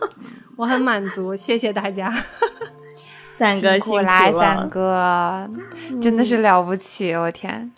[0.55, 2.13] 我很满足，谢谢大家。
[3.33, 5.49] 三哥辛苦啦，三哥
[6.01, 7.71] 真的是了不起，我天！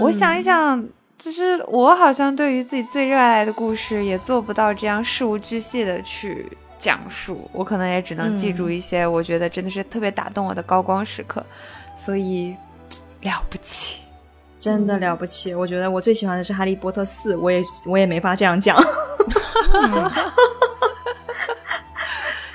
[0.00, 0.84] 我想一想。
[1.18, 6.46] 就是我好像对于自己最热爱的故事，也做不到这样事无巨细的去
[6.78, 7.50] 讲述。
[7.52, 11.44] 我可能也只能记住一些我觉得真的是特别打动我的高光时刻，
[11.98, 12.54] 所以
[13.22, 14.02] 了不起，
[14.60, 15.52] 真的了不起。
[15.54, 18.80] 我觉得我最喜欢的是《哈利波特四》，我也我也没法这样讲。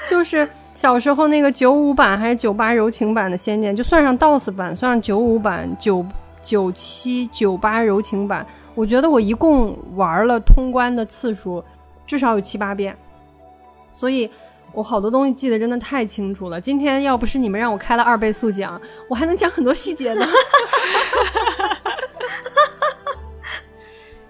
[0.07, 6.05] 就是小时候那个九五版还是九八柔情版的《仙剑》，就算上 DOS 版，算上九五版九。
[6.45, 8.45] 九七九八柔情版，
[8.75, 11.63] 我觉得我一共玩了通关的次数
[12.05, 12.93] 至少有七八遍，
[13.93, 14.29] 所以
[14.73, 16.59] 我好多东西记得真的太清楚了。
[16.59, 20.27] 今天要不是你们让我开了二倍速讲，我还能讲很多细节呢。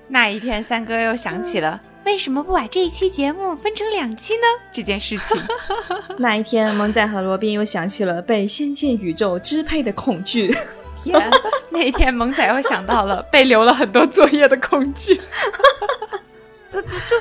[0.07, 4.41] 那一天，三哥又想起了为什么不把这一期节目分成两期呢？
[4.71, 5.41] 这件事情。
[6.19, 10.55] 那一天，萌仔和罗宾又想起了被仙剑宇宙支配的恐惧。
[10.95, 11.31] 天，
[11.71, 15.19] 那一天萌仔又想到了被留了很多作业的恐惧，
[16.69, 17.15] 这这这，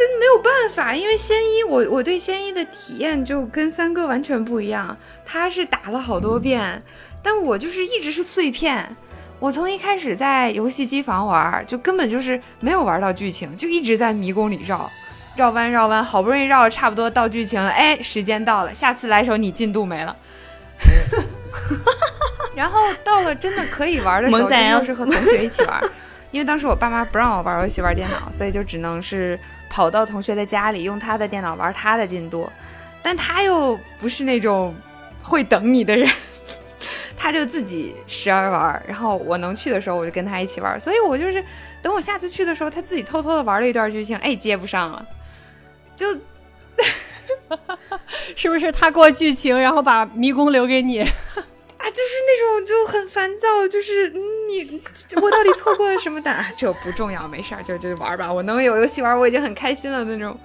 [0.00, 4.96] 但没有办法，因为仙一，我我对仙一的体验就跟三哥完全不一样，
[5.26, 6.82] 他是打了好多遍，
[7.22, 8.96] 但我就是一直是碎片，
[9.38, 14.90] 我从一开始在游戏机房玩，就根本就是没有玩到剧情，就一直在迷宫里绕，
[15.36, 20.16] 绕弯绕弯，好不容易绕差不多到剧情了，哎，时间到了，下次来时候你进度没了。
[22.54, 25.82] 然后到了真的可以玩的时候，又是和同学一起玩，
[26.30, 29.38] 因为当时我爸妈不让我玩游戏玩电脑，所以就只能是
[29.68, 32.50] 跑到同学的家里，用他的电脑玩他的进度。
[33.02, 34.74] 但他又不是那种
[35.22, 36.08] 会等你的人，
[37.16, 38.82] 他就自己时而玩。
[38.86, 40.78] 然后我能去的时候，我就跟他一起玩。
[40.80, 41.44] 所以我就是
[41.82, 45.06] 等我下次去的时候，他自己偷偷的玩了一段剧情，哎，接不上了，
[45.96, 46.06] 就。
[48.34, 51.04] 是不是他过剧情，然后把迷宫留给你？
[51.80, 54.82] 啊，就是那种就很烦躁，就是你
[55.22, 56.34] 我到底错过了什么的？
[56.56, 58.30] 这不重要，没事儿，就就玩吧。
[58.30, 60.38] 我能有游戏玩，我已经很开心了那种。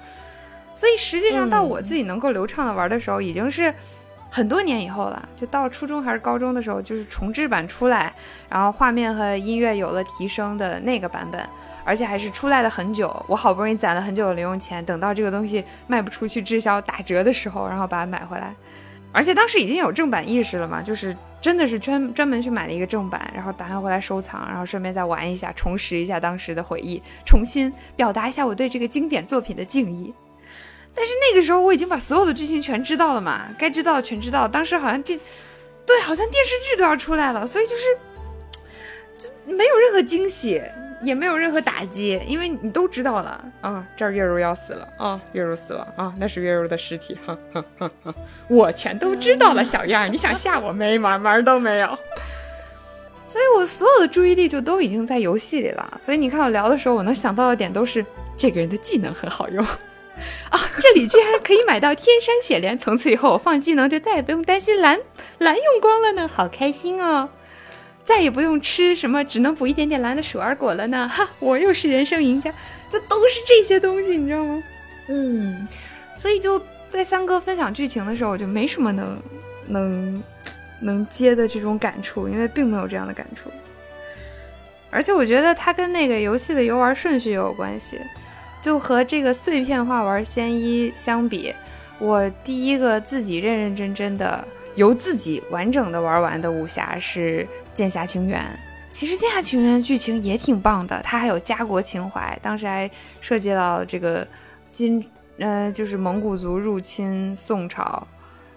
[0.74, 3.74] 所以实际上到我自己能够流畅的玩的时候，已经是
[4.30, 5.28] 很多年以后了。
[5.36, 8.14] 就到初中还是高中的时候，就是重置版出来，
[8.50, 11.42] 然后画面和音乐有了提升的那个版本。
[11.88, 18.56] 而且还是出来了很久，我好不容易攒了很久的零用钱，等到这个东西卖不出去滞销打折的时候，然后把它买回来。
[19.16, 30.14] 而且当时已经有正版意识了嘛，就是真的是专专门去买了一个正版，然后打算回来收藏，然后顺便再玩一下，重拾一下当时的回忆，重新表达一下我对这个经典作品的敬意。
[30.94, 34.46] 但是那个时候我已经把所有的剧情全知道了嘛，该知道的全知道。
[34.46, 35.18] 当时好像电，
[35.86, 37.84] 对，好像电视剧都要出来了，所以就是，
[39.18, 40.62] 就没有任何惊喜。
[41.06, 43.46] 也没有任何打击，因为你都知道了。
[43.62, 44.88] 啊，这儿月如要死了。
[44.98, 48.14] 啊，月如死了啊，那是月如的尸体，哈哈哈哈
[48.48, 51.88] 我全都知道了，小样儿， 你想吓我没门门都没有，
[53.28, 58.06] 所以我所有的注意力就都已经在游戏里了，所以你看我聊的时候，我能想到的点都是
[58.36, 59.64] 这个人的技能很好用。
[60.50, 64.98] 啊，这里居然可以买到天山雪莲，从此以后我放技能就再也不用担心蓝
[65.40, 67.30] 蓝用光了呢，好开心哦。
[68.06, 71.08] 再也不用吃什么只能补一点点蓝的鼠儿果了呢！
[71.12, 72.54] 哈，我又是人生赢家，
[72.88, 74.64] 这都是这些东西，你知道吗？
[75.08, 75.68] 嗯，
[76.16, 76.62] 所以就
[76.92, 79.20] 在三哥分享剧情的时候，我就没什么能
[79.68, 80.24] 能
[80.80, 83.50] 能接的这种感触，因为并没有这样的感触。
[84.92, 88.00] 而且我觉得它跟那个游戏的游玩顺序也有关系，
[88.62, 91.54] 就和这个碎片化玩仙一相比，
[91.98, 94.48] 我第一个自己认认真真的。
[94.76, 97.44] 由自己完整的玩完的武侠是
[97.76, 98.42] 《剑侠情缘》，
[98.90, 102.90] 其实《剑侠情缘》剧情也挺棒的，它还有家国情怀，当时还
[103.22, 104.26] 涉及到这个
[104.72, 105.06] 金，
[105.38, 108.08] 呃，就是蒙古族入侵宋朝，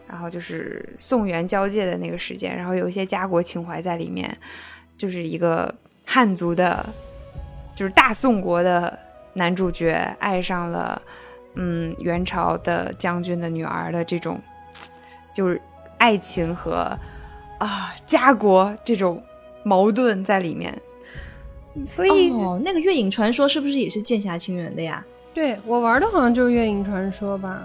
[0.08, 4.34] 然后就是宋元交界的那个时间，然后有一些家国情怀在里面，
[4.96, 5.74] 就是一个
[6.06, 6.86] 汉族的，
[7.74, 8.98] 就是大宋国的
[9.34, 11.02] 男主角爱上了，
[11.56, 14.40] 嗯，元朝的将军的女儿的这种，
[15.34, 15.60] 就是。
[16.00, 16.96] 爱情和
[17.58, 19.22] 啊家国这种
[19.62, 20.76] 矛盾在里面，
[21.84, 25.04] 所以哦，那个月影传说是不是也是剑侠情缘的呀？
[25.34, 27.62] 对我玩的好像就是月影传说吧。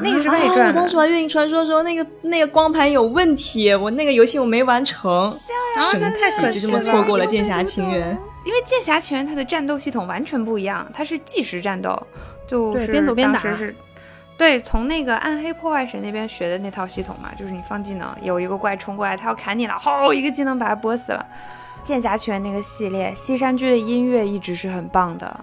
[0.00, 0.68] 那个是外传。
[0.68, 8.16] 我当时玩《月影传说》的时候，那个那个光盘有问题，我那个游戏我没完成，生气，就这么错过了《剑侠情缘》。
[8.44, 12.00] 因为《剑侠情缘》它的战斗系统完全不一样，它是计时战斗，
[12.46, 13.40] 就是边走边打。
[13.54, 13.74] 是，
[14.38, 21.26] 对，从那个暗黑破坏神那边学的那套系统嘛，就是你放技能，有一个怪冲过来，他要砍你了，吼一个技能把他拨死了。
[21.86, 25.40] 《剑侠拳》那个系列，西山居的音乐一直是很棒的。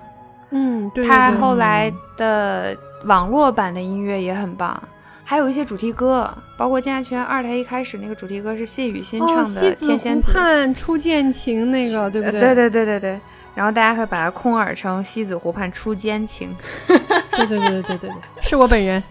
[0.52, 1.06] 嗯，对。
[1.06, 4.82] 他后来的网络版的音乐也很棒，
[5.26, 10.32] 还有一些主题歌，包括《剑侠情缘二》，它一开始那个主题歌是谢雨欣唱的《天仙子》。
[10.74, 12.40] 初见情那个，对不对？
[12.40, 13.20] 对对对对对。
[13.56, 16.56] 然后大家会把它空耳成西子湖畔初奸情。
[16.88, 18.12] 对对对对对对对，
[18.42, 19.02] 是我本人，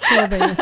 [0.00, 0.56] 是我本人。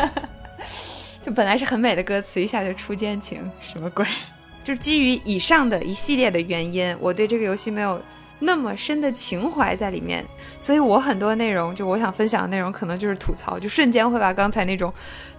[1.23, 4.05] 就本来是很美的歌词，一下就初奸情，什么鬼？
[4.65, 8.01] 就基于以上的一系列的原因，我对这个游戏没有
[8.39, 10.25] 那么深的情怀在里面，
[10.59, 14.93] 所以我很多内容，就我想分享的内容，可能就是吐槽，就瞬间会把刚才那种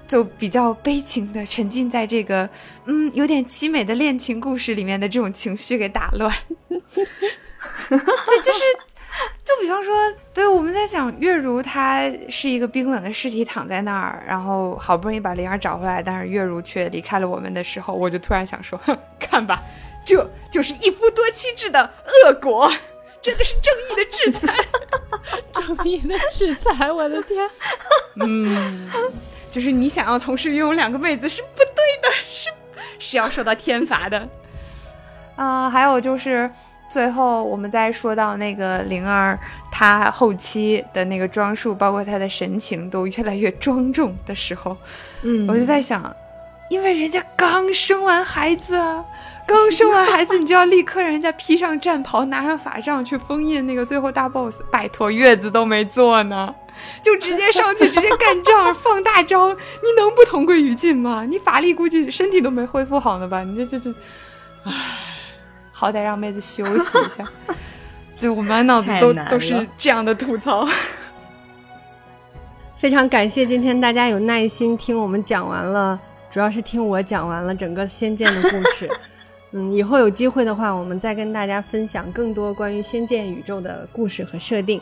[0.08, 2.50] 就比较悲情的沉浸在这个
[2.86, 6.34] 嗯有点凄美的恋情故事里面的这种情绪给打乱。
[7.90, 8.60] 这就是。
[9.46, 9.94] 就比方说，
[10.34, 19.62] 对，我们在想月如她是一个冰冷的尸体躺在那儿，然后好不容易把灵儿找回来，但是月如却离开了我们的时候，我就突然想说，哼， 看吧，
[20.04, 21.80] 这就是一夫多妻制的
[22.26, 22.68] 恶果，
[23.22, 24.56] 真的是正义的制裁，
[25.54, 27.48] 正义的制裁，我的天，
[28.16, 28.90] 嗯，
[29.52, 31.66] 就是你想要同时拥有两个妹子是不对
[32.02, 32.50] 的，是
[32.98, 34.28] 是要受到天罚的，
[35.36, 36.50] 啊，还有就是。
[36.94, 39.40] 最后，我们再说到那个灵儿，
[39.72, 44.78] 她后期的那个装束，包括她的神情都越来越庄重的时候，
[45.24, 46.16] 嗯，我就在想，
[46.70, 49.04] 因为人家刚生完孩子啊，
[49.48, 56.54] 刚生完孩子，你就要立刻让人家披上战袍，拿上法杖去封印那个最后大 boss，拜托，月子都没坐呢，
[57.02, 61.26] 就直接上去直接干仗放大招，你能不同归于尽吗？
[61.28, 63.44] 你法力估计身体都没恢复好呢吧？
[63.44, 63.98] 你这这这，
[64.66, 65.13] 唉。
[65.84, 67.28] 好歹让妹子休息一下，
[68.18, 70.66] 就我满脑子都都是这样的吐槽。
[72.80, 76.00] 非常感谢今天大家有耐心听我们讲完了，
[76.32, 78.90] 主要是听我讲完了整个《仙剑》的故事。
[79.52, 84.82] 嗯，以后有机会的话，我们再跟大家分享更多关于《仙剑》宇宙的故事和设定。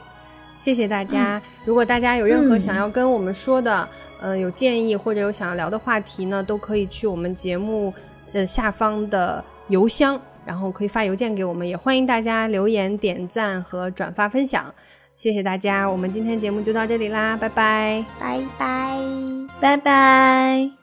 [0.60, 1.42] 谢谢大家！
[1.66, 3.90] 如果大家有任何想要跟我们说的，
[4.22, 7.92] 呃，有建议或者有想要聊的话题呢，都可以去我们节目
[8.32, 10.22] 的下方的邮箱。
[10.46, 14.74] 然后可以发邮件给我们，也欢迎大家留言、点赞和转发分享，
[15.16, 15.90] 谢谢大家！
[15.90, 18.98] 我们今天节目就到这里啦，拜拜，拜拜，
[19.60, 20.81] 拜拜。